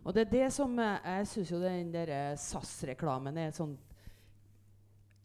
Og 0.04 0.16
det 0.16 0.26
er 0.26 0.32
det 0.32 0.48
som 0.56 0.78
eh, 0.80 1.00
Jeg 1.04 1.28
syns 1.28 1.52
jo 1.52 1.62
den 1.62 1.92
der 1.94 2.12
eh, 2.14 2.38
SAS-reklamen 2.40 3.38
er 3.38 3.52
et 3.52 3.60
sånn 3.60 3.76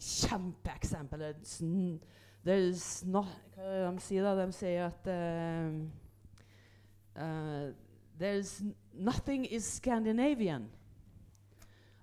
kjempeeksempel. 0.03 1.23
Det 1.23 1.29
er 1.31 1.37
hva 2.43 3.63
er 3.63 3.85
det 3.87 3.91
de 3.95 4.03
sier 4.03 4.25
da? 4.27 4.33
De 4.35 4.55
sier 4.57 4.89
at 4.89 5.07
uh, 5.07 5.77
uh, 7.15 7.69
There's 8.19 8.57
nothing 8.93 9.47
is 9.47 9.65
Scandinavian. 9.79 10.67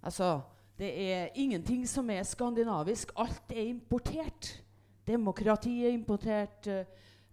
Altså, 0.01 0.39
det 0.79 0.89
er 1.11 1.27
ingenting 1.35 1.83
som 1.87 2.09
er 2.09 2.23
skandinavisk. 2.23 3.11
Alt 3.19 3.51
er 3.51 3.67
importert. 3.67 4.63
Demokrati 5.07 5.85
er 5.85 5.91
importert. 5.91 6.67
eh, 6.67 6.85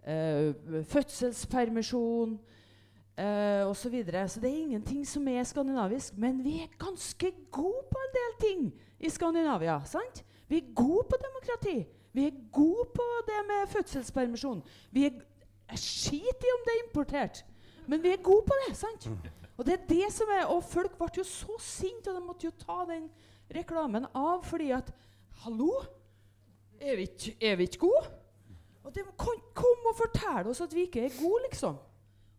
eh, 0.06 0.84
fødselspermisjon 0.84 2.38
eh, 3.18 3.66
osv. 3.66 3.74
Så, 3.82 3.88
videre. 3.90 4.28
så 4.28 4.40
det 4.40 4.50
er 4.50 4.62
ingenting 4.62 5.06
som 5.06 5.28
er 5.28 5.44
skandinavisk. 5.44 6.16
Men 6.16 6.44
vi 6.44 6.60
er 6.62 6.72
ganske 6.78 7.32
gode 7.50 7.84
på 7.90 7.98
en 8.06 8.16
del 8.18 8.40
ting 8.48 8.72
i 9.00 9.10
Skandinavia. 9.10 9.80
sant? 9.84 10.24
Vi 10.48 10.56
er 10.56 10.74
gode 10.74 11.06
på 11.10 11.16
demokrati. 11.22 11.86
Vi 12.12 12.26
er 12.26 12.50
gode 12.52 12.88
på 12.94 13.06
det 13.26 13.40
med 13.46 13.66
fødselspermisjon. 13.68 14.62
Vi 14.90 15.06
er, 15.06 15.10
Skit 15.76 16.44
i 16.46 16.50
om 16.54 16.60
det 16.62 16.72
er 16.72 16.84
importert, 16.86 17.44
men 17.88 18.02
vi 18.02 18.08
er 18.08 18.22
gode 18.22 18.44
på 18.46 18.54
det. 18.66 18.76
sant? 18.76 19.08
Og 19.56 19.66
det 19.66 19.72
er 19.72 19.86
det 19.88 20.12
som 20.14 20.30
er, 20.30 20.44
og 20.46 20.62
folk 20.64 20.94
ble 20.98 21.08
jo 21.16 21.24
så 21.26 21.56
sinte, 21.58 22.12
og 22.12 22.20
de 22.20 22.22
måtte 22.22 22.46
jo 22.46 22.52
ta 22.60 22.84
den 22.86 23.08
reklamen 23.54 24.06
av 24.14 24.44
fordi 24.46 24.70
at 24.70 24.92
Hallo? 25.42 25.72
Er 26.80 27.56
vi 27.56 27.62
ikke, 27.62 27.78
gode? 27.78 28.06
Og 28.86 28.94
de 28.94 29.02
kan 29.18 29.42
komme 29.56 29.90
og 29.90 29.98
fortelle 29.98 30.52
oss 30.52 30.62
at 30.62 30.74
vi 30.74 30.86
ikke 30.86 31.06
er 31.08 31.16
gode, 31.18 31.42
liksom. 31.48 31.78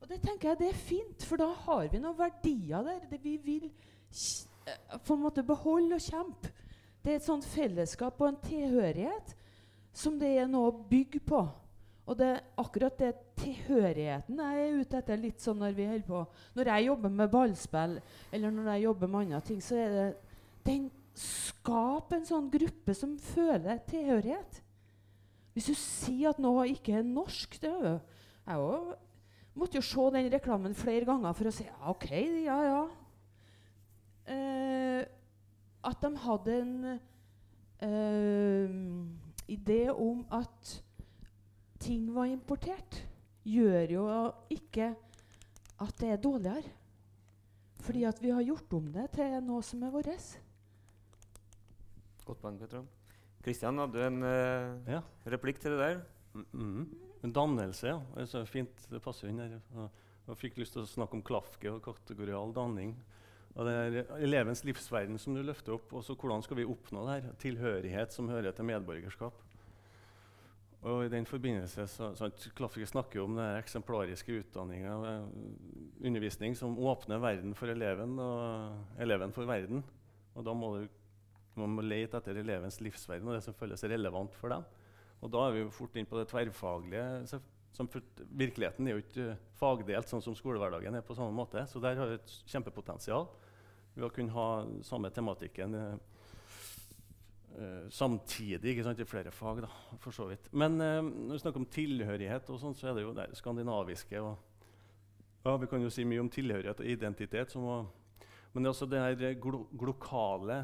Og 0.02 0.10
det 0.10 0.22
tenker 0.24 0.54
jeg 0.54 0.60
det 0.62 0.70
er 0.72 0.80
fint, 0.80 1.26
for 1.28 1.42
da 1.42 1.50
har 1.66 1.90
vi 1.92 2.00
noen 2.00 2.16
verdier 2.18 2.86
der. 2.86 3.02
Det 3.12 3.20
vi 3.24 3.36
vil 3.44 3.68
på 5.04 5.16
en 5.16 5.24
måte 5.26 5.44
beholde 5.44 5.98
og 5.98 6.04
kjempe. 6.04 6.54
Det 7.04 7.14
er 7.14 7.20
et 7.20 7.28
sånt 7.28 7.46
fellesskap 7.48 8.20
og 8.22 8.30
en 8.30 8.42
tilhørighet 8.44 9.34
som 9.96 10.18
det 10.20 10.34
er 10.38 10.50
noe 10.52 10.70
å 10.72 10.78
bygge 10.90 11.22
på. 11.28 11.42
Og 12.08 12.16
det 12.20 12.28
er 12.32 12.44
akkurat 12.62 13.00
det 13.00 13.10
tilhørigheten 13.42 14.40
jeg 14.40 14.62
er 14.64 14.78
ute 14.80 15.00
etter 15.02 15.20
litt 15.20 15.44
sånn 15.44 15.60
når 15.60 15.76
vi 15.76 15.88
holder 15.90 16.08
på. 16.08 16.22
Når 16.56 16.72
jeg 16.72 16.88
jobber 16.88 17.16
med 17.18 17.34
ballspill, 17.34 17.98
eller 18.32 18.54
når 18.56 18.70
jeg 18.72 18.86
jobber 18.86 19.12
med 19.12 19.26
andre 19.26 19.42
ting, 19.50 19.60
så 19.64 19.80
er 19.82 19.96
det 19.96 20.08
den 20.68 20.88
skaper 21.18 22.20
en 22.20 22.30
sånn 22.30 22.48
gruppe 22.54 22.96
som 22.96 23.18
føler 23.34 23.82
tilhørighet. 23.90 24.62
Hvis 25.58 25.72
du 25.72 25.74
sier 25.74 26.30
at 26.30 26.38
noe 26.38 26.68
ikke 26.70 27.00
er 27.00 27.06
norsk 27.06 27.56
det 27.64 27.72
er 27.74 27.80
jo, 27.82 27.94
Jeg 28.46 28.60
jo, 28.62 28.98
måtte 29.58 29.80
jo 29.80 29.86
se 29.88 30.04
den 30.14 30.28
reklamen 30.30 30.76
flere 30.78 31.08
ganger 31.08 31.34
for 31.34 31.50
å 31.50 31.54
si 31.56 31.66
ja, 31.66 31.78
OK, 31.90 32.12
ja, 32.46 32.58
ja. 32.62 32.82
Eh, 34.30 35.02
at 35.90 36.04
de 36.04 36.12
hadde 36.22 36.58
en 36.62 36.76
eh, 37.88 38.76
idé 39.50 39.80
om 39.96 40.22
at 40.38 40.76
ting 41.82 42.06
var 42.14 42.30
importert, 42.30 43.00
gjør 43.42 43.96
jo 43.96 44.06
ikke 44.54 44.92
at 45.82 45.98
det 46.04 46.12
er 46.12 46.22
dårligere. 46.22 46.76
Fordi 47.82 48.06
at 48.06 48.22
vi 48.22 48.30
har 48.36 48.46
gjort 48.46 48.78
om 48.78 48.94
det 48.94 49.10
til 49.18 49.42
noe 49.50 49.66
som 49.66 49.90
er 49.90 49.98
vårt. 49.98 50.30
Godt 52.30 52.46
poeng, 52.46 52.62
Petra. 52.62 52.86
Kristian, 53.48 53.80
hadde 53.80 53.96
du 53.96 54.04
en 54.04 54.24
eh, 54.28 54.98
Ja. 54.98 55.04
replikk 55.32 55.62
til 55.64 55.72
det 55.72 55.80
der? 55.80 56.02
Mm 56.34 56.46
-hmm. 56.54 56.88
En 57.24 57.34
dannelse, 57.34 57.88
ja. 57.88 58.02
Det 58.16 58.22
er 58.22 58.26
så 58.26 58.46
fint. 58.46 58.90
Det 58.90 59.02
passer 59.02 59.30
inn 59.30 59.40
her. 59.40 59.62
Og 60.28 60.38
fikk 60.38 60.58
lyst 60.58 60.74
til 60.74 60.82
å 60.82 60.86
snakke 60.86 61.14
om 61.14 61.24
klafke 61.24 61.72
og 61.72 61.82
kategorial 61.82 62.54
danning. 62.54 62.96
Og 63.56 63.66
det 63.66 63.74
er 63.74 64.18
elevens 64.20 64.64
livsverden 64.64 65.18
som 65.18 65.34
du 65.34 65.42
løfter 65.42 65.74
opp. 65.74 65.94
Og 65.94 66.04
så 66.04 66.16
hvordan 66.16 66.44
skal 66.44 66.58
vi 66.58 66.66
oppnå 66.66 67.06
det 67.08 67.24
her? 67.24 67.34
Tilhørighet 67.40 68.14
som 68.14 68.30
hører 68.30 68.52
til 68.52 68.66
medborgerskap. 68.66 69.34
Og 70.82 71.06
i 71.06 71.10
den 71.10 71.26
forbindelse 71.26 71.88
så, 71.88 72.12
så 72.16 72.30
Klassiker 72.56 72.86
snakker 72.86 73.24
om 73.24 73.36
den 73.36 73.58
eksemplariske 73.58 74.44
utdanninga, 74.44 75.24
undervisning 76.04 76.56
som 76.56 76.78
åpner 76.78 77.18
verden 77.18 77.56
for 77.56 77.68
eleven, 77.68 78.20
og 78.20 78.78
eleven 79.00 79.34
for 79.34 79.46
verden. 79.46 79.84
Og 80.36 80.46
da 80.46 80.54
må 80.54 80.76
du 80.76 80.88
man 81.62 81.76
må 81.78 81.86
lete 81.86 82.20
etter 82.20 82.40
elevens 82.42 82.80
livsverden 82.84 83.28
og 83.30 83.38
det 83.38 83.44
som 83.46 83.56
føles 83.58 83.84
relevant 83.88 84.36
for 84.38 84.54
dem. 84.54 84.66
Og 85.22 85.32
da 85.34 85.46
er 85.48 85.56
vi 85.56 85.64
jo 85.64 85.74
fort 85.74 85.96
inn 85.98 86.08
på 86.10 86.20
det 86.20 86.28
tverrfaglige. 86.30 87.40
Som 87.74 87.90
virkeligheten 87.92 88.88
er 88.88 88.98
jo 88.98 89.04
ikke 89.04 89.32
fagdelt 89.60 90.10
sånn 90.10 90.24
som 90.24 90.36
skolehverdagen 90.38 90.96
er. 90.96 91.06
på 91.06 91.16
samme 91.18 91.34
måte, 91.34 91.66
Så 91.68 91.82
der 91.82 91.98
har 91.98 92.08
vi 92.08 92.20
et 92.20 92.36
kjempepotensial 92.46 93.28
ved 93.96 94.06
å 94.06 94.14
kunne 94.14 94.32
ha 94.32 94.66
samme 94.84 95.10
tematikken 95.10 95.76
eh, 95.76 95.98
Uh, 97.58 97.88
samtidig 97.90 98.70
ikke 98.70 98.84
sant, 98.86 99.00
i 99.02 99.06
flere 99.08 99.32
fag. 99.34 99.64
da, 99.66 99.70
for 99.98 100.14
så 100.14 100.28
vidt. 100.30 100.50
Men 100.54 100.76
eh, 100.82 101.02
når 101.02 101.32
vi 101.34 101.40
snakker 101.42 101.58
om 101.64 101.66
tilhørighet, 101.66 102.50
og 102.54 102.60
sånt, 102.62 102.78
så 102.78 102.92
er 102.92 102.94
det 102.94 103.02
jo 103.02 103.14
det 103.18 103.32
skandinaviske. 103.34 104.22
og 104.22 104.38
ja, 105.46 105.56
Vi 105.58 105.66
kan 105.66 105.82
jo 105.82 105.90
si 105.90 106.06
mye 106.06 106.22
om 106.22 106.30
tilhørighet 106.30 106.84
og 106.84 106.86
identitet. 106.86 107.56
Må, 107.56 107.80
men 108.54 108.62
det 108.62 108.70
er 108.70 108.76
også 108.76 108.86
det 108.86 109.02
her 109.02 109.34
glo 109.42 109.64
glokale 109.74 110.60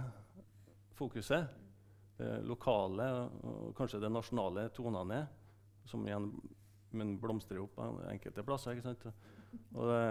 fokuset. 0.97 1.59
Det 2.17 2.33
lokale 2.45 3.07
og 3.49 3.71
kanskje 3.77 4.01
det 4.03 4.11
nasjonale 4.13 4.67
tonene, 4.75 5.23
som 5.89 6.05
igjen 6.07 6.29
men 6.93 7.15
blomstrer 7.17 7.61
opp 7.63 7.79
enkelte 8.09 8.45
plasser. 8.45 8.77
ikke 8.77 8.91
sant? 8.91 9.07
Og 9.73 9.89
det, 9.89 10.03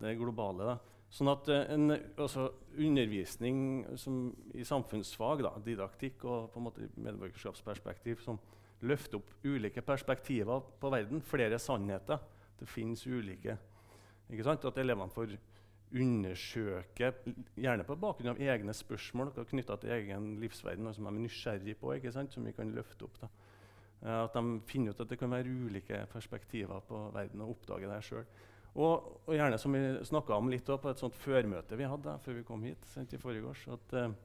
det 0.00 0.16
globale. 0.20 0.66
da. 0.72 0.76
Sånn 1.14 1.30
at 1.30 1.48
eh, 1.52 1.66
en, 1.74 1.92
altså, 2.16 2.48
Undervisning 2.74 3.84
som, 4.00 4.26
i 4.56 4.64
samfunnsfag, 4.66 5.44
da, 5.46 5.52
didaktikk 5.64 6.24
og 6.26 6.48
på 6.52 6.60
en 6.60 6.66
måte 6.68 6.88
medborgerskapsperspektiv 6.96 8.24
som 8.24 8.40
løfter 8.84 9.20
opp 9.20 9.30
ulike 9.46 9.84
perspektiver 9.84 10.64
på 10.80 10.90
verden, 10.92 11.22
flere 11.24 11.60
sannheter. 11.62 12.20
Det 12.58 12.68
fins 12.70 13.04
ulike 13.06 13.56
ikke 14.32 14.46
sant? 14.46 14.64
At 14.64 14.78
elevene 14.80 15.12
får 15.12 15.36
undersøke, 15.94 17.12
gjerne 17.54 17.86
på 17.86 17.96
bakgrunn 18.02 18.32
av 18.34 18.40
egne 18.42 18.74
spørsmål 18.74 19.32
knytta 19.50 19.76
til 19.82 19.94
egen 19.94 20.32
livsverden, 20.42 20.84
noe 20.86 20.94
som 20.96 21.06
de 21.06 21.12
er 21.12 21.22
nysgjerrig 21.22 21.76
på, 21.80 21.92
ikke 21.96 22.12
sant? 22.14 22.34
som 22.34 22.46
vi 22.46 22.54
kan 22.56 22.72
løfte 22.74 23.06
opp. 23.06 23.20
da. 23.22 23.30
Eh, 24.02 24.18
at 24.24 24.34
de 24.34 24.58
finner 24.68 24.92
ut 24.92 25.00
at 25.04 25.12
det 25.12 25.20
kan 25.20 25.32
være 25.32 25.52
ulike 25.52 26.02
perspektiver 26.12 26.82
på 26.88 27.06
verden, 27.14 27.44
og 27.44 27.54
oppdage 27.56 27.90
det 27.90 28.02
sjøl. 28.04 28.26
Og, 28.74 29.20
og, 29.22 29.34
gjerne 29.36 29.58
som 29.60 29.74
vi 29.76 29.82
snakka 30.02 30.34
om 30.34 30.50
litt 30.50 30.66
på 30.66 30.90
et 30.90 30.98
sånt 30.98 31.14
førmøte 31.14 31.76
vi 31.78 31.86
hadde 31.86 32.16
før 32.24 32.40
vi 32.40 32.46
kom 32.46 32.64
hit 32.66 32.88
sant, 32.90 33.12
i 33.14 33.20
forrige 33.22 33.46
års, 33.52 33.62
at 33.70 33.94
eh, 34.00 34.16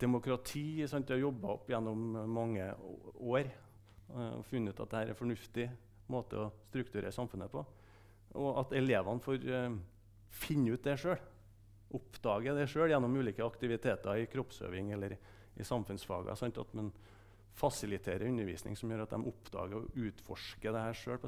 demokrati 0.00 0.84
sant, 0.88 1.08
har 1.08 1.22
jobba 1.22 1.54
opp 1.54 1.70
gjennom 1.72 2.04
mange 2.28 2.68
år 3.16 3.46
eh, 3.46 4.32
og 4.36 4.44
funnet 4.50 4.74
ut 4.74 4.82
at 4.82 4.84
dette 4.84 5.02
er 5.02 5.14
en 5.14 5.20
fornuftig 5.22 5.70
måte 6.12 6.38
å 6.38 6.50
strukturere 6.68 7.14
samfunnet 7.14 7.50
på. 7.50 7.64
Og 8.36 8.60
at 8.60 8.74
elevene 8.76 9.24
får 9.24 9.48
eh, 9.48 9.78
finne 10.32 10.74
ut 10.74 10.84
det 10.84 10.98
sjøl. 11.00 11.20
Oppdage 11.96 12.54
det 12.56 12.68
sjøl 12.70 12.90
gjennom 12.90 13.16
ulike 13.16 13.44
aktiviteter 13.44 14.22
i 14.22 14.30
kroppsøving 14.30 14.92
eller 14.96 15.16
i 15.56 15.64
samfunnsfagene. 15.64 16.34
At 16.34 16.74
man 16.76 16.92
fasiliterer 17.56 18.28
undervisning 18.28 18.76
som 18.76 18.90
gjør 18.92 19.06
at 19.06 19.14
de 19.14 19.30
oppdager 19.30 19.78
og 19.78 20.00
utforsker 20.08 20.74
det 20.74 20.82
her 20.86 20.98
sjøl. 20.98 21.18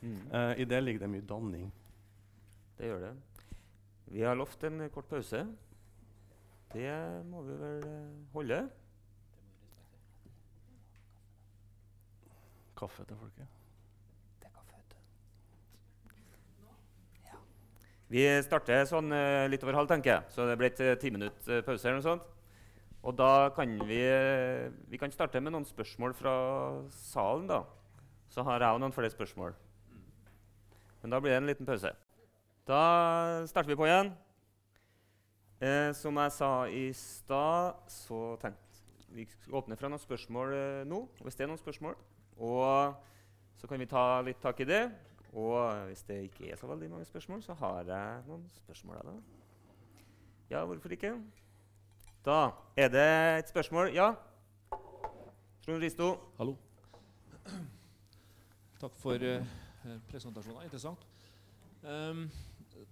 Mm. 0.00 0.20
Uh, 0.32 0.54
I 0.56 0.64
det 0.64 0.80
ligger 0.80 1.04
det 1.04 1.10
mye 1.12 1.28
danning. 1.28 1.66
Det 2.78 2.88
gjør 2.88 3.02
det. 3.04 3.14
Vi 4.10 4.22
har 4.24 4.38
lovt 4.38 4.64
en 4.64 4.86
kort 4.90 5.10
pause. 5.10 5.44
Det 6.72 6.92
må 7.28 7.42
vi 7.44 7.58
vel 7.60 7.84
uh, 7.84 8.32
holde. 8.32 8.60
Kaffe 12.80 13.04
til 13.04 13.18
folket? 13.20 13.58
Det 14.40 14.48
er 14.48 14.54
kaffe, 14.54 14.76
ja. 17.26 17.36
Vi 18.10 18.26
starter 18.42 18.84
sånn 18.90 19.12
uh, 19.14 19.46
litt 19.50 19.62
over 19.62 19.78
halv, 19.78 19.88
tenker 19.90 20.16
jeg. 20.16 20.34
Så 20.34 20.46
det 20.48 20.56
blir 20.58 20.72
et 20.72 21.00
ti 21.00 21.12
minutter 21.14 21.62
pause. 21.66 21.86
eller 21.86 22.00
noe 22.00 22.08
sånt. 22.08 22.28
Og 23.00 23.16
da 23.16 23.48
kan 23.56 23.78
vi, 23.88 24.00
vi 24.90 24.98
kan 25.00 25.12
starte 25.14 25.40
med 25.40 25.54
noen 25.54 25.64
spørsmål 25.64 26.12
fra 26.18 26.34
salen. 26.92 27.46
da. 27.48 27.62
Så 28.28 28.44
har 28.46 28.60
jeg 28.60 28.76
òg 28.76 28.82
noen 28.82 28.94
flere 28.94 29.10
spørsmål. 29.10 29.54
Men 31.00 31.14
da 31.14 31.20
blir 31.20 31.32
det 31.32 31.38
en 31.40 31.48
liten 31.48 31.68
pause. 31.68 31.94
Da 32.68 32.82
starter 33.48 33.72
vi 33.72 33.78
på 33.78 33.88
igjen. 33.88 34.12
Eh, 35.60 35.90
som 35.92 36.16
jeg 36.16 36.32
sa 36.32 36.50
i 36.72 36.86
stad, 36.96 37.80
så 37.88 38.36
tenkte 38.40 38.68
vi 39.10 39.26
åpner 39.52 39.76
fra 39.76 39.90
noen 39.90 40.00
spørsmål 40.00 40.52
eh, 40.56 40.82
nå. 40.88 41.02
Hvis 41.24 41.36
det 41.36 41.44
er 41.44 41.50
noen 41.50 41.60
spørsmål. 41.60 41.96
Og 42.40 42.94
så 43.60 43.68
kan 43.68 43.80
vi 43.80 43.88
ta 43.90 44.04
litt 44.24 44.40
tak 44.40 44.60
i 44.62 44.68
det. 44.68 44.84
Og 45.32 45.86
hvis 45.86 46.02
det 46.02 46.22
ikke 46.22 46.50
er 46.50 46.56
så 46.56 46.66
veldig 46.66 46.90
mange 46.90 47.04
spørsmål, 47.04 47.42
så 47.42 47.54
har 47.54 47.84
jeg 47.86 48.22
noen 48.26 48.48
spørsmål. 48.56 48.96
Da. 49.04 49.14
Ja, 50.50 50.64
hvorfor 50.64 50.88
ikke? 50.96 51.14
Da 52.24 52.50
er 52.76 52.88
det 52.88 53.06
et 53.38 53.48
spørsmål. 53.48 53.94
Ja? 53.94 54.12
Trond 55.64 55.82
Risto. 55.82 56.16
Hallo. 56.38 56.56
Takk 58.80 58.96
for 58.98 59.14
uh 59.14 59.46
presentasjonen. 60.10 60.64
Interessant. 60.64 61.06
Um, 61.82 62.30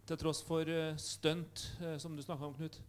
til 0.07 0.18
tross 0.18 0.43
for 0.45 0.68
uh, 0.68 0.97
stunt, 0.97 1.64
uh, 1.82 1.99
som 2.01 2.16
du 2.16 2.22
snakka 2.22 2.49
om, 2.49 2.55
Knut, 2.55 2.80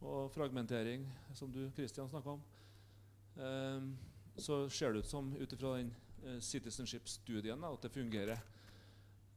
og 0.00 0.30
fragmentering, 0.32 1.06
som 1.34 1.52
du 1.52 1.70
Christian 1.76 2.08
snakka 2.08 2.36
om, 2.36 2.42
um, 3.36 3.90
så 4.36 4.68
ser 4.68 4.92
det 4.92 5.04
ut 5.04 5.10
som 5.10 5.34
ut 5.36 5.52
ifra 5.52 5.76
den 5.78 5.92
citizenship-studien 6.40 7.64
at 7.64 7.82
det 7.82 7.90
fungerer. 7.92 8.38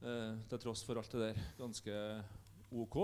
Til 0.04 0.60
tross 0.60 0.84
for 0.84 0.99
alt 0.99 1.12
det 1.16 1.22
der 1.22 1.41
ganske 1.58 1.93
OK. 2.72 2.97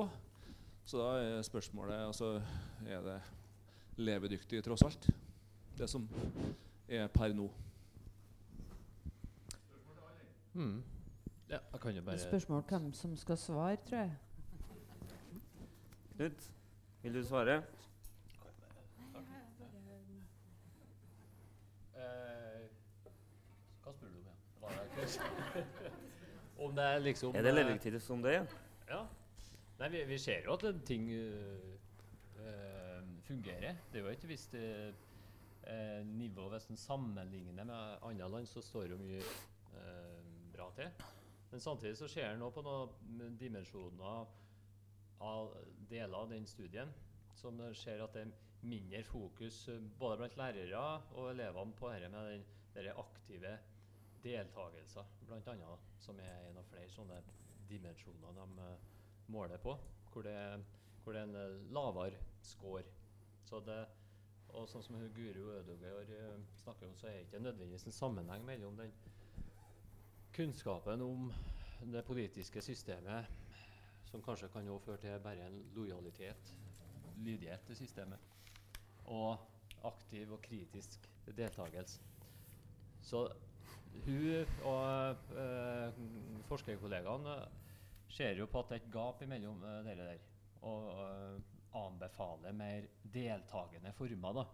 Så 0.86 0.98
da 0.98 1.10
er 1.22 1.42
spørsmålet 1.42 1.94
altså, 2.08 2.42
Er 2.88 3.02
det 3.02 3.22
levedyktig 3.96 4.64
tross 4.64 4.82
alt, 4.82 5.10
det 5.78 5.90
som 5.90 6.10
er 6.88 7.08
per 7.08 7.34
nå? 7.34 7.50
Mm. 10.54 10.84
Ja, 11.50 11.58
jeg 11.72 11.80
kan 11.82 11.96
jo 11.96 12.02
bare 12.02 12.20
Spørsmål 12.20 12.64
hvem 12.70 12.94
som 12.94 13.16
skal 13.18 13.38
svare, 13.38 13.76
tror 13.76 13.98
jeg. 13.98 14.16
Knut, 16.16 16.52
vil 17.02 17.14
du 17.14 17.24
svare? 17.24 17.64
Eh, 21.96 22.70
hva 23.84 23.94
spør 23.94 24.08
du 24.08 24.18
om? 24.18 25.66
Om 26.60 26.76
det 26.76 26.86
er 26.86 27.00
liksom 27.04 27.36
Er 27.36 27.46
det 27.48 27.54
levetid 27.54 28.00
som 28.04 28.24
det? 28.24 28.34
Ja. 28.34 28.46
ja. 28.90 29.04
Nei, 29.80 29.90
vi, 29.94 30.04
vi, 30.10 30.18
ser 30.20 30.44
jo 30.46 30.58
at 30.58 30.66
ting 30.86 31.06
uh, 31.08 32.42
fungerer. 33.24 33.78
Det 33.92 34.02
er 34.02 34.04
jo 34.04 34.16
ikke 34.16 34.28
visst 34.28 34.56
uh, 34.60 34.92
nivå 36.04 36.50
Hvis 36.50 36.68
en 36.74 36.78
sammenligner 36.78 37.64
med 37.64 37.98
andre 38.04 38.30
land, 38.30 38.46
så 38.48 38.62
står 38.62 38.92
jo 38.92 38.98
mye 38.98 39.22
bra 40.54 40.72
til. 40.76 40.90
Men 41.52 41.60
samtidig 41.60 41.98
så 41.98 42.08
ser 42.08 42.34
en 42.34 42.52
på 42.52 42.62
noen 42.66 43.38
dimensjoner 43.40 44.28
av 45.20 45.54
deler 45.90 46.18
av 46.18 46.30
den 46.30 46.46
studien 46.48 46.92
som 47.40 47.60
ser 47.76 48.04
at 48.04 48.14
det 48.16 48.26
er 48.28 48.34
mindre 48.68 49.04
fokus 49.08 49.68
eh, 49.72 49.82
både 50.00 50.18
blant 50.18 50.38
lærere 50.38 51.02
og 51.16 51.32
elevene 51.32 51.76
på 51.80 51.92
dette 51.94 52.10
med 52.12 52.32
den, 52.34 52.46
den 52.76 52.90
aktive 52.98 53.58
deltakelsen, 54.24 55.06
bl.a. 55.28 55.78
Som 56.00 56.20
er 56.20 56.50
en 56.50 56.60
av 56.60 56.68
flere 56.72 56.90
sånne 56.94 57.20
dimensjoner 57.70 58.36
de 58.38 58.48
uh, 58.66 58.90
måler 59.32 59.62
på. 59.62 59.76
Hvor 60.14 60.26
det, 60.26 60.36
hvor 61.04 61.16
det 61.16 61.22
er 61.22 61.30
en 61.30 61.38
uh, 61.38 61.72
lavere 61.76 62.20
score. 62.42 62.86
Så 63.46 63.62
det, 63.66 63.80
og 64.50 64.68
sånn 64.70 64.84
som 64.86 64.98
Guru 65.16 65.52
Ødegaard 65.60 66.12
uh, 66.14 66.40
snakker 66.64 66.90
om, 66.90 66.98
så 66.98 67.10
er 67.10 67.20
det 67.20 67.28
ikke 67.28 67.44
nødvendigvis 67.44 67.88
en 67.90 68.00
sammenheng 68.00 68.46
mellom 68.48 68.78
den 68.80 68.94
kunnskapen 70.36 71.02
om 71.02 71.30
det 71.92 72.06
politiske 72.06 72.62
systemet, 72.62 73.26
som 74.10 74.24
kanskje 74.24 74.50
kan 74.54 74.68
føre 74.86 74.98
til 74.98 75.20
bare 75.24 75.48
en 75.48 75.62
lojalitet, 75.76 76.56
lydighet 77.18 77.66
til 77.68 77.76
systemet, 77.76 78.20
og 79.06 79.38
aktiv 79.84 80.32
og 80.32 80.42
kritisk 80.42 81.10
deltakelse. 81.38 82.02
Så 83.02 83.28
hun 84.06 84.46
og 84.64 85.16
øh, 85.38 85.94
forskerkollegaene 86.50 87.36
ser 88.10 88.38
jo 88.38 88.46
på 88.46 88.60
at 88.60 88.70
det 88.70 88.78
er 88.78 88.86
et 88.86 88.92
gap 88.94 89.22
mellom 89.28 89.64
øh, 89.64 89.86
dere 89.86 90.06
der, 90.06 90.18
og 90.62 90.92
øh, 91.04 91.42
anbefaler 91.76 92.52
mer 92.52 92.88
deltakende 93.14 93.94
former 93.94 94.34
da, 94.34 94.46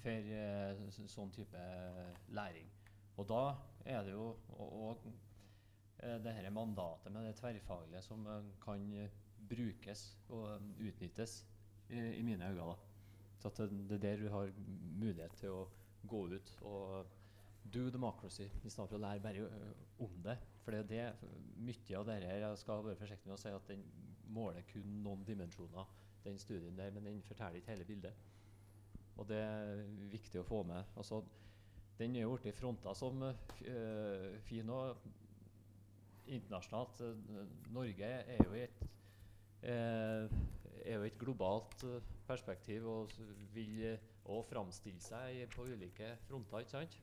for 0.00 1.08
sånn 1.12 1.32
type 1.34 1.64
læring. 2.32 2.70
Og 3.20 3.26
da 3.28 3.40
er 3.84 4.04
det 4.06 4.14
jo 4.14 4.30
og, 4.56 5.04
eh, 6.00 6.16
det 6.16 6.22
dette 6.24 6.52
mandatet 6.56 7.12
med 7.12 7.28
det 7.28 7.36
tverrfaglige 7.36 8.02
som 8.02 8.24
uh, 8.26 8.40
kan 8.64 8.86
brukes 9.50 10.06
og 10.28 10.62
utnyttes 10.80 11.42
i, 11.90 11.98
i 11.98 12.22
mine 12.22 12.48
øyne. 12.48 12.64
Da. 12.64 12.74
Så 13.40 13.52
det, 13.56 13.70
det, 13.88 13.96
er 13.96 13.98
der 13.98 14.16
du 14.16 14.28
har 14.32 14.52
mulighet 15.00 15.36
til 15.40 15.52
å 15.52 15.68
gå 16.08 16.26
ut 16.32 16.52
og 16.62 17.19
do 17.72 17.90
democracy 17.90 18.46
i 18.64 18.70
stedet 18.70 18.88
for 18.88 18.98
å 18.98 19.02
lære 19.02 19.22
bare 19.24 19.46
om 20.02 20.16
det. 20.24 20.36
For 20.64 20.74
det 20.74 20.80
er 21.00 21.14
det 21.20 21.30
mye 21.60 21.98
av 21.98 22.06
dette 22.08 22.28
her 22.30 22.44
Jeg 22.44 22.60
skal 22.62 22.84
være 22.84 22.98
forsiktig 23.00 23.30
med 23.30 23.36
å 23.36 23.42
si 23.42 23.52
at 23.54 23.70
den 23.70 23.84
måler 24.30 24.66
kun 24.70 24.98
noen 25.04 25.24
dimensjoner, 25.26 25.88
den 26.24 26.38
studien 26.38 26.76
der, 26.78 26.92
men 26.94 27.06
den 27.08 27.22
forteller 27.26 27.60
ikke 27.60 27.74
hele 27.74 27.88
bildet. 27.88 28.26
Og 29.16 29.28
det 29.28 29.40
er 29.42 29.82
viktig 30.12 30.40
å 30.40 30.46
få 30.46 30.62
med. 30.68 30.84
Altså, 30.96 31.22
den 31.98 32.14
er 32.16 32.24
jo 32.24 32.36
blitt 32.40 32.56
fronta 32.56 32.94
som 32.96 33.20
uh, 33.26 34.38
fin 34.46 34.70
og 34.72 35.02
internasjonalt. 36.30 37.02
Norge 37.74 38.06
er 38.06 38.40
jo 38.44 38.54
i 38.54 38.62
et, 38.64 38.86
er 39.60 40.94
jo 40.94 41.04
et 41.04 41.18
globalt 41.20 41.84
perspektiv 42.28 42.86
og 42.88 43.16
vil 43.52 43.82
òg 44.30 44.44
framstille 44.48 45.02
seg 45.02 45.42
på 45.52 45.66
ulike 45.68 46.14
fronter. 46.28 46.62
ikke 46.62 46.76
sant? 46.78 47.00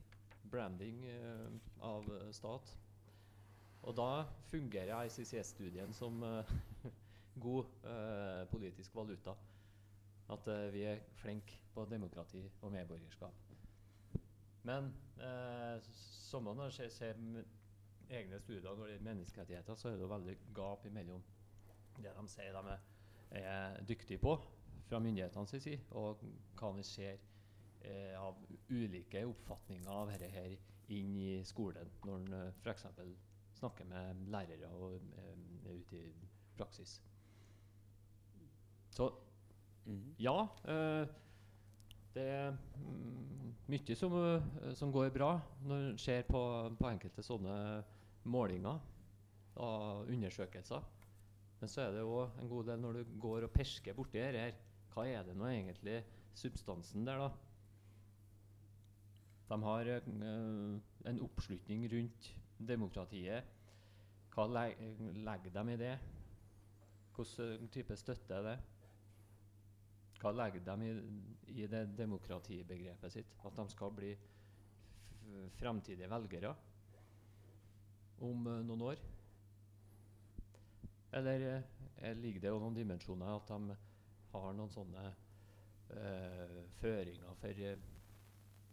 Branding 0.50 1.04
uh, 1.06 1.48
av 1.84 2.08
uh, 2.10 2.30
stat. 2.32 2.74
Og 3.82 3.94
da 3.96 4.24
fungerer 4.50 5.06
ICCS-studien 5.06 5.94
som 5.94 6.22
uh, 6.22 6.56
god 7.46 7.70
politisk 8.50 8.94
valuta. 8.98 9.36
At 10.28 10.48
vi 10.74 10.82
er 10.84 11.04
flinke 11.22 11.60
på 11.72 11.86
demokrati 11.88 12.42
og 12.60 12.72
medborgerskap. 12.74 13.48
Men 14.68 14.92
eh, 15.16 15.80
som 16.28 16.44
man 16.44 16.70
ser, 16.72 16.88
ser 16.88 17.16
egne 18.10 18.40
studier 18.40 18.74
når 18.74 18.84
det 18.84 18.92
gjelder 18.92 19.04
menneskerettigheter, 19.10 19.74
så 19.74 19.88
er 19.88 19.96
det 20.00 20.10
veldig 20.10 20.36
gap 20.56 20.86
imellom 20.86 21.22
det 21.98 22.12
de 22.14 22.28
sier 22.30 22.58
de 22.62 22.76
er 23.38 23.78
dyktige 23.88 24.20
på 24.22 24.36
fra 24.88 25.00
myndighetenes 25.04 25.50
side, 25.62 25.80
og 25.90 26.22
hva 26.56 26.70
vi 26.76 26.84
ser 26.86 27.18
eh, 27.82 28.14
av 28.20 28.38
ulike 28.70 29.24
oppfatninger 29.26 29.90
av 29.90 30.12
dette 30.12 30.30
her 30.32 30.56
inn 30.88 31.16
i 31.20 31.44
skolen, 31.44 31.90
når 32.04 32.20
en 32.22 32.34
uh, 32.34 32.52
f.eks. 32.62 32.86
snakker 33.58 33.84
med 33.90 34.22
lærere 34.32 34.70
og 34.78 34.94
eh, 34.96 35.32
er 35.68 35.80
ute 35.82 36.00
i 36.00 36.12
praksis. 36.56 36.98
Så 38.90 39.10
Mhm. 39.88 40.14
ja, 40.18 40.48
eh, 40.68 41.06
det 42.14 42.24
er 42.28 42.50
mm, 42.76 43.54
mye 43.72 43.96
som, 43.96 44.12
eh, 44.12 44.74
som 44.74 44.92
går 44.92 45.10
bra 45.14 45.30
når 45.64 45.90
en 45.90 45.98
ser 45.98 46.26
på, 46.28 46.40
på 46.76 46.90
enkelte 46.90 47.24
sånne 47.24 47.54
målinger 48.28 48.80
og 49.56 50.10
undersøkelser. 50.12 50.84
Men 51.60 51.72
så 51.72 51.86
er 51.86 51.94
det 51.96 52.04
jo 52.04 52.26
en 52.26 52.50
god 52.50 52.68
del 52.68 52.82
når 52.82 52.98
du 52.98 53.16
går 53.20 53.48
og 53.48 53.54
persker 53.54 53.96
borti 53.96 54.20
dette 54.20 54.44
her. 54.44 54.58
Hva 54.92 55.06
er 55.08 55.24
det 55.24 55.36
nå 55.38 55.48
egentlig 55.48 56.02
substansen 56.36 57.06
der, 57.06 57.24
da? 57.24 57.30
De 59.48 59.62
har 59.62 59.90
eh, 59.94 60.08
en 61.10 61.20
oppslutning 61.24 61.86
rundt 61.92 62.32
demokratiet. 62.58 63.54
Hva 64.34 64.46
leg 64.46 64.80
legger 65.24 65.54
de 65.54 65.72
i 65.72 65.78
det? 65.80 65.94
Hvilken 67.16 67.70
type 67.74 67.96
støtte 67.98 68.34
er 68.36 68.44
det? 68.46 68.58
Hva 70.18 70.32
legger 70.34 70.62
de 70.66 70.76
i, 70.86 70.92
i 71.62 71.66
det 71.70 71.86
demokratibegrepet 71.98 73.14
sitt? 73.14 73.32
At 73.46 73.56
de 73.58 73.66
skal 73.72 73.94
bli 73.94 74.12
framtidige 75.58 76.10
velgere 76.10 76.54
om 78.24 78.46
uh, 78.46 78.60
noen 78.66 78.82
år? 78.82 79.02
Eller 81.18 81.44
uh, 81.48 82.12
ligger 82.18 82.40
det 82.40 82.52
jo 82.52 82.60
noen 82.62 82.76
dimensjoner 82.76 83.34
at 83.34 83.52
de 83.52 83.76
har 84.32 84.56
noen 84.56 84.72
sånne 84.72 85.04
uh, 85.92 86.58
føringer 86.80 87.38
for, 87.40 87.62
eh, 87.64 87.86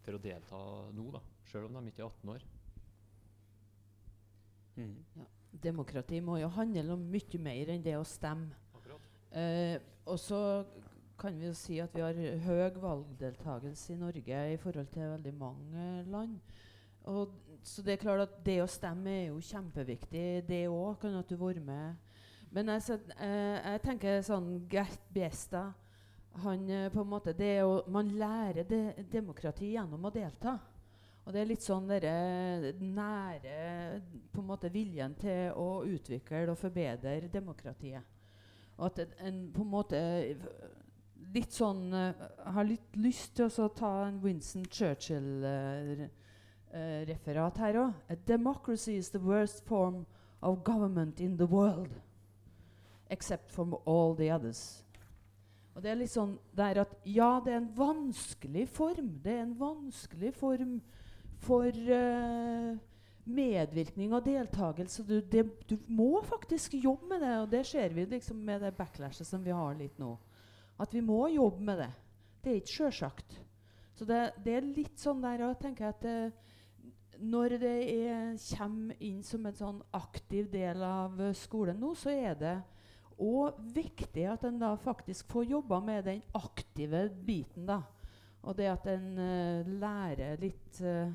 for 0.05 0.17
å 0.17 0.21
delta 0.21 0.59
nå, 0.95 1.07
da, 1.15 1.21
selv 1.49 1.69
om 1.69 1.79
de 1.79 1.91
ikke 1.91 2.05
er 2.05 2.11
18 2.11 2.35
år? 2.35 2.45
Mhm. 4.75 5.25
Demokrati 5.63 6.19
må 6.19 6.37
jo 6.37 6.49
handle 6.51 6.97
om 6.97 7.03
mye 7.11 7.39
mer 7.39 7.69
enn 7.71 7.83
det 7.83 7.95
å 7.95 8.03
stemme. 8.07 8.51
Eh, 9.35 9.79
og 10.05 10.19
så 10.19 10.39
kan 11.19 11.35
vi 11.39 11.47
jo 11.47 11.53
si 11.55 11.79
at 11.79 11.95
vi 11.95 12.03
har 12.03 12.17
høy 12.45 12.77
valgdeltakelse 12.79 13.93
i 13.93 13.99
Norge 13.99 14.41
i 14.53 14.57
forhold 14.59 14.91
til 14.93 15.09
veldig 15.13 15.33
mange 15.39 15.85
land. 16.11 16.39
Og, 17.11 17.31
så 17.63 17.81
det 17.81 17.95
er 17.95 18.03
klart 18.03 18.25
at 18.25 18.35
det 18.45 18.59
å 18.63 18.69
stemme 18.69 19.11
er 19.11 19.25
jo 19.29 19.39
kjempeviktig, 19.43 20.43
det 20.47 20.65
òg. 20.67 20.99
Kan 21.01 21.15
at 21.19 21.29
du 21.29 21.37
være 21.39 21.63
med. 21.63 21.95
Men 22.51 22.71
jeg, 22.73 22.99
eh, 23.19 23.71
jeg 23.71 23.81
tenker 23.83 24.21
sånn 24.25 24.67
Gert 24.71 25.07
Bjestad 25.13 25.73
han 26.43 26.69
eh, 26.69 26.91
på 26.91 27.01
en 27.01 27.09
måte, 27.09 27.33
det 27.33 27.45
er 27.57 27.61
jo, 27.61 27.83
Man 27.87 28.09
lærer 28.19 28.63
de, 28.67 28.93
demokrati 29.11 29.71
gjennom 29.73 30.05
å 30.05 30.11
delta. 30.13 30.59
Og 31.25 31.33
det 31.33 31.41
er 31.41 31.45
litt 31.49 31.63
sånn 31.65 31.87
dere 31.89 32.73
nære 32.77 34.01
på 34.31 34.39
en 34.43 34.47
måte 34.47 34.69
viljen 34.69 35.15
til 35.17 35.51
å 35.57 35.81
utvikle 35.89 36.51
og 36.51 36.57
forbedre 36.59 37.29
demokratiet. 37.33 38.03
Og 38.77 38.85
at 38.85 38.99
en- 39.23 39.51
på 39.53 39.61
en 39.61 39.71
måte 39.71 40.35
litt 41.33 41.51
sånn 41.51 41.93
eh, 41.93 42.13
Har 42.45 42.63
litt 42.63 42.95
lyst 42.95 43.35
til 43.35 43.45
å 43.49 43.69
ta 43.73 44.05
en 44.07 44.21
Winston 44.21 44.65
Churchill-referat 44.65 47.57
her 47.57 47.73
òg. 47.73 47.93
Democracy 48.25 48.97
is 48.97 49.09
the 49.09 49.19
worst 49.19 49.65
form 49.65 50.05
of 50.41 50.63
government 50.63 51.19
in 51.19 51.37
the 51.37 51.45
world. 51.47 51.89
Except 53.09 53.51
for 53.51 53.81
all 53.85 54.15
the 54.15 54.31
others. 54.31 54.84
Og 55.75 55.83
det 55.83 55.91
er 55.91 55.99
litt 55.99 56.13
sånn 56.13 56.37
der 56.55 56.79
at 56.85 56.93
ja, 57.03 57.35
det 57.43 57.51
er 57.51 57.59
en 57.59 57.71
vanskelig 57.75 58.67
form. 58.71 59.17
Det 59.23 59.33
er 59.33 59.43
en 59.43 59.57
vanskelig 59.59 60.31
form 60.37 60.77
for 61.43 61.67
uh, 61.67 62.77
medvirkning 63.25 64.13
og 64.15 64.23
deltakelse. 64.25 65.03
Du, 65.03 65.17
det, 65.19 65.43
du 65.67 65.75
må 65.91 66.21
faktisk 66.23 66.77
jobbe 66.79 67.11
med 67.11 67.25
det, 67.25 67.33
og 67.41 67.49
det 67.51 67.65
ser 67.67 67.91
vi 67.95 68.07
liksom 68.07 68.39
med 68.47 68.63
det 68.63 68.71
backlashet 68.77 69.27
som 69.27 69.43
vi 69.43 69.55
har 69.55 69.75
litt 69.75 69.99
nå. 69.99 70.13
At 70.79 70.95
vi 70.95 71.03
må 71.03 71.25
jobbe 71.33 71.67
med 71.67 71.83
det. 71.83 71.91
Det 72.43 72.51
er 72.51 72.61
ikke 72.61 72.77
sjølsagt. 72.77 73.37
Så 73.95 74.07
det, 74.07 74.21
det 74.45 74.55
er 74.55 74.73
litt 74.75 74.99
sånn 74.99 75.23
der 75.23 75.43
og 75.47 75.63
jeg 75.63 75.75
at 75.87 76.01
det, 76.03 76.17
når 77.19 77.57
det 77.59 77.75
er, 77.89 78.33
kommer 78.57 79.03
inn 79.03 79.21
som 79.23 79.45
en 79.47 79.55
sånn 79.55 79.83
aktiv 79.95 80.49
del 80.51 80.83
av 80.83 81.19
eh, 81.21 81.35
skolen 81.35 81.79
nå, 81.79 81.93
så 81.95 82.11
er 82.11 82.35
det 82.39 82.55
òg 83.21 83.59
viktig 83.75 84.25
at 84.27 84.43
en 84.47 84.57
da 84.59 84.73
faktisk 84.79 85.29
får 85.31 85.45
jobba 85.53 85.79
med 85.83 86.07
den 86.07 86.23
aktive 86.35 87.07
biten. 87.09 87.65
da. 87.65 87.81
Og 88.43 88.57
det 88.57 88.69
at 88.69 88.87
en 88.91 89.11
uh, 89.17 89.75
lærer 89.81 90.41
litt 90.41 90.81
uh, 90.83 91.13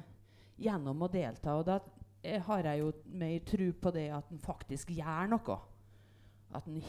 gjennom 0.58 1.02
å 1.02 1.10
delta. 1.12 1.56
Og 1.58 1.66
da 1.68 1.80
har 2.46 2.70
jeg 2.70 2.82
jo 2.82 2.92
mer 3.16 3.36
tro 3.48 3.68
på 3.80 3.92
det 3.94 4.08
at 4.12 4.32
en 4.32 4.40
faktisk 4.42 4.90
gjør 4.96 5.30
noe. 5.34 5.58
At 6.56 6.66
en 6.66 6.80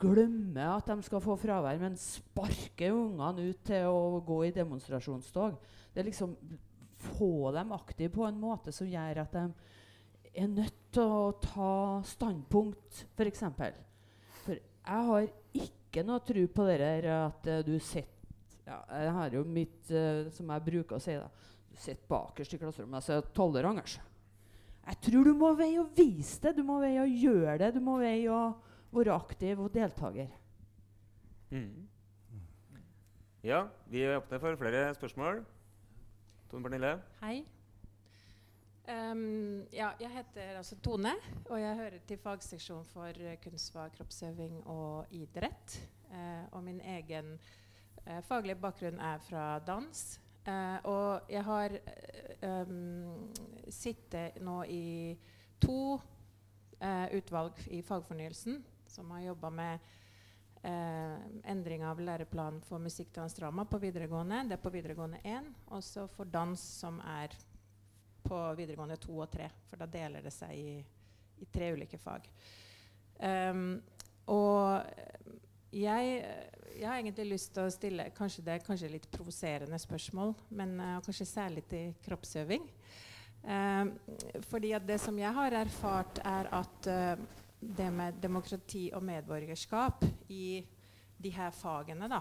glemmer 0.00 0.76
at 0.76 0.88
de 0.88 1.04
skal 1.04 1.22
få 1.24 1.36
fravær, 1.40 1.78
men 1.80 1.98
sparker 2.00 2.96
ungene 2.96 3.50
ut 3.50 3.60
til 3.66 3.90
å 3.90 4.22
gå 4.24 4.40
i 4.46 4.54
demonstrasjonstog. 4.56 5.60
Det 5.92 6.02
er 6.02 6.10
liksom 6.10 6.38
Få 6.96 7.50
dem 7.52 7.74
aktive 7.76 8.08
på 8.08 8.24
en 8.24 8.38
måte 8.40 8.72
som 8.72 8.88
gjør 8.88 9.18
at 9.20 9.34
de 9.36 9.42
er 10.36 10.50
nødt 10.52 10.76
til 10.94 11.02
å 11.16 11.30
ta 11.40 11.70
standpunkt, 12.06 13.06
f.eks. 13.16 13.44
For 14.44 14.56
jeg 14.56 15.08
har 15.10 15.28
ikke 15.56 16.04
noe 16.06 16.22
tro 16.26 16.44
på 16.52 16.66
det 16.68 16.76
der 16.82 17.08
at 17.14 17.48
uh, 17.50 17.62
du 17.66 17.76
sitter 17.80 18.12
ja, 18.66 18.80
Jeg 18.90 19.12
har 19.14 19.34
jo 19.36 19.44
mitt, 19.46 19.80
uh, 19.94 20.26
som 20.34 20.50
jeg 20.52 20.66
bruker 20.66 20.98
å 20.98 21.02
si, 21.02 21.16
da. 21.16 21.28
Du 21.70 21.80
sitter 21.80 22.08
bakerst 22.10 22.56
i 22.56 22.60
klasserommet 22.60 23.00
og 23.00 23.06
sier 23.06 23.26
tolerangers. 23.36 23.98
Jeg 24.86 25.00
tror 25.02 25.26
du 25.26 25.34
må 25.34 25.50
veie 25.58 25.80
å 25.82 25.88
vise 25.96 26.38
det, 26.44 26.54
du 26.58 26.62
må 26.66 26.78
veie 26.82 27.02
å 27.02 27.10
gjøre 27.10 27.58
det, 27.64 27.72
du 27.74 27.82
må 27.82 27.98
veie 28.00 28.30
å 28.30 28.54
være 28.94 29.16
aktiv 29.16 29.60
og 29.60 29.72
deltaker. 29.74 30.30
Mm. 31.50 31.86
Ja, 33.46 33.66
vi 33.90 34.02
er 34.02 34.18
åpne 34.18 34.40
for 34.42 34.58
flere 34.58 34.88
spørsmål. 34.94 35.44
Tone 36.50 36.66
Pernille? 36.66 36.96
Hei. 37.22 37.44
Ehm, 38.86 39.66
ja, 39.72 39.90
jeg 40.00 40.10
heter 40.14 40.56
altså 40.60 40.76
Tone, 40.82 41.12
og 41.50 41.60
jeg 41.60 41.76
hører 41.76 41.98
til 42.06 42.18
fagseksjon 42.22 42.84
for 42.92 43.18
eh, 43.18 43.38
kunstfag, 43.42 43.90
kroppsøving 43.96 44.60
og 44.66 45.06
idrett. 45.10 45.80
Uh, 46.06 46.44
og 46.54 46.62
min 46.62 46.78
egen 46.80 47.32
uh, 48.06 48.20
faglige 48.22 48.54
bakgrunn 48.62 49.00
er 49.02 49.18
fra 49.26 49.58
dans. 49.58 50.20
Uh, 50.46 50.78
og 50.84 51.20
jeg 51.30 51.44
har 51.44 51.74
um, 52.46 53.32
sittet 53.68 54.38
nå 54.40 54.62
i 54.70 55.16
to 55.60 55.98
utvalg 57.16 57.56
i 57.72 57.78
fagfornyelsen 57.82 58.58
som 58.96 59.10
har 59.10 59.20
jobba 59.20 59.50
med 59.50 59.78
eh, 60.62 61.16
endring 61.50 61.84
av 61.84 62.00
læreplanen 62.00 62.60
for 62.64 62.82
musikk, 62.82 63.12
dans, 63.14 63.34
drama 63.34 63.64
på 63.64 63.80
videregående. 63.82 64.42
Det 64.48 64.56
er 64.56 64.62
på 64.62 64.72
videregående 64.74 65.20
1. 65.24 65.50
Og 65.74 65.84
så 65.84 66.06
for 66.16 66.28
dans, 66.28 66.60
som 66.80 67.00
er 67.00 67.34
på 68.26 68.40
videregående 68.58 68.98
to 69.00 69.18
og 69.22 69.30
tre. 69.32 69.48
For 69.70 69.80
da 69.80 69.88
deler 69.90 70.24
det 70.24 70.32
seg 70.34 70.54
i, 70.58 70.76
i 71.42 71.48
tre 71.52 71.72
ulike 71.76 71.98
fag. 72.00 72.28
Um, 73.16 73.78
og 74.28 74.82
jeg, 75.72 76.20
jeg 76.76 76.88
har 76.88 76.98
egentlig 76.98 77.30
lyst 77.30 77.52
til 77.54 77.66
å 77.66 77.72
stille 77.72 78.10
kanskje 78.16 78.44
det 78.46 78.60
kanskje 78.66 78.92
litt 78.92 79.08
provoserende 79.12 79.78
spørsmål, 79.80 80.34
men 80.58 80.76
uh, 80.80 80.98
kanskje 81.04 81.28
særlig 81.28 81.66
til 81.70 81.94
kroppsøving. 82.04 82.66
Um, 83.46 83.92
fordi 84.50 84.72
at 84.74 84.86
det 84.86 84.98
som 85.02 85.18
jeg 85.20 85.32
har 85.36 85.54
erfart, 85.54 86.20
er 86.26 86.50
at 86.58 86.90
uh, 86.90 87.44
det 87.60 87.90
med 87.92 88.18
demokrati 88.22 88.88
og 88.94 89.04
medborgerskap 89.06 90.04
i 90.28 90.64
de 91.16 91.30
her 91.32 91.54
fagene, 91.54 92.08
da, 92.10 92.20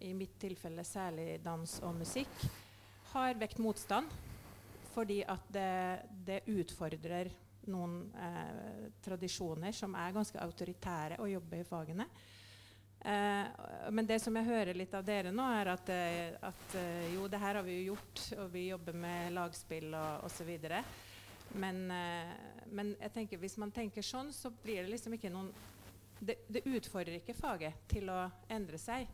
i 0.00 0.14
mitt 0.16 0.38
tilfelle 0.40 0.84
særlig 0.84 1.38
dans 1.44 1.76
og 1.84 1.94
musikk, 2.00 2.48
har 3.12 3.38
vekt 3.38 3.60
motstand. 3.62 4.10
Fordi 4.90 5.20
at 5.22 5.46
det, 5.54 5.70
det 6.26 6.42
utfordrer 6.50 7.30
noen 7.70 8.02
eh, 8.16 8.90
tradisjoner 9.04 9.74
som 9.76 9.94
er 9.98 10.14
ganske 10.16 10.40
autoritære 10.40 11.20
å 11.20 11.28
jobbe 11.30 11.60
i 11.60 11.66
fagene. 11.66 12.06
Eh, 13.00 13.90
men 13.90 14.08
det 14.08 14.18
som 14.20 14.36
jeg 14.36 14.48
hører 14.48 14.76
litt 14.76 14.94
av 14.96 15.04
dere 15.06 15.32
nå, 15.32 15.44
er 15.60 15.72
at, 15.72 15.92
eh, 15.94 16.34
at 16.44 16.76
eh, 16.76 17.14
jo, 17.14 17.28
det 17.32 17.40
her 17.40 17.60
har 17.60 17.66
vi 17.66 17.78
jo 17.78 17.94
gjort, 17.94 18.24
og 18.42 18.50
vi 18.52 18.66
jobber 18.68 18.98
med 19.06 19.32
lagspill 19.36 19.94
og 19.96 20.26
osv. 20.28 20.50
Men, 21.60 21.82
eh, 21.90 22.34
men 22.70 22.94
jeg 23.00 23.14
tenker, 23.14 23.40
hvis 23.42 23.56
man 23.62 23.72
tenker 23.74 24.04
sånn, 24.04 24.34
så 24.36 24.52
blir 24.52 24.84
det 24.84 24.92
liksom 24.96 25.16
ikke 25.18 25.32
noen 25.32 25.52
Det, 26.20 26.34
det 26.52 26.60
utfordrer 26.68 27.14
ikke 27.16 27.32
faget 27.32 27.86
til 27.88 28.10
å 28.12 28.26
endre 28.52 28.76
seg. 28.76 29.08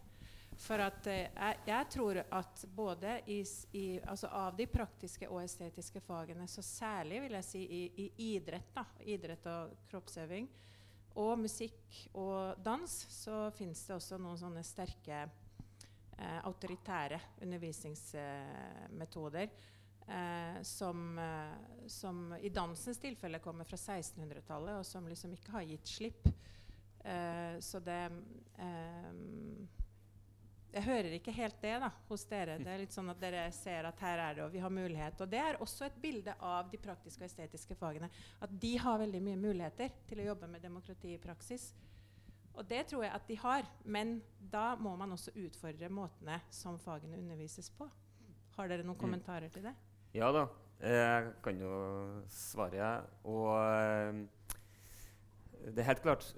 For 0.56 0.80
at 0.80 1.04
eh, 1.12 1.28
jeg, 1.28 1.58
jeg, 1.68 1.84
tror 1.92 2.16
at 2.24 2.64
både 2.76 3.20
i, 3.32 3.44
i, 3.76 4.00
altså 4.08 4.26
av 4.32 4.56
de 4.56 4.66
praktiske 4.70 5.28
og 5.28 5.42
estetiske 5.44 6.00
fagene, 6.04 6.46
så 6.48 6.62
særlig 6.64 7.20
vil 7.26 7.34
jeg 7.38 7.44
si 7.44 7.62
i, 7.62 7.92
i 8.04 8.06
idrett, 8.32 8.74
da, 8.74 8.84
idrett 9.04 9.46
og 9.52 9.70
kroppsøving, 9.90 10.48
og 11.16 11.38
musikk 11.40 12.10
og 12.16 12.54
dans, 12.64 13.06
så 13.12 13.50
fins 13.56 13.86
det 13.86 13.94
også 13.96 14.18
noen 14.20 14.38
sånne 14.40 14.62
sterke 14.64 15.18
eh, 15.24 16.40
autoritære 16.44 17.20
undervisningsmetoder. 17.44 19.48
Eh, 20.06 20.62
som, 20.62 21.18
eh, 21.18 21.54
som, 21.90 22.34
i 22.40 22.48
dansens 22.48 22.98
tilfelle 23.02 23.38
kommer 23.42 23.64
fra 23.66 23.76
1600-tallet, 23.76 24.78
og 24.78 24.86
som 24.86 25.08
liksom 25.08 25.32
ikke 25.34 25.52
har 25.56 25.62
gitt 25.66 25.88
slipp. 25.90 26.28
Eh, 27.02 27.58
så 27.60 27.78
det 27.82 28.10
eh, 28.62 29.12
jeg 30.76 30.84
hører 30.84 31.14
ikke 31.16 31.32
helt 31.32 31.56
det 31.62 31.72
da, 31.80 31.88
hos 32.10 32.26
dere. 32.28 32.58
Det 32.60 32.68
er 32.68 32.80
litt 32.82 32.92
sånn 32.92 33.08
at 33.08 33.20
dere 33.20 33.46
ser 33.54 33.88
at 33.88 34.00
her 34.04 34.20
er 34.20 34.36
det, 34.36 34.44
og 34.44 34.52
vi 34.52 34.60
har 34.60 34.72
mulighet. 34.72 35.22
Og 35.24 35.30
det 35.32 35.40
er 35.40 35.58
også 35.64 35.86
et 35.86 35.96
bilde 36.02 36.34
av 36.44 36.68
de 36.72 36.80
praktiske 36.80 37.24
og 37.24 37.30
estetiske 37.30 37.76
fagene. 37.80 38.10
At 38.44 38.52
de 38.60 38.74
har 38.82 39.00
veldig 39.00 39.22
mye 39.24 39.40
muligheter 39.40 39.94
til 40.08 40.20
å 40.20 40.26
jobbe 40.28 40.50
med 40.52 40.64
demokrati 40.64 41.14
i 41.14 41.22
praksis. 41.22 41.70
Og 42.56 42.64
det 42.68 42.82
tror 42.90 43.06
jeg 43.06 43.14
at 43.16 43.24
de 43.28 43.38
har. 43.40 43.70
Men 43.84 44.18
da 44.52 44.74
må 44.80 44.92
man 45.00 45.16
også 45.16 45.32
utfordre 45.46 45.88
måtene 45.92 46.42
som 46.52 46.76
fagene 46.82 47.20
undervises 47.22 47.70
på. 47.72 47.88
Har 48.58 48.68
dere 48.68 48.84
noen 48.84 48.98
mm. 48.98 49.02
kommentarer 49.04 49.52
til 49.52 49.68
det? 49.68 49.74
Ja 50.16 50.28
da. 50.32 50.46
Jeg 50.76 51.32
kan 51.44 51.60
jo 51.60 51.72
svare. 52.28 52.90
Og 53.24 53.48
øh, 53.56 54.26
det 55.72 55.80
er 55.80 55.88
helt 55.88 56.04
klart 56.04 56.28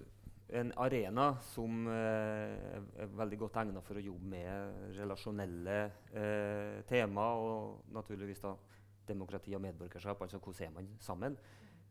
en 0.48 0.72
arena 0.80 1.28
som 1.44 1.86
eh, 1.92 2.78
er 3.02 3.10
veldig 3.18 3.38
godt 3.42 3.58
egnet 3.60 3.84
for 3.84 4.00
å 4.00 4.04
jobbe 4.04 4.30
med 4.32 4.94
relasjonelle 4.96 5.78
eh, 6.16 6.78
tema, 6.88 7.26
og 7.36 7.90
naturligvis 7.92 8.40
da 8.44 8.54
demokrati 9.08 9.54
og 9.56 9.62
medborgerskap. 9.64 10.24
Altså 10.24 10.40
hvordan 10.40 10.66
er 10.68 10.74
man 10.78 10.88
sammen? 11.04 11.36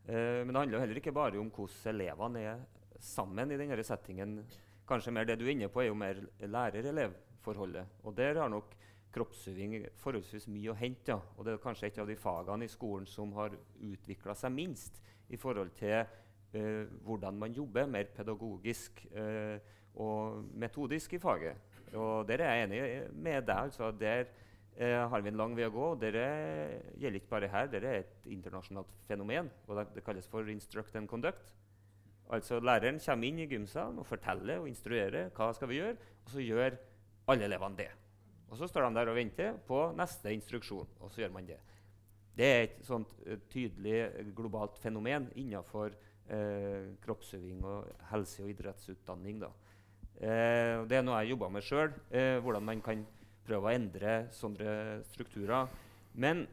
Eh, 0.08 0.42
men 0.42 0.54
det 0.54 0.64
handler 0.64 0.78
jo 0.78 0.84
heller 0.86 1.02
ikke 1.04 1.16
bare 1.16 1.42
om 1.42 1.52
hvordan 1.54 1.94
elevene 1.94 2.44
er 2.54 2.66
sammen 3.04 3.54
i 3.54 3.60
denne 3.62 3.86
settingen. 3.86 4.40
Kanskje 4.88 5.14
mer 5.14 5.28
det 5.30 5.38
du 5.38 5.46
er 5.46 5.54
inne 5.54 5.70
på, 5.70 5.84
er 5.84 5.92
jo 5.92 6.00
mer 6.00 6.22
lærer-elev-forholdet. 6.42 8.00
Og 8.10 8.18
der 8.18 8.42
har 8.42 8.50
nok 8.50 8.74
kroppsøving 9.14 9.84
forholdsvis 10.02 10.48
mye 10.50 10.72
å 10.74 10.78
hente. 10.78 11.14
Ja. 11.14 11.22
Og 11.38 11.46
det 11.46 11.54
er 11.54 11.62
kanskje 11.62 11.92
et 11.92 12.00
av 12.02 12.10
de 12.10 12.18
fagene 12.20 12.66
i 12.66 12.72
skolen 12.72 13.06
som 13.10 13.34
har 13.38 13.54
utvikla 13.78 14.36
seg 14.38 14.54
minst 14.56 14.98
i 15.30 15.38
forhold 15.38 15.74
til 15.78 16.02
eh, 16.54 16.86
hvordan 17.04 17.38
man 17.40 17.56
jobber 17.56 17.88
mer 17.90 18.10
pedagogisk 18.16 19.06
eh, 19.12 19.60
og 19.98 20.44
metodisk 20.54 21.14
i 21.14 21.20
faget. 21.20 21.56
Og 21.94 22.28
Der 22.28 22.44
er 22.44 22.56
jeg 22.56 22.68
enig 22.68 23.14
med 23.14 23.42
deg. 23.48 23.56
altså 23.58 23.92
Der 23.92 24.26
eh, 24.78 25.10
har 25.10 25.22
vi 25.22 25.30
en 25.30 25.38
lang 25.38 25.56
vei 25.56 25.66
å 25.66 25.74
gå. 25.74 25.92
og 25.92 26.02
Det 26.02 26.14
gjelder 26.14 27.20
ikke 27.20 27.30
bare 27.30 27.48
her, 27.48 27.68
det 27.68 27.84
er 27.84 28.00
et 28.00 28.26
internasjonalt 28.26 28.92
fenomen. 29.08 29.50
og 29.68 29.78
Det, 29.78 29.88
det 29.96 30.04
kalles 30.04 30.28
for 30.28 30.44
'instruct 30.44 30.96
and 30.96 31.10
conduct'. 31.10 31.54
Altså 32.30 32.60
Læreren 32.60 33.00
kommer 33.00 33.28
inn 33.28 33.40
i 33.40 33.48
gymsalen 33.48 34.00
og 34.00 34.06
forteller 34.06 34.60
og 34.60 34.68
instruerer 34.68 35.30
hva 35.30 35.54
skal 35.54 35.70
vi 35.70 35.80
gjøre, 35.80 35.96
og 36.26 36.30
så 36.30 36.44
gjør 36.44 36.76
alle 37.28 37.46
elevene 37.48 37.78
det. 37.78 37.92
Og 38.50 38.58
Så 38.58 38.68
står 38.68 38.88
de 38.88 38.96
der 38.96 39.10
og 39.10 39.16
venter 39.16 39.58
på 39.68 39.80
neste 39.96 40.34
instruksjon, 40.34 40.88
og 41.00 41.12
så 41.12 41.22
gjør 41.22 41.32
man 41.32 41.48
det. 41.48 41.60
Det 42.38 42.46
er 42.46 42.62
et 42.64 42.78
sånt 42.86 43.14
uh, 43.26 43.38
tydelig 43.50 44.34
globalt 44.36 44.78
fenomen 44.78 45.32
innenfor 45.36 45.96
eh, 46.30 46.94
kroppsøving 47.04 47.64
og 47.66 47.88
helse- 48.12 48.44
og 48.44 48.52
idrettsutdanning. 48.52 49.44
Eh, 49.44 50.84
det 50.90 50.98
er 50.98 51.06
noe 51.06 51.22
jeg 51.22 51.34
jobber 51.34 51.54
med 51.54 51.66
sjøl, 51.66 51.94
eh, 52.12 52.38
hvordan 52.44 52.66
man 52.66 52.82
kan 52.82 53.06
prøve 53.48 53.70
å 53.70 53.74
endre 53.74 54.28
sånne 54.36 55.04
strukturer. 55.08 55.70
Men 56.14 56.48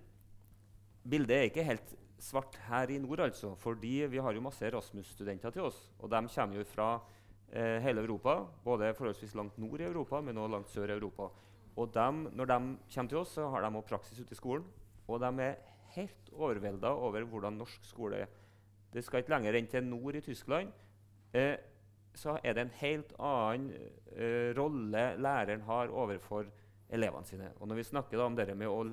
bildet 1.03 1.37
er 1.37 1.49
ikke 1.49 1.67
helt 1.67 1.95
svart 2.21 2.57
her 2.69 2.93
i 2.93 3.01
nord, 3.03 3.21
altså, 3.21 3.55
fordi 3.61 4.07
vi 4.09 4.23
har 4.23 4.33
jo 4.33 4.45
masse 4.45 4.65
Erasmus-studenter 4.65 5.53
til 5.53 5.67
oss. 5.69 5.81
Og 5.99 6.11
de 6.11 6.23
kommer 6.29 6.61
jo 6.61 6.65
fra 6.69 6.89
eh, 7.53 7.81
hele 7.85 8.05
Europa, 8.05 8.45
både 8.65 8.95
forholdsvis 8.95 9.35
langt 9.35 9.59
nord 9.59 9.81
i 9.81 9.89
Europa, 9.89 10.21
men 10.21 10.39
også 10.39 10.55
langt 10.55 10.73
sør 10.73 10.93
i 10.93 10.97
Europa. 10.99 11.31
Og 11.77 11.91
dem, 11.93 12.29
når 12.33 12.47
de 12.47 12.59
kommer 12.95 13.11
til 13.11 13.19
oss, 13.19 13.35
så 13.35 13.49
har 13.51 13.65
de 13.65 13.73
også 13.73 13.89
praksis 13.89 14.21
ute 14.21 14.33
i 14.33 14.39
skolen. 14.39 14.65
Og 15.09 15.21
de 15.21 15.31
er 15.43 15.59
helt 15.97 16.31
overvelda 16.33 16.95
over 16.95 17.27
hvordan 17.29 17.59
norsk 17.59 17.85
skole 17.87 18.25
er 18.25 18.44
det 18.95 19.03
skal 19.05 19.23
ikke 19.23 19.35
lenger 19.35 19.59
enn 19.59 19.71
til 19.71 19.87
nord 19.87 20.17
i 20.19 20.23
Tyskland. 20.23 20.71
Eh, 21.35 21.57
så 22.15 22.37
er 22.45 22.55
det 22.55 22.63
en 22.63 22.77
helt 22.79 23.13
annen 23.19 23.73
eh, 24.15 24.53
rolle 24.55 25.07
læreren 25.19 25.65
har 25.67 25.91
overfor 25.91 26.47
elevene 26.95 27.27
sine. 27.27 27.51
Og 27.59 27.69
når 27.69 27.81
vi 27.81 27.89
snakker 27.91 28.23
om 28.23 28.37
det 28.39 28.55
med 28.55 28.71
å, 28.71 28.85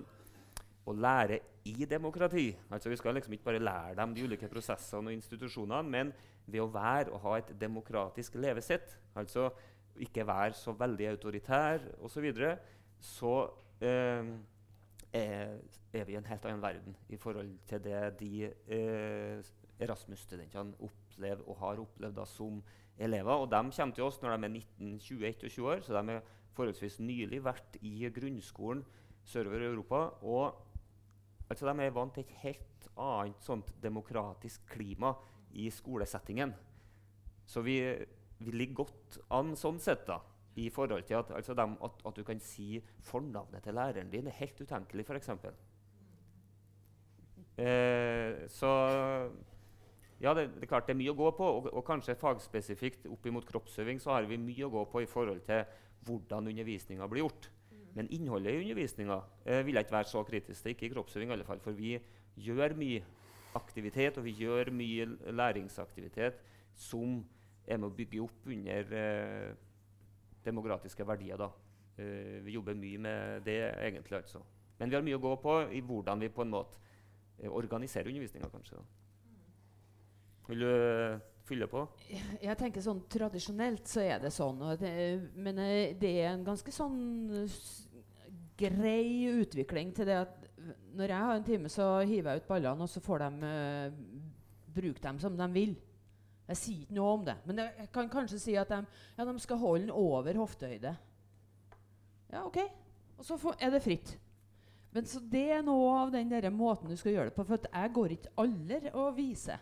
å, 0.85 0.95
lære 0.97 1.39
i 1.69 1.85
demokrati 1.85 2.47
altså 2.73 2.89
Vi 2.89 2.97
skal 2.97 3.13
liksom 3.13 3.35
ikke 3.35 3.51
bare 3.51 3.61
lære 3.61 3.97
dem 3.99 4.15
de 4.15 4.23
ulike 4.25 4.49
prosessene 4.49 5.11
og 5.11 5.13
institusjonene, 5.13 5.83
men 5.85 6.13
ved 6.47 6.63
å 6.63 6.71
være 6.73 7.11
og 7.13 7.21
ha 7.27 7.35
et 7.37 7.51
demokratisk 7.61 8.39
levesett, 8.41 8.97
altså 9.13 9.51
ikke 10.01 10.25
være 10.25 10.57
så 10.57 10.73
veldig 10.73 11.11
autoritær 11.11 11.85
osv., 11.99 12.09
så, 12.09 12.21
videre, 12.21 12.57
eh, 13.81 14.33
er, 15.13 16.05
vi 16.05 16.13
i 16.13 16.17
en 16.17 16.25
helt 16.25 16.45
annen 16.45 16.61
verden 16.61 16.95
i 17.09 17.17
forhold 17.17 17.51
til 17.67 17.83
det 17.83 18.01
de 18.19 18.45
eh, 18.47 19.41
Erasmus-studentene 19.81 20.77
opplever 20.85 21.43
og 21.47 21.59
har 21.61 21.81
opplevd 21.81 22.17
da, 22.19 22.25
som 22.29 22.61
elever. 23.01 23.33
Og 23.33 23.49
de 23.51 23.61
kommer 23.75 23.95
til 23.97 24.05
oss 24.05 24.21
når 24.21 24.35
de 24.35 24.49
er 24.49 24.55
19, 24.55 24.97
21 24.99 25.27
og 25.27 25.51
20, 25.51 25.69
år, 25.73 25.85
så 25.85 25.95
de 25.97 26.15
har 26.15 26.33
forholdsvis 26.57 26.99
nylig 27.01 27.41
vært 27.43 27.77
i 27.81 28.09
grunnskolen 28.13 28.83
sørover 29.25 29.63
i 29.65 29.69
Europa. 29.71 30.01
Og 30.21 31.49
altså, 31.49 31.67
de 31.67 31.85
er 31.85 31.95
vant 31.95 32.13
til 32.15 32.25
et 32.25 32.35
helt 32.45 32.89
annet 32.99 33.45
sånt 33.45 33.71
demokratisk 33.83 34.65
klima 34.69 35.13
i 35.57 35.69
skolesettingen. 35.73 36.53
Så 37.45 37.63
vi, 37.65 37.79
vi 38.39 38.53
ligger 38.53 38.83
godt 38.83 39.17
an 39.33 39.55
sånn 39.59 39.79
sett. 39.81 40.05
da, 40.07 40.21
i 40.55 40.69
forhold 40.69 41.03
til 41.07 41.13
at, 41.13 41.31
altså 41.31 41.53
dem, 41.55 41.77
at, 41.83 42.01
at, 42.05 42.15
du 42.15 42.23
kan 42.27 42.39
si 42.43 42.81
fornavnet 42.99 43.63
til 43.63 43.73
læreren 43.73 44.11
din, 44.11 44.27
er 44.27 44.35
helt 44.35 44.61
utenkelig, 44.61 45.05
f.eks. 45.07 45.29
Eh, 47.61 48.49
så 48.51 48.71
ja, 50.21 50.33
det, 50.37 50.51
det, 50.53 50.65
er 50.65 50.69
klart 50.69 50.85
det 50.87 50.93
er 50.93 50.99
mye 50.99 51.13
å 51.13 51.17
gå 51.17 51.31
på, 51.37 51.47
og, 51.57 51.69
og 51.73 51.85
kanskje 51.87 52.17
fagspesifikt 52.19 53.07
opp 53.09 53.25
mot 53.33 53.47
kroppsøving 53.47 54.01
så 54.01 54.13
har 54.15 54.27
vi 54.29 54.37
mye 54.37 54.67
å 54.67 54.73
gå 54.73 54.83
på 54.91 55.01
i 55.01 55.09
forhold 55.09 55.41
til 55.47 55.63
hvordan 56.05 56.49
undervisninga 56.51 57.07
blir 57.09 57.25
gjort. 57.25 57.49
Mm. 57.71 57.87
Men 57.97 58.11
innholdet 58.13 58.53
i 58.53 58.61
undervisninga 58.61 59.17
eh, 59.45 59.63
vil 59.65 59.77
jeg 59.77 59.87
ikke 59.87 59.97
være 59.97 60.11
så 60.11 60.23
kritisk 60.27 60.61
til, 60.61 60.75
ikke 60.75 60.87
i 60.87 60.93
kroppsøving 60.93 61.33
i 61.33 61.35
alle 61.37 61.47
fall, 61.47 61.61
for 61.63 61.77
vi 61.77 61.95
gjør 62.41 62.77
mye 62.77 63.01
aktivitet, 63.57 64.17
og 64.17 64.25
vi 64.29 64.35
gjør 64.43 64.71
mye 64.75 65.09
læringsaktivitet 65.33 66.39
som 66.77 67.19
er 67.67 67.81
med 67.81 67.89
å 67.89 67.95
bygge 67.95 68.23
opp 68.23 68.47
under 68.53 68.95
eh, 69.01 69.51
demokratiske 70.45 71.05
verdier. 71.07 71.41
da. 71.41 71.49
Eh, 71.97 72.39
vi 72.45 72.55
jobber 72.55 72.77
mye 72.77 73.01
med 73.01 73.45
det, 73.45 73.59
egentlig. 73.81 74.21
altså. 74.21 74.45
Men 74.79 74.89
vi 74.89 74.97
har 74.97 75.05
mye 75.05 75.19
å 75.19 75.25
gå 75.25 75.35
på 75.41 75.59
i 75.73 75.81
hvordan 75.85 76.21
vi 76.21 76.29
på 76.33 76.45
en 76.45 76.53
måte 76.53 76.79
eh, 77.39 77.49
organiserer 77.49 78.09
undervisninga. 78.09 78.49
kanskje. 78.49 78.77
da. 78.77 79.00
Vil 80.49 80.65
du 80.65 80.69
eh, 80.71 81.19
fylle 81.47 81.67
på? 81.71 81.85
Jeg 82.47 82.57
tenker 82.59 82.83
sånn 82.83 83.03
Tradisjonelt 83.11 83.87
så 83.89 84.03
er 84.05 84.21
det 84.23 84.33
sånn. 84.35 84.61
Det, 84.81 84.93
men 85.37 85.61
eh, 85.63 85.95
det 85.99 86.13
er 86.23 86.33
en 86.33 86.45
ganske 86.47 86.73
sånn 86.75 86.99
grei 88.61 89.31
utvikling 89.31 89.93
til 89.95 90.09
det 90.09 90.19
at 90.21 90.41
når 90.93 91.13
jeg 91.13 91.25
har 91.25 91.37
en 91.37 91.45
time, 91.45 91.69
så 91.71 91.85
hiver 92.05 92.35
jeg 92.35 92.43
ut 92.43 92.49
ballene, 92.49 92.85
og 92.85 92.89
så 92.91 93.01
får 93.01 93.23
de 93.23 93.47
uh, 93.47 93.93
bruke 94.75 95.01
dem 95.03 95.19
som 95.23 95.37
de 95.37 95.47
vil. 95.53 95.71
Jeg 96.51 96.59
sier 96.59 96.83
ikke 96.83 96.97
noe 96.97 97.13
om 97.15 97.23
det, 97.25 97.35
men 97.47 97.61
jeg, 97.63 97.87
kan 97.95 98.11
kanskje 98.11 98.41
si 98.41 98.57
at 98.59 98.69
de, 98.69 98.81
ja, 99.15 99.25
de 99.25 99.33
skal 99.41 99.61
holde 99.61 99.85
den 99.87 99.95
over 99.95 100.37
hoftehøyde. 100.41 100.91
Ja, 102.31 102.43
OK. 102.43 102.59
Og 103.17 103.27
så 103.27 103.55
er 103.59 103.71
det 103.73 103.83
fritt. 103.85 104.13
Men 104.91 105.07
så 105.07 105.21
det 105.23 105.45
er 105.55 105.63
noe 105.63 105.91
av 106.01 106.11
den 106.11 106.31
der 106.31 106.49
måten 106.51 106.91
du 106.91 106.97
skal 106.99 107.15
gjøre 107.15 107.31
det 107.31 107.37
på. 107.37 107.45
For 107.47 107.67
jeg 107.71 107.93
går 107.95 108.15
ikke 108.17 108.33
aller 108.43 108.89
å 108.97 109.05
vise 109.15 109.55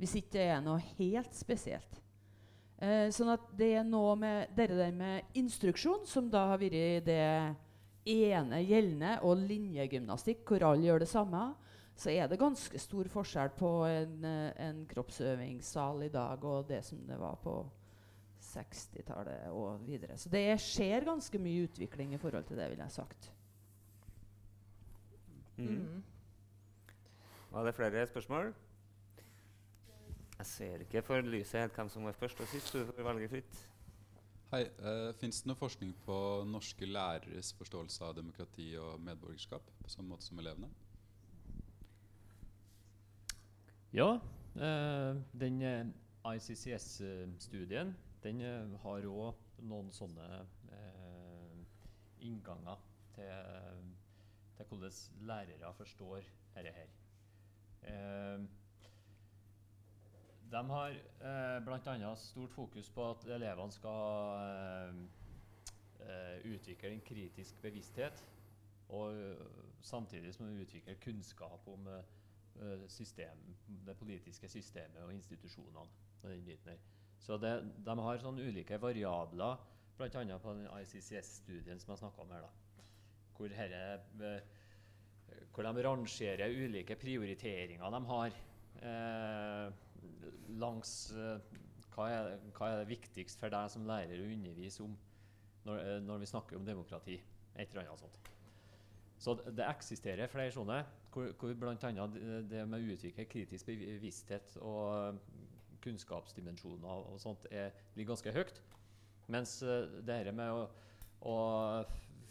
hvis 0.00 0.16
ikke 0.18 0.38
det 0.38 0.46
er 0.54 0.60
noe 0.64 0.80
helt 0.96 1.34
spesielt. 1.36 1.98
Eh, 2.80 3.10
sånn 3.12 3.34
at 3.34 3.42
det 3.58 3.74
er 3.76 3.84
noe 3.84 4.14
med 4.16 4.54
det 4.56 4.70
der 4.72 4.94
med 4.96 5.36
instruksjon, 5.36 6.06
som 6.08 6.30
da 6.32 6.46
har 6.54 6.60
vært 6.62 7.04
det 7.04 7.24
ene 8.08 8.62
gjeldende, 8.64 9.18
og 9.28 9.42
linjegymnastikk, 9.44 10.46
hvor 10.48 10.64
alle 10.70 10.88
gjør 10.88 11.04
det 11.04 11.10
samme, 11.10 11.42
så 12.00 12.14
er 12.14 12.30
det 12.30 12.40
ganske 12.40 12.80
stor 12.80 13.10
forskjell 13.12 13.52
på 13.58 13.70
en, 13.84 14.24
eh, 14.24 14.52
en 14.64 14.86
kroppsøvingssal 14.88 16.06
i 16.06 16.12
dag 16.14 16.44
og 16.48 16.70
det 16.70 16.80
som 16.86 17.02
det 17.04 17.18
var 17.20 17.36
på 17.44 17.58
60-tallet 18.40 19.50
og 19.52 19.84
videre. 19.84 20.16
Så 20.16 20.32
det 20.32 20.46
skjer 20.64 21.04
ganske 21.04 21.38
mye 21.38 21.66
utvikling 21.68 22.14
i 22.14 22.22
forhold 22.22 22.48
til 22.48 22.56
det, 22.56 22.70
vil 22.70 22.80
jeg 22.80 22.88
ha 22.88 22.94
sagt. 22.94 23.30
Mm. 25.60 25.68
Mm. 25.68 26.02
Var 27.50 27.68
det 27.68 27.76
flere 27.76 28.06
spørsmål? 28.08 28.54
Jeg 30.40 30.48
ser 30.48 30.84
ikke 30.86 31.02
for 31.04 31.20
lyset 31.20 31.60
helt 31.60 31.76
hvem 31.76 31.92
som 31.92 32.08
var 32.08 32.16
først 32.16 32.40
og 32.40 32.48
sist. 32.48 32.72
Du 32.72 32.88
får 32.88 33.04
velge 33.10 33.28
fritt. 33.28 33.62
Hei. 34.50 34.64
Uh, 34.80 35.12
Fins 35.20 35.42
det 35.42 35.50
noe 35.50 35.60
forskning 35.60 35.92
på 36.06 36.16
norske 36.48 36.88
læreres 36.88 37.52
forståelse 37.58 38.08
av 38.08 38.16
demokrati 38.16 38.72
og 38.80 38.98
medborgerskap 39.04 39.68
på 39.82 39.92
samme 39.92 40.14
måte 40.14 40.26
som 40.26 40.40
elevene? 40.42 40.72
Ja, 43.92 44.14
Uh, 44.54 45.16
den 45.40 45.62
eh, 45.62 45.86
ICCS-studien 46.34 47.96
den 48.22 48.40
eh, 48.42 48.72
har 48.82 49.04
òg 49.06 49.36
noen 49.62 49.92
sånne 49.94 50.26
eh, 50.74 51.60
innganger 52.26 52.82
til, 53.14 53.86
til 54.56 54.66
hvordan 54.66 54.98
lærere 55.30 55.70
forstår 55.78 56.26
dette 56.56 56.74
her. 56.74 56.90
De 60.50 60.70
har 60.70 60.90
eh, 60.90 61.60
bl.a. 61.64 62.16
stort 62.16 62.52
fokus 62.52 62.88
på 62.90 63.04
at 63.10 63.26
elevene 63.30 63.70
skal 63.72 64.40
eh, 64.42 64.96
eh, 66.02 66.46
utvikle 66.50 66.90
en 66.90 67.02
kritisk 67.06 67.60
bevissthet, 67.62 68.24
og 68.88 69.14
eh, 69.14 69.44
samtidig 69.80 70.34
som 70.34 70.48
de 70.48 70.64
utvikler 70.64 70.98
kunnskap 71.04 71.68
om 71.70 71.86
eh, 71.86 72.08
eh, 72.62 72.86
system, 72.88 73.44
det 73.86 73.96
politiske 73.96 74.48
systemet 74.48 75.02
og 75.04 75.14
institusjonene. 75.14 75.86
og. 76.22 76.80
Så 77.20 77.36
det, 77.40 77.52
de 77.86 77.94
har 78.00 78.18
sånn 78.20 78.40
ulike 78.40 78.76
variabler, 78.80 79.60
bl.a. 79.96 80.38
på 80.42 80.52
den 80.56 80.66
ICCS-studien 80.82 81.80
som 81.80 81.94
jeg 81.94 82.02
snakka 82.02 82.24
om 82.24 82.34
her. 82.34 82.44
da, 82.48 82.50
hvor, 83.36 83.54
herre, 83.56 84.40
hvor 85.54 85.64
de 85.64 85.84
rangerer 85.86 86.52
ulike 86.52 86.96
prioriteringer 87.00 87.94
de 87.94 88.00
har 88.10 88.36
eh, 88.82 89.72
langs 90.60 91.12
eh, 91.14 91.60
hva, 91.94 92.08
er, 92.10 92.34
hva 92.56 92.70
er 92.70 92.82
det 92.82 92.90
viktigst 92.90 93.40
for 93.40 93.52
deg 93.52 93.70
som 93.72 93.86
lærer 93.88 94.20
å 94.20 94.28
undervise 94.30 94.84
om 94.84 94.96
når, 95.66 95.78
eh, 95.78 96.00
når 96.04 96.22
vi 96.22 96.30
snakker 96.30 96.58
om 96.58 96.66
demokrati. 96.66 97.20
Et 97.56 97.72
eller 97.72 97.88
annet 97.88 98.04
sånt. 98.04 98.20
Så 99.20 99.34
det, 99.44 99.66
eksisterer 99.66 100.30
flere 100.32 100.52
sånne, 100.54 100.80
hvor, 101.12 101.32
hvor 101.36 101.54
bl.a. 101.58 101.74
Det, 101.76 102.62
med 102.64 102.76
å 102.78 102.94
utvikle 102.94 103.26
kritisk 103.28 103.68
bevissthet 103.68 104.56
og 104.62 104.84
eh, 104.96 105.40
kunnskapsdimensjoner 105.84 107.10
og 107.10 107.18
sånt 107.20 107.46
er, 107.50 107.74
ligger 107.96 108.14
ganske 108.14 108.36
høyt. 108.36 108.62
Mens 109.30 109.60
det 109.62 110.06
dette 110.08 110.32
med 110.34 110.50
å, 110.50 110.64
å 111.30 111.36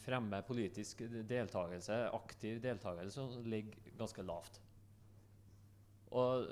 fremme 0.04 0.42
politisk 0.48 1.04
deltakelse, 1.30 2.02
aktiv 2.16 2.60
deltakelse, 2.64 3.28
ligger 3.46 3.94
ganske 4.00 4.26
lavt. 4.26 4.60
Og 6.18 6.50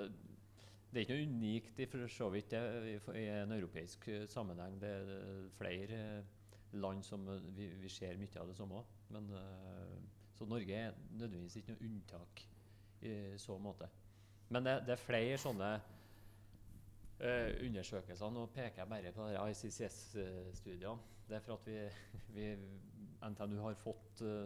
det 0.92 1.00
er 1.00 1.04
ikke 1.04 1.16
noe 1.18 1.28
unikt 1.28 1.80
i 1.84 1.86
for 1.92 2.08
så 2.12 2.30
vidt 2.32 2.54
i, 2.56 2.94
i 3.20 3.26
en 3.34 3.52
europeisk 3.52 4.08
eh, 4.08 4.24
sammenheng. 4.32 4.78
Det 4.80 4.90
er 4.90 5.10
eh, 5.18 5.50
flere 5.58 6.00
eh, 6.20 6.78
land 6.80 7.04
som 7.04 7.26
vi, 7.58 7.68
vi 7.82 7.92
ser 7.92 8.16
mye 8.20 8.40
av 8.40 8.48
det 8.48 8.56
samme. 8.56 8.84
Men, 9.12 9.30
så 10.38 10.46
Norge 10.46 10.76
er 10.76 10.96
nødvendigvis 11.18 11.60
ikke 11.60 11.74
noe 11.74 11.88
unntak 11.90 12.42
i 13.08 13.14
så 13.42 13.56
måte. 13.58 13.88
Men 14.50 14.66
det, 14.68 14.76
det 14.88 14.94
er 14.96 15.02
flere 15.02 15.38
sånne 15.42 15.70
undersøkelser. 17.18 18.30
Nå 18.30 18.44
peker 18.54 18.84
jeg 18.84 18.92
bare 18.92 19.14
på 19.16 19.30
ICCS-studiene. 19.34 21.16
Det 21.28 21.40
er 21.40 21.44
for 21.44 21.58
at 21.58 21.66
vi, 21.68 21.80
vi 22.38 22.52
NTNU 23.24 23.58
har 23.64 23.78
fått 23.82 24.22
uh, 24.22 24.46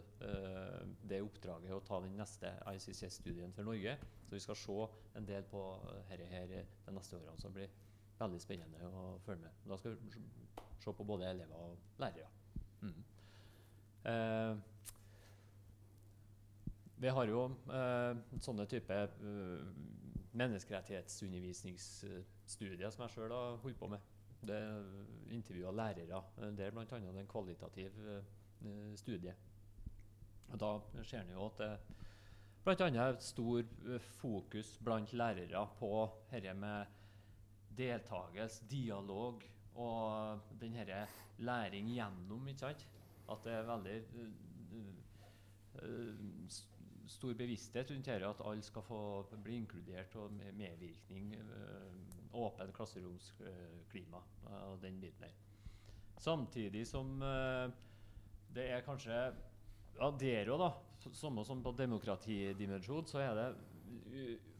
det 1.07 1.21
oppdraget 1.25 1.75
å 1.75 1.83
ta 1.85 1.99
den 2.03 2.15
neste 2.19 2.53
ICCS-studien 2.71 3.53
for 3.55 3.63
Norge. 3.67 3.97
Så 4.27 4.35
vi 4.35 4.43
skal 4.43 4.59
se 4.59 4.77
en 5.19 5.27
del 5.27 5.43
på 5.51 5.61
dette 6.09 6.29
her 6.31 6.45
de 6.51 6.63
neste 6.95 7.19
årene, 7.19 7.39
som 7.41 7.55
blir 7.55 7.69
veldig 8.21 8.41
spennende 8.41 8.79
å 8.87 9.17
følge 9.25 9.47
med. 9.47 9.53
Da 9.67 9.75
skal 9.81 9.97
vi 9.97 10.01
se 10.81 10.89
på 10.93 11.07
både 11.07 11.29
elever 11.29 11.57
og 11.57 11.71
lærere. 12.01 12.29
Mm. 12.81 13.01
Uh, 14.01 14.53
vi 17.01 17.09
har 17.09 17.25
jo 17.25 17.47
eh, 17.73 18.13
sånne 18.45 18.67
type 18.69 18.93
eh, 18.93 19.61
menneskerettighetsundervisningsstudier 20.37 22.93
som 22.93 23.01
jeg 23.07 23.13
sjøl 23.15 23.33
har 23.33 23.57
holdt 23.63 23.79
på 23.79 23.87
med. 23.89 23.97
Det 24.45 24.59
intervjua 25.33 25.71
lærere. 25.73 26.19
Det 26.53 26.67
er 26.67 26.75
bl.a. 26.75 26.85
en 26.85 27.29
kvalitativ 27.29 27.89
studie. 28.99 29.33
Og 30.51 30.59
da 30.59 30.71
ser 31.07 31.23
en 31.23 31.33
jo 31.33 31.45
at 31.47 31.61
det 31.61 31.71
bl.a. 32.63 32.87
er 32.87 33.15
et 33.15 33.23
stor 33.23 33.59
eh, 33.59 34.01
fokus 34.21 34.75
blant 34.83 35.13
lærere 35.13 35.63
på 35.79 35.91
dette 36.31 36.53
med 36.53 36.85
deltakelse, 37.77 38.67
dialog 38.69 39.41
og 39.75 40.39
den 40.61 40.75
herre 40.75 41.07
læring 41.37 41.89
gjennom, 41.89 42.47
ikke 42.47 42.59
sant? 42.59 42.87
At 43.31 43.45
det 43.45 43.53
er 43.53 43.69
veldig 43.69 43.95
eh, 43.95 44.91
eh, 45.81 46.59
stor 47.07 47.33
bevissthet 47.33 47.91
rundt 47.91 48.05
dette, 48.05 48.29
at 48.29 48.45
alle 48.45 48.63
skal 48.63 48.85
få 48.85 49.01
bli 49.43 49.55
inkludert 49.63 50.15
og 50.15 50.31
medvirkning. 50.53 51.33
eh, 51.33 52.11
åpen 52.33 52.71
klasseromsklima 52.73 54.17
eh, 54.47 54.71
og 54.71 54.81
den 54.81 55.01
biten 55.01 55.25
der. 55.25 55.33
Samtidig 56.17 56.87
som 56.87 57.21
eh, 57.21 57.71
det 58.55 58.67
er 58.75 58.85
kanskje 58.85 59.17
ja, 59.97 60.09
der 60.19 60.49
òg, 60.51 60.61
da. 60.61 60.71
Samme 61.17 61.43
som 61.45 61.63
på 61.65 61.73
demokratidimensjon, 61.73 63.07
så 63.09 63.21
er 63.23 63.37
det 63.37 63.49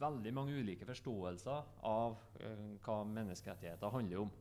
veldig 0.01 0.31
mange 0.33 0.55
ulike 0.57 0.87
forståelser 0.87 1.67
av 1.87 2.15
uh, 2.41 2.69
hva 2.83 3.01
menneskerettigheter 3.07 3.93
handler 3.93 4.23
om. 4.25 4.31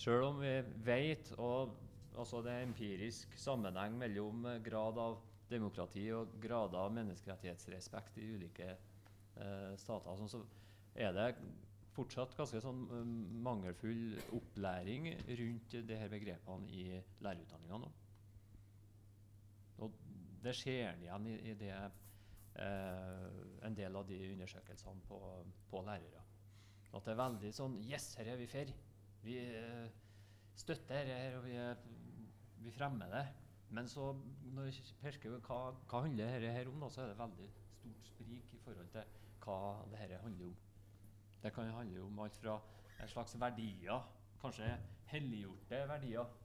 Selv 0.00 0.26
om 0.30 0.40
vi 0.42 0.52
vet, 0.84 1.30
og 1.38 1.76
altså 2.16 2.42
det 2.44 2.52
er 2.52 2.66
empirisk 2.66 3.32
sammenheng 3.40 3.96
mellom 3.96 4.44
eh, 4.50 4.58
grad 4.64 4.98
av 5.00 5.18
demokrati 5.48 6.04
og 6.12 6.34
grad 6.42 6.74
av 6.76 6.92
menneskerettighetsrespekt 6.96 8.18
i 8.20 8.26
ulike 8.34 8.72
uh, 8.74 9.72
stater, 9.80 10.18
sånn, 10.18 10.32
så 10.32 10.42
er 10.96 11.14
det 11.16 11.30
fortsatt 11.96 12.34
ganske 12.36 12.60
sånn 12.60 12.82
mangelfull 13.44 14.18
opplæring 14.36 15.14
rundt 15.38 15.78
de 15.88 16.00
begrepene 16.12 16.68
i 16.68 16.98
lærerutdanninga 17.24 17.80
nå. 17.80 17.92
Det 20.46 20.54
en 20.54 21.02
igjen 21.02 21.26
i, 21.26 21.36
i 21.50 21.54
det, 21.58 21.74
eh, 22.62 23.24
en 23.66 23.74
del 23.74 23.96
av 23.98 24.06
de 24.06 24.18
undersøkelsene 24.32 25.02
på, 25.08 25.18
på 25.70 25.82
lærere. 25.82 26.22
At 26.94 27.04
det 27.04 27.12
er 27.12 27.18
veldig 27.18 27.50
sånn 27.52 27.80
Yes, 27.84 28.12
her 28.20 28.30
er 28.32 28.38
vi 28.38 28.46
for. 28.50 28.70
Vi 29.26 29.40
eh, 29.42 29.88
støtter 30.54 31.02
dette 31.02 31.18
her, 31.18 31.38
og 31.40 31.48
vi, 31.48 31.56
vi 32.62 32.74
fremmer 32.76 33.10
det. 33.10 33.24
Men 33.74 33.90
så 33.90 34.12
når 34.54 34.70
vi 34.70 34.84
persker 35.02 35.34
hva, 35.48 35.58
hva 35.90 36.04
handler 36.04 36.30
dette 36.36 36.54
her 36.54 36.70
om, 36.70 36.78
da, 36.84 36.90
så 36.94 37.02
er 37.02 37.10
det 37.10 37.18
veldig 37.18 37.48
stort 37.80 38.10
sprik 38.12 38.54
i 38.54 38.62
forhold 38.62 38.94
til 38.94 39.18
hva 39.42 39.58
det 39.90 40.00
her 40.04 40.16
handler 40.22 40.52
om. 40.52 40.56
Det 41.42 41.52
kan 41.54 41.74
handle 41.74 42.06
om 42.06 42.22
alt 42.22 42.38
fra 42.38 42.60
en 43.02 43.10
slags 43.10 43.34
verdier, 43.40 44.06
kanskje 44.40 44.70
helliggjorte 45.10 45.82
verdier, 45.90 46.38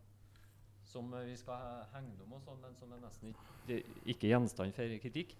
som 0.91 1.13
eh, 1.15 1.29
vi 1.31 1.37
skal 1.39 1.85
hegne 1.93 2.25
om, 2.25 2.35
og 2.37 2.43
sånn, 2.45 2.59
men 2.63 2.75
som 2.79 2.91
er 2.91 3.01
nesten 3.03 3.31
ikke, 3.31 3.79
ikke 4.13 4.31
gjenstand 4.31 4.75
for 4.77 4.97
kritikk. 5.05 5.35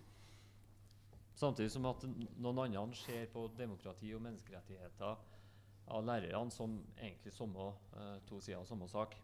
Samtidig 1.41 1.71
som 1.73 1.87
at 1.89 2.03
noen 2.05 2.59
andre 2.67 2.97
ser 2.99 3.27
på 3.33 3.47
demokrati 3.57 4.11
og 4.15 4.23
menneskerettigheter 4.25 5.27
av 5.91 6.05
lærerne 6.05 6.53
som 6.53 6.77
egentlig 6.97 7.33
samme, 7.35 7.71
eh, 7.97 8.17
to 8.29 8.39
sider 8.39 8.61
av 8.61 8.69
samme 8.69 8.87
sak. 8.91 9.17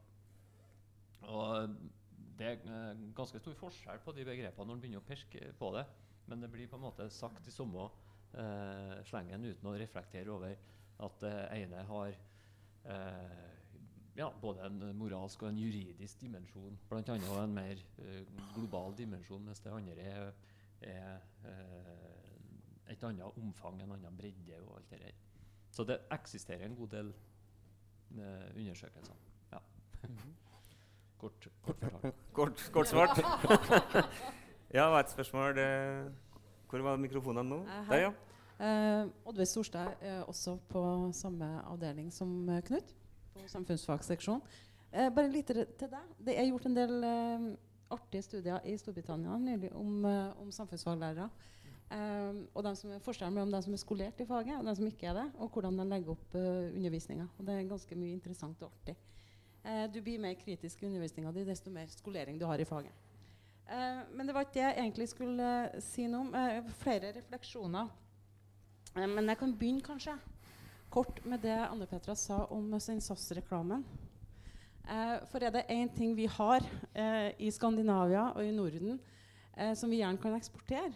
Og 1.27 1.77
det 2.37 2.47
er 2.47 2.65
eh, 2.65 3.05
ganske 3.17 3.39
stor 3.41 3.55
forskjell 3.57 4.01
på 4.05 4.13
de 4.17 4.25
begrepene 4.27 4.67
når 4.67 4.77
en 4.77 4.83
begynner 4.83 5.03
å 5.03 5.07
pirke 5.07 5.53
på 5.59 5.71
det. 5.77 5.85
Men 6.27 6.43
det 6.43 6.51
blir 6.51 6.67
på 6.69 6.77
en 6.77 6.87
måte 6.87 7.07
sagt 7.13 7.47
i 7.47 7.53
samme 7.53 7.87
eh, 8.37 8.97
slengen 9.07 9.45
uten 9.47 9.69
å 9.69 9.77
reflektere 9.79 10.33
over 10.33 10.57
At 11.05 11.19
det 11.21 11.35
ene 11.53 11.83
har 11.87 12.15
eh, 12.89 13.56
ja, 14.17 14.29
både 14.41 14.65
en 14.65 14.95
moralsk 14.97 15.43
og 15.43 15.49
en 15.49 15.59
juridisk 15.61 16.21
dimensjon, 16.21 16.79
bl.a. 16.89 17.15
en 17.43 17.53
mer 17.53 17.81
eh, 18.01 18.23
global 18.55 18.95
dimensjon, 18.97 19.43
mens 19.45 19.61
det 19.61 19.73
andre 19.73 19.97
er, 20.01 20.31
er 20.81 21.19
eh, 21.45 22.91
et 22.93 23.03
annet 23.03 23.37
omfang, 23.37 23.81
en 23.81 23.93
annen 23.93 24.17
bredde 24.17 24.57
og 24.63 24.77
alt 24.79 24.91
det 24.91 25.01
der. 25.05 25.23
Så 25.71 25.83
det 25.83 25.99
eksisterer 26.11 26.65
en 26.65 26.75
god 26.75 26.87
del 26.87 27.13
eh, 28.17 28.47
undersøkelser. 28.57 29.15
Ja. 29.51 29.59
kort, 31.17 31.47
kort 31.61 31.77
fortalt. 31.79 32.15
Kort, 32.37 32.69
kort 32.73 32.87
svart. 32.87 33.17
ja, 34.77 34.83
hva 34.85 34.99
er 34.99 35.03
et 35.03 35.11
spørsmål. 35.11 35.55
Det, 35.57 35.69
hvor 36.69 36.83
var 36.85 36.97
mikrofonene 37.01 37.49
nå? 37.49 37.61
Eh, 37.65 37.89
Der, 37.89 38.01
ja. 38.07 38.11
Uh, 38.57 39.09
Oddveig 39.29 39.47
Storstad 39.47 40.01
er 40.01 40.23
også 40.23 40.55
på 40.69 40.81
samme 41.13 41.45
avdeling 41.69 42.13
som 42.13 42.49
Knut, 42.65 42.93
på 43.43 43.51
samfunnsfagseksjon. 43.53 44.41
Eh, 44.91 45.09
bare 45.13 45.31
litt 45.31 45.51
til 45.51 45.91
deg. 45.91 46.15
Det 46.23 46.37
er 46.37 46.49
gjort 46.49 46.69
en 46.69 46.77
del 46.77 46.95
eh, 47.03 47.47
artige 47.93 48.25
studier 48.25 48.63
i 48.67 48.77
Storbritannia 48.79 49.37
nylig 49.41 49.71
om, 49.75 50.05
eh, 50.05 50.41
om 50.41 50.51
samfunnsfaglærere. 50.51 51.29
Eh, 51.91 52.39
og 52.53 52.63
de 52.65 52.73
som 52.75 52.91
er 52.91 53.03
forskjellen 53.03 53.35
mellom 53.35 53.53
de 53.53 53.61
som 53.63 53.75
er 53.75 53.83
skolert 53.83 54.23
i 54.23 54.27
faget, 54.27 54.57
og 54.59 54.65
de 54.67 54.75
som 54.75 54.87
ikke 54.87 55.11
er 55.11 55.21
det, 55.21 55.27
og 55.37 55.51
hvordan 55.51 55.77
de 55.79 55.85
legger 55.87 56.15
opp 56.15 56.35
uh, 56.35 56.67
undervisninga. 56.73 57.29
Det 57.39 57.53
er 57.53 57.69
ganske 57.69 57.99
mye 57.99 58.15
interessant 58.15 58.63
og 58.65 58.73
artig. 58.73 58.97
Eh, 59.67 59.85
du 59.91 60.01
blir 60.01 60.19
mer 60.19 60.35
kritisk 60.39 60.83
i 60.83 60.87
undervisninga 60.87 61.31
di 61.35 61.43
desto 61.47 61.71
mer 61.71 61.87
skolering 61.91 62.39
du 62.39 62.45
har 62.45 62.59
i 62.59 62.65
faget. 62.65 62.91
Eh, 63.67 64.03
men 64.13 64.27
det 64.27 64.35
var 64.35 64.45
ikke 64.45 64.53
det 64.59 64.63
jeg 64.63 64.79
egentlig 64.79 65.07
skulle 65.11 65.47
eh, 65.65 65.79
si 65.83 66.07
noe 66.07 66.23
om. 66.23 66.33
Eh, 66.35 66.69
flere 66.83 67.11
refleksjoner. 67.17 67.89
Eh, 68.95 69.07
men 69.07 69.27
jeg 69.27 69.37
kan 69.37 69.55
begynne 69.57 69.83
kanskje 69.83 70.15
kort 70.97 71.19
med 71.29 71.43
det 71.45 71.53
Anne 71.53 71.85
Petra 71.85 72.15
sa 72.17 72.39
om 72.49 72.71
den 72.73 73.01
SAS-reklamen. 73.01 73.83
Eh, 74.89 75.17
for 75.29 75.43
er 75.45 75.51
det 75.53 75.67
én 75.69 75.91
ting 75.93 76.15
vi 76.17 76.25
har 76.25 76.63
eh, 76.97 77.35
i 77.37 77.51
Skandinavia 77.53 78.31
og 78.31 78.41
i 78.41 78.53
Norden 78.55 78.95
eh, 79.53 79.75
som 79.77 79.91
vi 79.93 79.99
gjerne 79.99 80.17
kan 80.17 80.33
eksportere, 80.33 80.89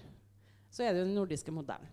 så 0.74 0.88
er 0.88 0.96
det 0.96 1.04
jo 1.04 1.06
den 1.06 1.20
nordiske 1.20 1.54
modellen. 1.54 1.86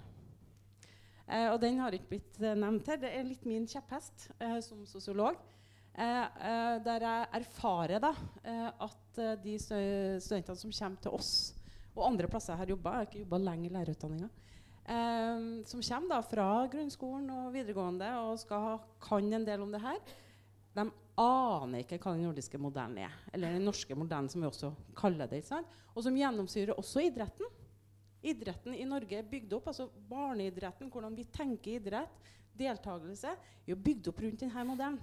Eh, 1.26 1.50
og 1.52 1.58
den 1.60 1.76
har 1.82 1.92
ikke 1.98 2.08
blitt 2.14 2.40
eh, 2.40 2.56
nevnt 2.56 2.88
her. 2.88 3.02
Det 3.02 3.12
er 3.12 3.28
litt 3.28 3.44
min 3.44 3.68
kjepphest 3.68 4.30
som 4.64 4.86
sosiolog. 4.88 5.36
Der 5.98 7.02
jeg 7.02 7.28
erfarer 7.34 7.98
da, 7.98 8.12
at 8.86 9.18
de 9.42 9.56
stu- 9.58 10.20
studentene 10.22 10.56
som 10.60 10.70
kommer 10.70 11.00
til 11.02 11.16
oss, 11.16 11.32
og 11.96 12.04
andre 12.06 12.28
plasser 12.30 12.54
jeg 12.54 12.60
har 12.62 12.70
jobba, 12.70 12.92
jeg 12.92 13.02
har 13.02 13.08
ikke 13.10 13.22
jobba 13.24 13.40
lenge 13.42 13.66
i 13.66 13.72
lærerutdanninga, 13.74 14.28
eh, 14.88 15.42
som 15.68 15.82
kommer 15.82 16.14
da 16.14 16.22
fra 16.24 16.48
grunnskolen 16.72 17.28
og 17.34 17.52
videregående 17.54 18.08
og 18.22 18.40
skal 18.42 18.80
kan 19.04 19.28
en 19.32 19.46
del 19.46 19.64
om 19.64 19.74
det 19.74 19.82
her, 19.82 20.00
de 20.78 20.86
aner 21.18 21.82
ikke 21.82 21.98
hva 21.98 22.14
den 22.14 22.26
nordiske 22.28 22.60
modellen 22.60 23.00
er. 23.02 23.14
Eller 23.32 23.56
den 23.56 23.66
norske 23.66 23.96
modellen, 23.98 24.30
som 24.30 24.42
vi 24.42 24.48
også 24.50 24.72
kaller 24.98 25.30
det. 25.30 25.42
Og 25.94 26.04
som 26.06 26.16
gjennomsyrer 26.16 26.78
også 26.78 27.02
idretten. 27.08 27.54
Idretten 28.22 28.74
i 28.74 28.86
Norge 28.86 29.18
er 29.18 29.30
bygd 29.30 29.54
opp, 29.58 29.70
altså 29.70 29.88
barneidretten, 30.10 30.90
hvordan 30.90 31.14
vi 31.18 31.26
tenker 31.30 31.78
idrett, 31.78 32.26
deltakelse, 32.58 33.34
er 33.66 33.78
bygd 33.86 34.10
opp 34.10 34.22
rundt 34.24 34.42
denne 34.42 34.66
modellen. 34.66 35.00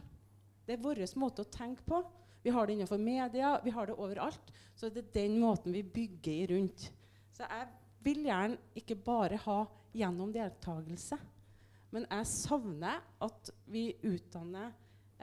Det 0.65 0.75
er 0.75 0.83
vår 0.83 1.03
måte 1.21 1.45
å 1.45 1.51
tenke 1.51 1.85
på. 1.85 2.01
Vi 2.45 2.53
har 2.53 2.67
det 2.67 2.75
innenfor 2.75 3.01
media, 3.01 3.55
vi 3.63 3.73
har 3.73 3.87
det 3.87 3.97
overalt. 3.97 4.51
Så 4.75 4.89
det 4.93 5.05
er 5.05 5.13
den 5.15 5.39
måten 5.41 5.73
vi 5.73 5.83
bygger 5.83 6.51
rundt. 6.53 6.89
Så 7.35 7.45
jeg 7.45 7.67
vil 8.05 8.25
gjerne 8.27 8.77
ikke 8.77 8.97
bare 9.01 9.39
ha 9.45 9.59
gjennom 9.95 10.31
deltakelse, 10.35 11.17
men 11.95 12.07
jeg 12.09 12.27
savner 12.27 13.03
at 13.23 13.51
vi 13.71 13.87
utdanner 14.03 14.73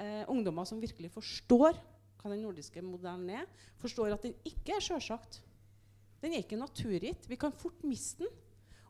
eh, 0.01 0.23
ungdommer 0.31 0.67
som 0.69 0.81
virkelig 0.81 1.11
forstår 1.13 1.77
hva 2.23 2.31
den 2.31 2.45
nordiske 2.47 2.83
modellen 2.87 3.29
er. 3.35 3.49
Forstår 3.83 4.15
at 4.15 4.25
den 4.25 4.37
ikke 4.49 4.77
er 4.77 4.85
sjølsagt. 4.85 5.41
Den 6.23 6.33
er 6.33 6.45
ikke 6.45 6.61
naturgitt. 6.61 7.27
Vi 7.29 7.37
kan 7.37 7.53
fort 7.53 7.83
miste 7.85 8.23
den. 8.25 8.31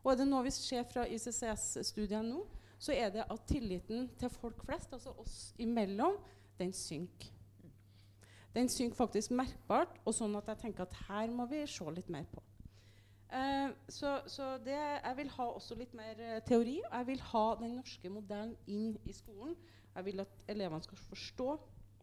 Og 0.03 0.11
er 0.13 0.19
det 0.19 0.27
noe 0.29 0.45
vi 0.45 0.51
ser 0.53 0.83
fra 0.87 1.05
ICCS-studiene 1.07 2.27
nå, 2.27 2.43
så 2.83 2.91
er 2.91 3.13
det 3.13 3.23
at 3.23 3.45
tilliten 3.47 4.09
til 4.19 4.31
folk 4.31 4.65
flest, 4.67 4.91
altså 4.91 5.13
oss 5.21 5.37
imellom, 5.63 6.17
den 6.59 6.73
synker. 6.75 7.29
Den 8.53 8.67
synker 8.69 8.99
faktisk 8.99 9.31
merkbart, 9.33 9.95
og 10.03 10.13
sånn 10.13 10.35
at 10.37 10.51
jeg 10.51 10.65
tenker 10.65 10.85
at 10.85 10.97
her 11.07 11.31
må 11.31 11.47
vi 11.49 11.63
se 11.71 11.87
litt 11.95 12.11
mer 12.11 12.27
på. 12.29 12.43
Eh, 13.33 13.69
så 13.89 14.21
så 14.27 14.57
det, 14.61 14.77
jeg 14.77 15.17
vil 15.17 15.29
ha 15.33 15.45
også 15.49 15.75
litt 15.75 15.93
mer 15.97 16.19
eh, 16.21 16.41
teori. 16.45 16.79
og 16.85 16.97
Jeg 16.97 17.07
vil 17.07 17.23
ha 17.31 17.45
den 17.61 17.77
norske 17.79 18.09
modellen 18.13 18.55
inn 18.67 18.91
i 19.09 19.13
skolen. 19.13 19.55
Jeg 19.95 20.05
vil 20.05 20.21
at 20.21 20.43
elevene 20.47 20.85
skal 20.85 20.97
forstå 20.97 21.47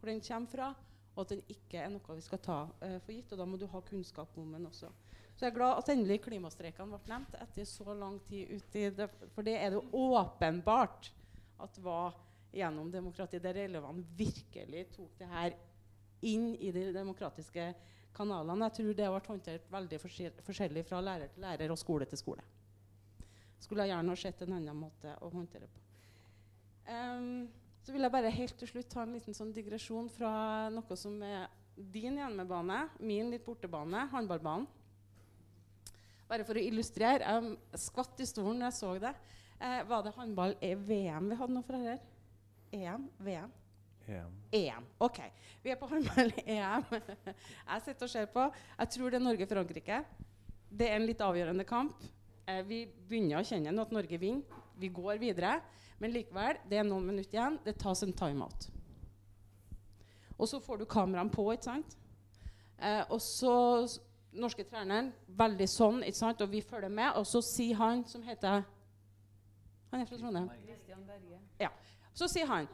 hvor 0.01 0.09
den 0.09 0.21
kommer 0.25 0.49
fra, 0.49 0.73
og 1.15 1.21
at 1.23 1.33
den 1.35 1.43
ikke 1.51 1.77
er 1.77 1.89
noe 1.91 2.15
vi 2.17 2.23
skal 2.25 2.39
ta 2.41 2.59
uh, 2.65 2.97
for 3.03 3.13
gitt. 3.13 3.31
Og 3.31 3.37
da 3.39 3.45
må 3.45 3.59
du 3.59 3.67
ha 3.69 3.81
kunnskap 3.85 4.37
om 4.39 4.53
den 4.55 4.65
også. 4.65 4.89
Så 5.35 5.45
jeg 5.45 5.51
er 5.51 5.57
glad 5.57 5.77
at 5.77 5.91
endelig 5.93 6.21
klimastreikene 6.25 6.97
ble 6.97 7.11
nevnt 7.11 7.35
etter 7.37 7.67
så 7.67 7.93
lang 7.93 8.17
tid 8.27 8.49
ute 8.55 8.79
i 8.79 8.89
det. 8.95 9.07
For 9.35 9.45
det 9.45 9.57
er 9.59 9.75
det 9.75 9.83
åpenbart 9.93 11.11
at 11.61 11.77
var 11.83 12.17
gjennom 12.51 12.89
demokratiet, 12.91 13.43
der 13.43 13.61
elevene 13.61 14.03
virkelig 14.17 14.87
tok 14.95 15.19
det 15.19 15.29
her 15.31 15.55
inn 16.27 16.51
i 16.55 16.71
det 16.73 16.89
demokratiske 16.95 17.69
kanalene. 18.15 18.67
Jeg 18.69 18.77
tror 18.79 18.97
det 18.97 19.11
ble 19.13 19.21
håndtert 19.27 19.69
veldig 19.71 19.99
forskjellig 20.45 20.83
fra 20.87 21.01
lærer 21.03 21.31
til 21.33 21.45
lærer 21.45 21.73
og 21.73 21.79
skole 21.79 22.07
til 22.09 22.19
skole. 22.19 22.43
Skulle 23.61 23.85
jeg 23.85 23.93
gjerne 23.93 24.13
ha 24.13 24.19
sett 24.19 24.41
en 24.41 24.57
annen 24.57 24.77
måte 24.77 25.15
å 25.21 25.29
håndtere 25.31 25.69
på. 25.69 25.81
Um, 26.91 27.47
så 27.81 27.93
vil 27.93 28.05
jeg 28.05 28.13
bare 28.13 28.33
helt 28.33 28.57
til 28.59 28.69
slutt 28.69 28.89
ta 28.91 29.05
en 29.05 29.15
liten 29.15 29.37
sånn 29.37 29.53
digresjon 29.55 30.09
fra 30.11 30.33
noe 30.73 30.97
som 30.99 31.15
er 31.25 31.47
din 31.91 32.19
hjemmebane, 32.19 32.83
min 32.99 33.31
litt 33.31 33.45
bortebane, 33.45 34.05
håndballbanen. 34.11 34.67
Bare 36.29 36.45
for 36.47 36.55
å 36.55 36.63
illustrere. 36.63 37.27
Jeg 37.27 37.81
skvatt 37.81 38.21
i 38.23 38.27
stolen 38.29 38.61
da 38.61 38.69
jeg 38.69 38.77
så 38.77 38.93
det. 39.01 39.11
Eh, 39.59 39.81
var 39.87 40.05
det 40.05 40.13
håndball-VM 40.15 41.31
vi 41.31 41.39
hadde 41.39 41.55
nå 41.55 41.63
for 41.65 41.89
her? 41.89 41.99
EM? 42.71 43.09
VM? 43.19 43.51
EM. 44.07 44.33
EM. 44.51 44.87
OK. 44.99 45.19
Vi 45.63 45.71
er 45.71 45.77
på 45.79 45.87
håndball-EM. 45.91 46.87
jeg 47.71 47.83
sitter 47.85 48.07
og 48.07 48.09
ser 48.09 48.25
på. 48.33 48.47
Jeg 48.79 48.89
tror 48.95 49.13
det 49.13 49.19
er 49.19 49.25
Norge-Frankrike. 49.25 50.01
Det 50.71 50.89
er 50.89 50.97
en 50.97 51.07
litt 51.07 51.21
avgjørende 51.21 51.65
kamp. 51.67 52.03
Eh, 52.49 52.61
vi 52.67 52.83
begynner 52.87 53.41
å 53.41 53.45
kjenne 53.45 53.75
at 53.81 53.93
Norge 53.93 54.19
vinner. 54.21 54.61
Vi 54.81 54.89
går 54.89 55.21
videre. 55.21 55.59
Men 56.01 56.15
likevel, 56.15 56.57
det 56.69 56.79
er 56.81 56.87
noen 56.87 57.11
minutter 57.11 57.37
igjen. 57.37 57.59
Det 57.65 57.77
tas 57.77 58.01
en 58.03 58.13
timeout. 58.17 58.69
Og 60.41 60.49
så 60.49 60.57
får 60.63 60.81
du 60.81 60.87
kameraene 60.89 61.29
på, 61.29 61.45
ikke 61.53 61.69
sant? 61.69 61.97
Eh, 62.81 63.03
og 63.13 63.21
så 63.21 63.53
norske 64.31 64.65
treneren, 64.65 65.11
veldig 65.37 65.67
sånn, 65.69 66.01
ikke 66.07 66.17
sant? 66.17 66.41
Og 66.41 66.49
vi 66.49 66.63
følger 66.65 66.89
med. 66.89 67.13
Og 67.19 67.27
så 67.29 67.43
sier 67.45 67.77
han 67.77 68.05
som 68.09 68.23
heter 68.25 68.63
Han 69.91 69.99
er 69.99 70.07
fra 70.07 70.17
Trondheim. 70.17 70.47
Christian 70.63 71.03
Berge. 71.05 71.37
Ja. 71.59 71.69
Så 72.15 72.29
sier 72.31 72.47
han 72.47 72.69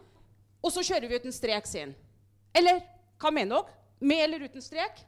Og 0.68 0.74
så 0.76 0.84
kjører 0.84 1.08
vi 1.08 1.20
uten 1.22 1.32
strek, 1.32 1.68
han. 1.80 1.94
Eller 2.56 2.82
hva 3.22 3.32
mener 3.32 3.56
dere? 3.56 3.76
Med 3.98 4.24
eller 4.26 4.44
uten 4.46 4.62
strek? 4.62 5.00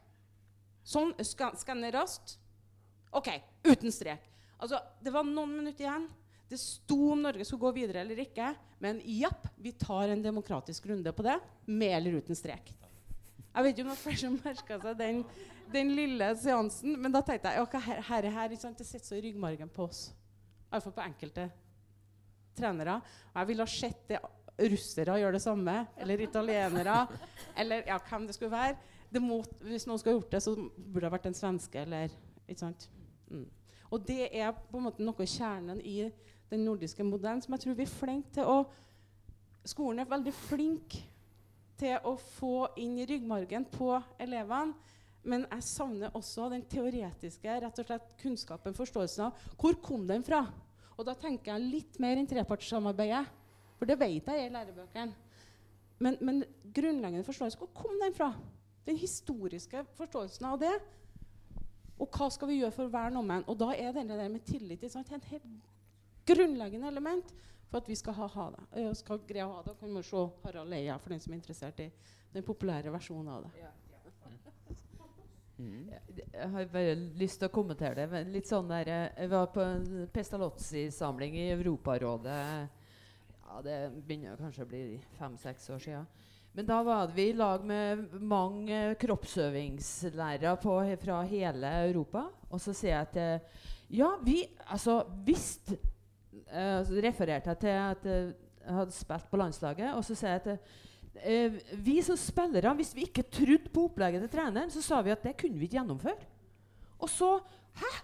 Sånn. 0.87 1.11
Ska, 1.27 1.51
Skanner 1.59 1.91
raskt. 1.93 2.37
OK. 3.11 3.27
Uten 3.67 3.91
strek. 3.93 4.23
Altså, 4.57 4.79
det 5.03 5.11
var 5.13 5.27
noen 5.27 5.51
minutter 5.59 5.85
igjen. 5.85 6.07
Det 6.49 6.57
sto 6.57 7.11
om 7.13 7.21
Norge 7.21 7.45
skulle 7.45 7.67
gå 7.67 7.75
videre 7.75 8.01
eller 8.01 8.23
ikke. 8.23 8.53
Men 8.81 9.03
japp, 9.03 9.45
vi 9.59 9.75
tar 9.77 10.09
en 10.09 10.23
demokratisk 10.23 10.87
runde 10.89 11.13
på 11.13 11.27
det. 11.27 11.35
Med 11.67 11.97
eller 11.99 12.17
uten 12.23 12.39
strek. 12.39 12.71
Jeg 13.49 13.65
vet 13.65 13.75
ikke 13.75 13.85
om 13.85 13.91
det 13.91 13.99
flere 13.99 14.21
som 14.23 14.39
merka 14.39 14.79
seg 14.81 14.97
den, 14.97 15.23
den 15.73 15.93
lille 15.97 16.31
seansen. 16.39 16.95
Men 17.03 17.13
da 17.13 17.21
tenkte 17.25 17.51
jeg 17.51 17.67
at 17.67 17.79
her, 17.85 18.03
her, 18.09 18.29
her, 18.39 18.55
det 18.55 18.87
sitter 18.87 19.05
så 19.05 19.19
i 19.19 19.25
ryggmargen 19.27 19.69
på 19.75 19.89
oss. 19.89 20.07
Iallfall 20.71 20.95
på 20.95 21.05
enkelte 21.05 21.49
trenere. 22.57 22.99
Og 23.33 23.41
jeg 23.41 23.51
ville 23.51 23.65
ha 23.65 23.73
sett 23.73 24.05
det 24.09 24.21
russere 24.59 25.17
gjør 25.21 25.35
det 25.35 25.41
samme, 25.43 25.75
eller 25.97 26.23
italienere, 26.23 27.01
eller 27.57 27.87
ja, 27.87 27.99
hvem 28.09 28.27
det 28.27 28.35
skulle 28.35 28.51
være. 28.51 28.75
Det 29.09 29.21
må, 29.23 29.39
hvis 29.65 29.87
noen 29.89 30.01
skulle 30.01 30.19
gjort 30.19 30.35
det, 30.35 30.43
så 30.45 30.55
burde 30.55 31.05
det 31.07 31.13
vært 31.15 31.29
en 31.31 31.37
svenske 31.37 31.81
eller 31.81 32.11
Ikke 32.49 32.59
sant? 32.59 32.89
Mm. 33.29 33.45
Og 33.93 34.05
det 34.05 34.27
er 34.33 34.51
på 34.53 34.77
en 34.77 34.85
måte 34.87 35.05
noe 35.05 35.25
kjernen 35.25 35.81
i 35.85 36.11
den 36.49 36.63
nordiske 36.65 37.05
modellen 37.05 37.41
som 37.41 37.53
jeg 37.53 37.63
tror 37.63 37.77
vi 37.77 37.85
er 37.85 37.93
flinke 37.93 38.33
til 38.39 38.49
å 38.49 38.59
Skolen 39.69 39.99
er 40.01 40.07
veldig 40.09 40.31
flink 40.33 40.95
til 41.77 42.05
å 42.07 42.13
få 42.39 42.69
inn 42.79 42.95
i 42.97 43.05
ryggmargen 43.05 43.65
på 43.69 43.91
elevene. 44.17 44.73
Men 45.27 45.43
jeg 45.43 45.65
savner 45.67 46.15
også 46.15 46.47
den 46.53 46.63
teoretiske 46.71 47.57
rett 47.65 47.81
og 47.81 47.85
slett 47.89 48.13
kunnskapen, 48.21 48.73
forståelsen 48.73 49.25
av 49.27 49.43
hvor 49.59 49.75
kom 49.83 50.07
den 50.07 50.23
fra. 50.25 50.45
Og 50.95 51.05
da 51.05 51.13
tenker 51.19 51.51
jeg 51.51 51.67
litt 51.75 51.99
mer 52.01 52.17
enn 52.17 52.27
trepartssamarbeidet. 52.27 53.27
For 53.79 53.87
det 53.87 53.99
vet 53.99 54.27
jeg 54.27 54.43
er 54.43 54.49
i 54.49 54.53
lærebøkene. 54.53 55.27
Men, 55.99 56.15
men 56.23 56.43
grunnleggende 56.75 57.27
forståelse, 57.27 57.59
hvor 57.59 57.71
kom 57.75 57.95
den 58.03 58.15
fra? 58.15 58.33
Den 58.85 58.97
historiske 58.99 59.83
forståelsen 59.97 60.47
av 60.47 60.59
det. 60.61 60.75
Og 61.99 62.07
hva 62.15 62.29
skal 62.31 62.51
vi 62.51 62.61
gjøre 62.61 62.75
for 62.75 62.87
å 62.87 62.93
verne 62.93 63.19
om 63.19 63.27
den? 63.27 63.43
Og 63.51 63.57
da 63.59 63.73
er 63.75 63.91
det 63.95 64.07
der 64.07 64.31
med 64.31 64.45
tillit 64.47 64.79
til 64.83 64.91
sant, 64.91 65.11
en 65.11 65.25
helt 65.31 65.47
grunnleggende 66.29 66.87
element 66.87 67.33
for 67.69 67.81
at 67.81 67.89
vi 67.89 67.97
skal 67.99 68.15
ha, 68.17 68.29
ha 68.35 68.47
det. 68.55 68.63
Og 68.85 68.95
skal 68.97 69.21
greie 69.27 69.47
å 69.47 69.57
ha 69.57 69.65
det, 69.65 69.75
kan 69.79 69.91
man 69.93 70.05
se 70.05 70.23
Harald 70.45 70.75
Eia 70.75 70.97
for 71.01 71.13
den 71.13 71.23
som 71.23 71.33
er 71.33 71.41
interessert 71.41 71.83
i 71.83 71.89
den 72.33 72.45
populære 72.47 72.93
versjonen 72.93 73.33
av 73.35 73.47
det. 73.47 73.67
Mm. 75.59 75.89
Jeg 76.15 76.49
har 76.53 76.69
bare 76.71 76.95
lyst 77.19 77.41
til 77.41 77.49
å 77.49 77.51
kommentere 77.51 78.07
det. 78.07 78.21
Litt 78.31 78.47
sånn 78.47 78.69
der, 78.71 78.87
eh, 78.87 79.09
jeg 79.19 79.31
var 79.33 79.49
på 79.51 79.59
en 79.59 80.07
Pestalozzi-samling 80.13 81.35
i 81.35 81.49
Europarådet. 81.51 82.39
Ja, 83.49 83.61
Det 83.65 83.77
begynner 84.05 84.37
kanskje 84.37 84.61
å 84.61 84.69
bli 84.69 84.81
fem-seks 85.17 85.69
år 85.73 85.79
siden. 85.81 86.03
Men 86.53 86.67
da 86.67 86.83
var 86.85 87.09
vi 87.15 87.29
i 87.29 87.37
lag 87.37 87.63
med 87.65 88.11
mange 88.21 88.93
kroppsøvingslærere 89.01 90.53
på, 90.61 90.75
fra 91.01 91.23
hele 91.29 91.71
Europa. 91.87 92.27
Og 92.49 92.61
så 92.61 92.75
sier 92.77 92.93
jeg 92.93 93.07
at 93.07 93.49
ja, 93.89 94.11
vi 94.21 94.43
Altså 94.69 94.99
visst 95.25 95.71
uh, 95.73 96.81
Så 96.85 97.01
refererte 97.01 97.49
jeg 97.49 97.61
til 97.63 97.73
at 97.73 98.05
uh, 98.05 98.29
jeg 98.61 98.77
hadde 98.77 98.93
spilt 98.93 99.29
på 99.31 99.41
landslaget. 99.41 99.95
Og 99.97 100.05
så 100.05 100.17
sier 100.17 100.35
jeg 100.35 100.41
at 100.43 100.49
uh, 101.25 101.59
vi 101.89 101.99
som 102.05 102.17
spillere, 102.21 102.75
hvis 102.77 102.93
vi 102.97 103.07
ikke 103.09 103.25
trodde 103.33 103.73
på 103.73 103.87
opplegget 103.89 104.27
til 104.27 104.35
treneren, 104.37 104.69
så 104.69 104.85
sa 104.85 105.01
vi 105.01 105.15
at 105.15 105.25
det 105.25 105.37
kunne 105.41 105.57
vi 105.57 105.65
ikke 105.65 105.79
gjennomføre. 105.79 106.29
Og 107.01 107.09
så 107.09 107.39
Hæ? 107.79 107.97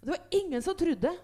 Det 0.00 0.14
var 0.14 0.28
ingen 0.32 0.62
som 0.62 0.76
trodde 0.78 1.10
det. 1.10 1.18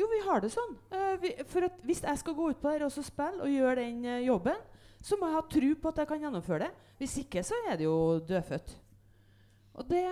Jo, 0.00 0.08
vi 0.08 0.20
har 0.24 0.40
det 0.40 0.52
sånn. 0.54 0.76
vi, 1.20 1.34
for 1.50 1.68
at 1.68 1.80
hvis 1.84 2.00
jeg 2.06 2.20
skal 2.22 2.36
gå 2.36 2.50
ut 2.50 2.60
på 2.60 2.72
der 2.72 2.86
og 2.86 2.94
spille 2.96 3.44
og 3.44 3.52
gjøre 3.52 3.82
den 3.82 4.06
jobben, 4.24 4.60
så 5.00 5.16
må 5.16 5.28
jeg 5.28 5.36
ha 5.36 5.42
tro 5.54 5.72
på 5.80 5.90
at 5.92 6.00
jeg 6.00 6.08
kan 6.08 6.24
gjennomføre 6.24 6.66
det. 6.66 6.88
Hvis 7.00 7.18
ikke, 7.22 7.42
så 7.44 7.56
er 7.68 7.78
det 7.80 7.86
jo 7.86 7.96
dødfødt. 8.28 8.74
Og 9.80 9.88
det 9.88 10.04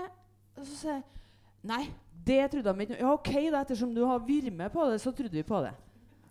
Så 0.59 0.75
sier 0.75 0.95
jeg 0.97 1.05
Nei, 1.69 1.89
det 2.25 2.51
trodde 2.53 2.73
de 2.73 2.85
ikke. 2.85 2.99
Ja, 3.01 3.13
OK, 3.13 3.33
da, 3.51 3.63
ettersom 3.65 3.91
du 3.95 4.05
har 4.07 4.23
vært 4.23 4.53
med 4.55 4.71
på 4.73 4.85
det, 4.91 5.01
så 5.03 5.11
trodde 5.13 5.35
vi 5.35 5.43
på 5.47 5.59
det. 5.65 5.73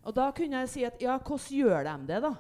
Og 0.08 0.16
da 0.16 0.30
kunne 0.32 0.62
jeg 0.64 0.72
si 0.72 0.86
at 0.88 1.02
ja, 1.04 1.18
hvordan 1.20 1.58
gjør 1.60 1.84
de 1.84 1.96
det, 2.08 2.22
da? 2.24 2.32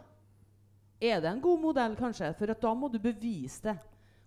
Er 0.97 1.21
det 1.21 1.29
en 1.29 1.43
god 1.43 1.59
modell, 1.61 1.97
kanskje? 1.99 2.31
For 2.39 2.53
da 2.55 2.73
må 2.73 2.89
du 2.89 2.97
bevise 3.01 3.67
det. 3.67 3.75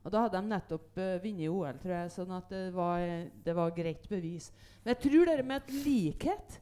Og 0.04 0.12
da 0.12 0.24
hadde 0.24 0.38
de 0.38 0.52
nettopp 0.52 1.00
uh, 1.00 1.16
vunnet 1.24 1.52
OL, 1.52 1.78
tror 1.80 1.94
jeg, 1.96 2.12
sånn 2.14 2.34
at 2.36 2.52
det 2.52 2.66
var, 2.72 3.00
det 3.44 3.54
var 3.56 3.72
greit 3.76 4.04
bevis. 4.08 4.50
Men 4.82 4.94
jeg 4.94 5.02
tror 5.06 5.28
det 5.28 5.48
med 5.48 5.60
et 5.60 5.72
likhet 5.84 6.60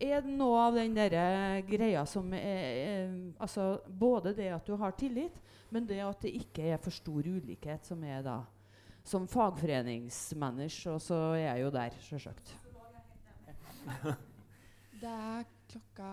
er 0.00 0.20
det 0.22 0.30
noe 0.30 0.58
av 0.68 0.74
den 0.78 0.94
der 0.94 1.62
greia 1.66 2.04
som 2.06 2.32
er, 2.34 2.40
er, 2.42 3.12
altså 3.42 3.80
Både 3.88 4.32
det 4.36 4.48
at 4.54 4.66
du 4.66 4.76
har 4.78 4.92
tillit, 4.98 5.34
men 5.70 5.86
det 5.86 5.98
at 6.04 6.20
det 6.22 6.32
ikke 6.38 6.62
er 6.72 6.78
for 6.82 6.90
stor 6.94 7.26
ulikhet, 7.26 7.84
som 7.86 8.02
er 8.04 8.22
da 8.22 8.38
Som 9.04 9.26
fagforeningsmanager, 9.28 10.94
og 10.94 11.00
så 11.02 11.18
er 11.34 11.44
jeg 11.48 11.62
jo 11.64 11.70
der, 11.74 11.90
sjølsagt. 12.04 12.54
Det 14.98 15.08
er 15.08 15.44
klokka 15.70 16.08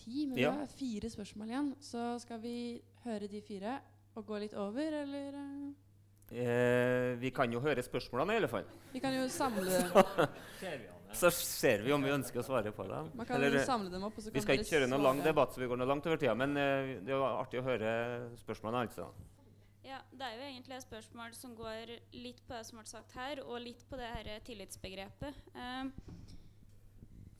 ti, 0.00 0.24
men 0.26 0.38
Ja. 0.38 0.50
vi 0.50 0.58
har 0.58 0.66
fire 0.66 1.10
spørsmål 1.10 1.48
igjen. 1.52 1.68
Så 1.80 2.18
skal 2.20 2.40
vi 2.42 2.82
høre 3.04 3.28
de 3.30 3.40
fire 3.46 3.78
og 4.16 4.26
gå 4.26 4.38
litt 4.42 4.54
over, 4.58 4.96
eller? 5.02 5.38
eh? 5.38 5.72
Eh, 6.34 7.14
vi 7.20 7.30
kan 7.30 7.52
jo 7.52 7.60
høre 7.60 7.82
spørsmålene, 7.82 8.32
i 8.34 8.36
alle 8.42 8.48
fall. 8.48 8.64
Vi 8.92 8.98
kan 9.00 9.14
jo 9.14 9.28
samle 9.28 9.84
Så 11.14 11.30
ser 11.34 11.84
vi 11.84 11.92
om 11.94 12.02
vi 12.02 12.10
ønsker 12.14 12.42
å 12.42 12.46
svare 12.46 12.72
på 12.74 12.86
dem. 12.88 13.10
Man 13.14 13.28
kan 13.28 13.42
Eller, 13.42 13.62
samle 13.66 13.92
dem 13.92 14.02
opp, 14.06 14.18
og 14.18 14.24
så 14.24 14.32
vi 14.34 14.42
skal 14.42 14.58
ikke 14.58 14.72
kjøre 14.72 14.90
noen 14.90 15.06
lang 15.06 15.22
debatt, 15.24 15.54
så 15.54 15.62
vi 15.62 15.68
går 15.70 15.80
noe 15.80 15.88
langt 15.88 16.06
over 16.10 16.20
tida, 16.20 16.34
men 16.38 16.56
eh, 16.58 16.96
det 17.06 17.14
er 17.14 17.24
artig 17.28 17.62
å 17.62 17.66
høre 17.66 17.94
spørsmålene. 18.42 18.88
altså. 18.88 19.08
Ja, 19.84 20.00
Det 20.10 20.26
er 20.26 20.38
jo 20.38 20.46
egentlig 20.48 20.76
et 20.76 20.86
spørsmål 20.86 21.34
som 21.36 21.54
går 21.56 21.94
litt 22.16 22.40
på 22.46 22.54
det 22.56 22.62
som 22.66 22.80
ble 22.80 22.86
sagt 22.88 23.16
her, 23.18 23.42
og 23.44 23.60
litt 23.62 23.84
på 23.90 23.98
det 24.00 24.10
her 24.10 24.30
tillitsbegrepet. 24.46 25.42
Eh, 25.54 25.90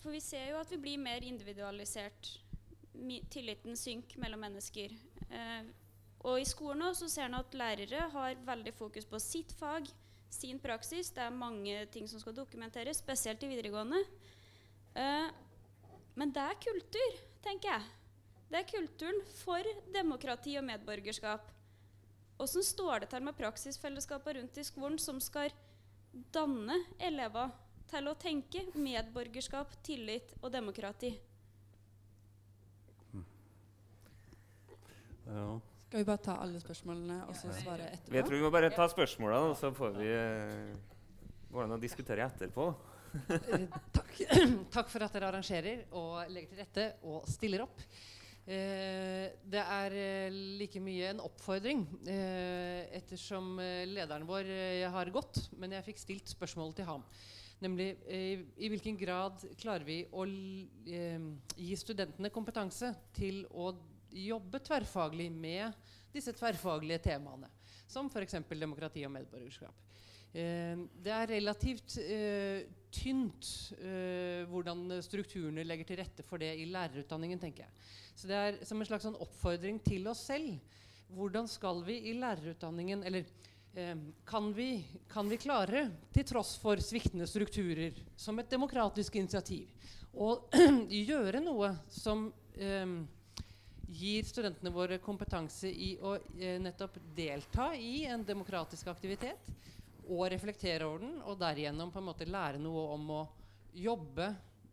for 0.05 0.13
vi 0.13 0.21
ser 0.21 0.51
jo 0.53 0.59
at 0.61 0.71
vi 0.71 0.77
blir 0.77 1.01
mer 1.01 1.25
individualisert. 1.25 2.35
Mi 2.95 3.23
tilliten 3.33 3.75
synker 3.77 4.21
mellom 4.21 4.45
mennesker. 4.45 4.93
Eh, 5.31 5.73
og 6.25 6.41
i 6.41 6.47
skolen 6.49 6.85
også 6.87 7.09
så 7.09 7.15
ser 7.15 7.29
en 7.29 7.39
at 7.41 7.57
lærere 7.57 8.09
har 8.13 8.37
veldig 8.47 8.73
fokus 8.77 9.09
på 9.09 9.21
sitt 9.21 9.53
fag, 9.59 9.89
sin 10.35 10.61
praksis. 10.63 11.11
Det 11.15 11.23
er 11.25 11.35
mange 11.35 11.87
ting 11.95 12.09
som 12.11 12.21
skal 12.23 12.37
dokumenteres, 12.37 13.01
spesielt 13.03 13.43
i 13.47 13.51
videregående. 13.51 14.01
Uh, 14.95 15.29
men 16.15 16.33
det 16.35 16.45
er 16.45 16.63
kultur, 16.63 17.21
tenker 17.43 17.73
jeg. 17.73 17.91
Det 18.51 18.61
er 18.61 18.71
kulturen 18.71 19.21
for 19.41 19.75
demokrati 19.95 20.55
og 20.61 20.67
medborgerskap. 20.69 21.51
Åssen 22.43 22.67
står 22.67 23.05
det 23.05 23.13
til 23.13 23.23
med 23.27 23.37
praksisfellesskapet 23.39 24.37
rundt 24.39 24.59
i 24.59 24.67
skolen 24.67 24.99
som 24.99 25.21
skal 25.23 25.55
danne 26.35 26.77
elever 27.03 27.53
til 27.91 28.11
å 28.11 28.17
tenke 28.19 28.65
medborgerskap, 28.75 29.75
tillit 29.87 30.35
og 30.41 30.51
demokrati? 30.55 31.15
Ja. 35.25 35.61
Skal 35.95 36.03
vi 36.03 36.09
bare 36.09 36.23
ta 36.27 36.33
alle 36.43 36.59
spørsmålene 36.59 37.17
og 37.31 37.37
så 37.39 37.53
svare 37.55 37.85
etterpå? 37.87 38.17
Jeg 38.17 38.27
tror 38.27 38.35
vi 38.35 38.43
må 38.43 38.49
bare 38.51 38.71
ta 38.75 38.89
spørsmålene, 38.91 39.53
og 39.53 39.53
så 39.55 39.69
får 39.71 39.93
vi 39.95 40.09
hvordan 41.53 41.71
det 41.71 41.77
å 41.77 41.83
diskutere 41.85 42.25
etterpå. 42.27 42.65
Eh, 43.31 43.69
takk. 43.95 44.11
takk 44.75 44.91
for 44.91 45.07
at 45.07 45.15
dere 45.15 45.29
arrangerer 45.29 45.85
og 45.95 46.33
legger 46.35 46.51
til 46.51 46.61
rette 46.65 46.89
og 47.07 47.31
stiller 47.31 47.63
opp. 47.63 47.79
Eh, 48.43 49.39
det 49.47 49.63
er 49.63 49.97
eh, 50.01 50.41
like 50.65 50.83
mye 50.83 51.13
en 51.13 51.23
oppfordring, 51.29 51.87
eh, 52.11 52.91
ettersom 52.99 53.55
eh, 53.63 53.87
lederen 53.87 54.27
vår 54.27 54.51
eh, 54.51 54.83
har 54.99 55.15
gått, 55.15 55.45
men 55.63 55.79
jeg 55.79 55.93
fikk 55.93 56.03
stilt 56.09 56.35
spørsmål 56.35 56.75
til 56.75 56.91
ham. 56.91 57.07
Nemlig 57.63 57.93
eh, 58.11 58.43
i 58.59 58.75
hvilken 58.75 58.99
grad 58.99 59.47
klarer 59.63 59.87
vi 59.87 60.03
å 60.11 60.27
eh, 60.27 61.35
gi 61.55 61.79
studentene 61.79 62.35
kompetanse 62.35 62.97
til 63.15 63.45
å 63.55 63.71
jobbe 64.15 64.61
tverrfaglig 64.63 65.31
med 65.33 65.75
disse 66.15 66.35
tverrfaglige 66.37 67.03
temaene, 67.11 67.51
som 67.91 68.09
f.eks. 68.11 68.39
demokrati 68.55 69.05
og 69.07 69.15
medborgerskap. 69.17 69.75
Eh, 70.35 70.79
det 71.03 71.13
er 71.15 71.31
relativt 71.31 71.97
eh, 72.03 72.65
tynt 72.95 73.51
eh, 73.79 74.43
hvordan 74.51 74.97
strukturene 75.03 75.67
legger 75.67 75.89
til 75.89 76.01
rette 76.03 76.27
for 76.27 76.43
det 76.43 76.53
i 76.59 76.67
lærerutdanningen, 76.71 77.43
tenker 77.43 77.67
jeg. 77.67 77.75
Så 78.15 78.31
det 78.31 78.39
er 78.39 78.61
som 78.67 78.81
en 78.81 78.89
slags 78.89 79.07
sånn 79.07 79.19
oppfordring 79.23 79.81
til 79.87 80.07
oss 80.11 80.25
selv. 80.31 80.57
Hvordan 81.15 81.47
skal 81.51 81.83
vi 81.87 81.99
i 82.09 82.15
lærerutdanningen 82.19 83.05
Eller 83.07 83.27
eh, 83.75 83.97
kan, 84.27 84.53
vi, 84.55 84.85
kan 85.11 85.29
vi 85.31 85.39
klare, 85.39 85.89
til 86.15 86.27
tross 86.27 86.55
for 86.63 86.83
sviktende 86.83 87.27
strukturer, 87.31 87.99
som 88.17 88.39
et 88.39 88.51
demokratisk 88.51 89.19
initiativ, 89.21 89.71
å 90.15 90.35
gjøre 91.11 91.43
noe 91.43 91.75
som 91.91 92.29
eh, 92.55 92.87
gir 93.89 94.25
studentene 94.25 94.73
våre 94.73 94.99
kompetanse 95.03 95.69
i 95.69 95.95
å 96.01 96.17
eh, 96.39 96.61
nettopp 96.63 96.99
delta 97.17 97.73
i 97.77 98.05
en 98.11 98.25
demokratisk 98.25 98.89
aktivitet 98.93 99.51
og 100.05 100.27
reflektere 100.33 100.87
over 100.87 101.05
den, 101.05 101.15
og 101.25 101.39
derigjennom 101.41 101.93
på 101.93 102.01
en 102.01 102.09
måte 102.09 102.29
lære 102.29 102.61
noe 102.61 102.85
om 102.95 103.13
å 103.15 103.21
jobbe 103.75 104.31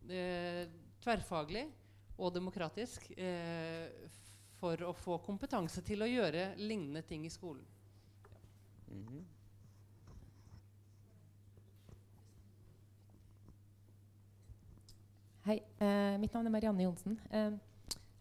eh, 0.09 0.65
tverrfaglig 1.01 1.65
og 2.21 2.33
demokratisk 2.35 3.07
eh, 3.17 3.87
for 4.61 4.83
å 4.85 4.93
få 4.93 5.17
kompetanse 5.25 5.81
til 5.85 6.03
å 6.03 6.09
gjøre 6.09 6.51
lignende 6.61 7.01
ting 7.07 7.25
i 7.25 7.33
skolen. 7.33 7.63
Mhm. 8.91 9.23
Hei, 15.41 15.57
eh, 15.81 16.19
mitt 16.21 16.33
navn 16.35 16.45
er 16.45 16.53
Marianne 16.53 16.83
Johnsen. 16.85 17.17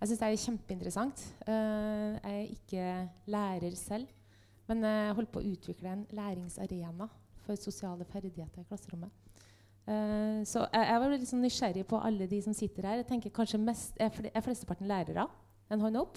Jeg 0.01 0.09
syns 0.09 0.20
det 0.22 0.28
er 0.28 0.39
kjempeinteressant. 0.40 1.22
Eh, 1.44 2.14
jeg 2.16 2.36
er 2.36 2.52
ikke 2.55 2.85
lærer 3.28 3.74
selv, 3.77 4.06
men 4.70 4.86
jeg 4.86 5.16
holder 5.18 5.32
på 5.35 5.43
å 5.43 5.51
utvikle 5.51 5.93
en 5.93 6.06
læringsarena 6.16 7.09
for 7.44 7.60
sosiale 7.60 8.06
ferdigheter 8.09 8.62
i 8.62 8.68
klasserommet. 8.70 9.12
Eh, 9.85 10.40
så 10.48 10.64
jeg, 10.72 10.86
jeg 10.89 11.02
var 11.02 11.12
litt 11.12 11.28
sånn 11.28 11.44
nysgjerrig 11.44 11.85
på 11.93 12.01
alle 12.01 12.31
de 12.32 12.40
som 12.47 12.56
sitter 12.56 12.89
her. 12.89 13.02
Jeg 13.02 13.10
tenker 13.12 13.35
kanskje 13.36 13.60
mest, 13.60 14.01
Er, 14.01 14.09
fl 14.14 14.31
er 14.32 14.47
flesteparten 14.47 14.89
lærere? 14.89 15.28
En 15.68 15.85
hånd 15.85 16.01
opp? 16.01 16.16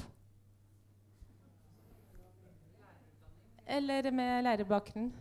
Eller 3.68 4.11
med 4.15 4.47
lærerbakgrunn? 4.47 5.11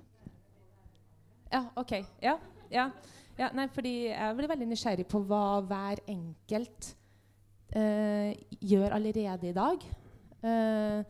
Ja, 1.51 1.67
OK. 1.83 1.99
Ja, 2.23 2.39
ja. 2.71 2.91
ja, 3.39 3.51
nei, 3.59 3.67
fordi 3.75 3.97
jeg 4.13 4.39
blir 4.39 4.55
veldig 4.55 4.71
nysgjerrig 4.71 5.11
på 5.11 5.27
hva 5.27 5.45
hver 5.67 6.07
enkelt 6.07 6.95
eh, 7.77 8.33
gjør 8.61 8.97
allerede 8.97 9.49
i 9.49 9.57
dag 9.57 9.85
eh, 10.45 11.05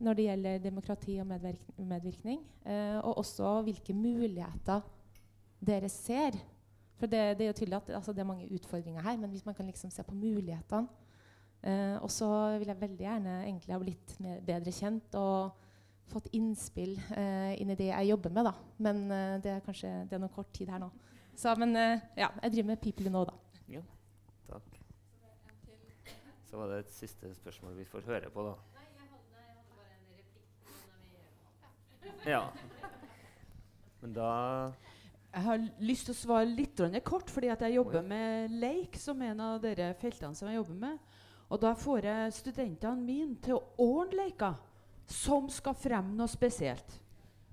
når 0.00 0.16
det 0.16 0.24
gjelder 0.24 0.62
demokrati 0.64 1.18
og 1.20 1.28
medvirk 1.28 1.76
medvirkning. 1.76 2.40
Eh, 2.64 2.98
og 3.04 3.18
også 3.18 3.60
hvilke 3.66 3.94
muligheter 3.94 4.80
dere 5.60 5.88
ser. 5.88 6.36
For 7.00 7.08
det, 7.08 7.38
det 7.38 7.44
er 7.44 7.52
jo 7.52 7.56
tydelig 7.56 7.76
at 7.76 7.94
altså, 7.96 8.12
det 8.12 8.20
er 8.20 8.28
mange 8.28 8.48
utfordringer 8.54 9.02
her, 9.02 9.16
men 9.16 9.30
hvis 9.30 9.46
man 9.46 9.54
kan 9.54 9.66
liksom 9.66 9.90
se 9.90 10.02
på 10.04 10.14
mulighetene 10.14 10.86
eh, 11.62 11.96
Og 12.02 12.10
så 12.10 12.58
vil 12.58 12.68
jeg 12.68 12.80
veldig 12.80 13.04
gjerne 13.04 13.36
egentlig 13.46 13.74
ha 13.74 13.80
blitt 13.80 14.16
mer, 14.20 14.40
bedre 14.44 14.72
kjent 14.72 15.14
og 15.20 15.66
fått 16.10 16.28
innspill 16.34 16.96
eh, 17.16 17.54
inn 17.62 17.70
i 17.70 17.78
det 17.78 17.92
jeg 17.92 18.10
jobber 18.10 18.34
med. 18.34 18.50
da. 18.50 18.54
Men 18.78 19.04
eh, 19.10 19.38
det 19.44 19.54
er 19.54 19.64
kanskje 19.64 19.92
det 20.10 20.18
er 20.18 20.24
noe 20.24 20.34
kort 20.34 20.52
tid 20.56 20.72
her 20.72 20.82
nå. 20.82 20.90
Så, 21.36 21.54
men 21.56 21.72
ja, 21.72 22.28
jeg 22.42 22.52
driver 22.52 22.72
med 22.74 22.82
People 22.82 23.08
Know, 23.08 23.24
da. 23.24 23.62
Ja, 23.72 23.80
takk. 24.50 24.79
Så 26.50 26.58
var 26.58 26.66
det 26.72 26.78
et 26.82 26.90
siste 26.90 27.28
spørsmål 27.34 27.76
vi 27.78 27.84
får 27.86 28.00
høre 28.10 28.30
på, 28.34 28.42
da. 28.42 28.54
Nei, 28.74 28.82
jeg 28.98 29.06
hadde 29.12 29.26
bare 29.30 29.50
en 29.94 30.06
replik. 30.18 30.40
Ja. 32.26 32.50
Men 34.00 34.14
da 34.16 34.30
Jeg 35.30 35.42
har 35.44 35.60
lyst 35.78 36.06
til 36.08 36.14
å 36.16 36.18
svare 36.18 36.48
litt 36.50 36.80
kort, 37.06 37.30
fordi 37.30 37.48
at 37.54 37.60
jeg 37.62 37.76
jobber 37.76 38.02
med 38.02 38.50
leik 38.50 38.96
som 38.98 39.22
en 39.22 39.40
av 39.40 39.60
dere 39.62 39.94
feltene 39.94 40.34
som 40.34 40.48
jeg 40.50 40.56
jobber 40.58 40.74
med. 40.74 40.98
Og 41.50 41.60
da 41.62 41.74
får 41.78 42.04
jeg 42.08 42.32
studentene 42.34 42.96
mine 42.98 43.36
til 43.42 43.54
å 43.54 43.62
ordne 43.78 44.16
leker 44.24 44.54
som 45.06 45.48
skal 45.50 45.74
fremme 45.78 46.14
noe 46.18 46.28
spesielt. 46.30 47.00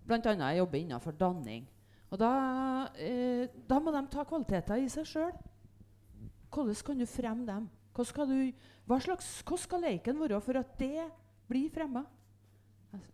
Annet 0.09 0.41
jeg 0.41 0.57
jobber 0.57 0.77
innenfor 0.79 1.11
danning. 1.19 1.67
Og 2.09 2.17
da, 2.17 2.87
eh, 2.97 3.47
da 3.67 3.79
må 3.79 3.91
de 3.91 4.07
ta 4.09 4.23
kvaliteter 4.23 4.75
i 4.81 4.89
seg 4.89 5.05
sjøl. 5.05 5.31
Hvordan 6.49 6.75
kan 6.85 6.97
du 6.97 7.05
fremme 7.05 7.45
dem? 7.45 7.69
Hva 7.93 8.05
skal, 8.05 8.27
du, 8.29 8.53
hva 8.87 8.99
slags, 9.03 9.27
hva 9.43 9.57
skal 9.59 9.83
leken 9.83 10.19
være 10.21 10.39
for 10.43 10.59
at 10.59 10.77
det 10.79 11.09
blir 11.49 11.67
fremma? 11.73 12.05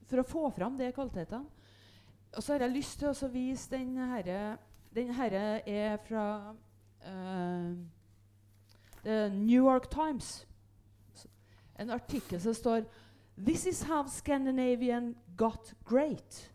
For 0.09 0.21
å 0.21 0.27
få 0.27 0.45
fram 0.53 0.77
de 0.77 0.91
kvalitetene. 0.93 1.49
Og 2.33 2.41
så 2.41 2.53
har 2.53 2.65
jeg 2.65 2.75
lyst 2.75 2.99
til 3.01 3.09
å 3.09 3.29
vise 3.29 3.69
den 3.69 3.97
herre 3.97 4.57
Den 4.93 5.09
herre 5.13 5.61
er 5.69 5.97
fra 6.05 6.53
uh, 6.53 7.73
The 9.01 9.29
New 9.33 9.65
York 9.65 9.89
Times. 9.89 10.45
En 11.81 11.89
artikkel 11.89 12.41
som 12.41 12.53
står 12.53 12.85
This 13.37 13.65
is 13.65 13.81
how 13.89 14.05
Scandinavian 14.05 15.15
got 15.35 15.73
great. 15.85 16.53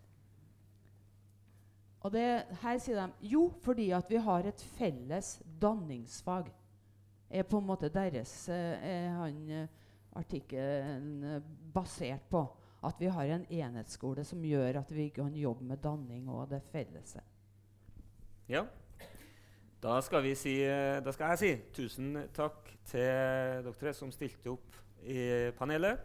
Og 1.99 2.13
det, 2.15 2.45
her 2.61 2.77
sier 2.79 2.95
de 2.95 3.27
jo, 3.33 3.49
fordi 3.61 3.89
at 3.91 4.07
vi 4.07 4.21
har 4.23 4.47
et 4.47 4.61
felles 4.77 5.41
danningsfag. 5.61 6.47
Er 7.29 7.45
på 7.47 7.59
en 7.61 7.67
måte 7.69 7.91
deres 7.93 8.33
eh, 8.49 8.89
er 8.89 9.09
han, 9.17 9.39
eh, 9.49 9.67
artikkelen 10.19 11.23
eh, 11.23 11.41
basert 11.73 12.25
på. 12.29 12.43
At 12.83 12.99
vi 12.99 13.09
har 13.11 13.27
en 13.27 13.45
enhetsskole 13.51 14.23
som 14.23 14.43
gjør 14.45 14.79
at 14.79 14.91
vi 14.95 15.09
kan 15.11 15.33
jobbe 15.35 15.65
med 15.67 15.81
danning 15.83 16.29
og 16.31 16.49
det 16.49 16.61
fellese. 16.71 17.21
Ja. 18.49 18.63
Da 19.83 20.01
skal, 20.01 20.25
si, 20.35 20.57
eh, 20.63 20.99
da 21.03 21.11
skal 21.11 21.33
jeg 21.33 21.39
si 21.39 21.51
tusen 21.75 22.15
takk 22.35 22.71
til 22.89 23.67
dere 23.67 23.93
som 23.95 24.11
stilte 24.11 24.51
opp 24.51 24.79
i 25.03 25.51
panelet. 25.59 25.99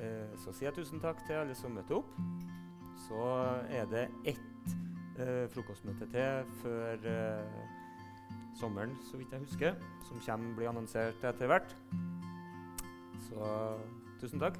Eh, 0.00 0.32
så 0.40 0.52
sier 0.52 0.70
jeg 0.70 0.80
tusen 0.80 1.00
takk 1.00 1.22
til 1.26 1.40
alle 1.40 1.56
som 1.56 1.72
møtte 1.76 1.96
opp. 1.96 2.16
Så 3.06 3.20
er 3.72 3.88
det 3.92 4.08
ett 4.34 4.74
eh, 5.20 5.46
frokostmøte 5.52 6.08
til 6.12 6.50
før 6.60 7.08
eh, 7.08 7.79
sommeren, 8.58 8.96
så 9.10 9.16
vidt 9.16 9.32
jeg 9.32 9.40
husker, 9.40 9.74
som 10.08 10.20
kommer 10.26 10.54
blir 10.56 10.68
annonsert 10.68 11.24
etter 11.24 11.46
hvert. 11.50 11.76
Så 13.28 13.54
tusen 14.20 14.40
takk. 14.42 14.58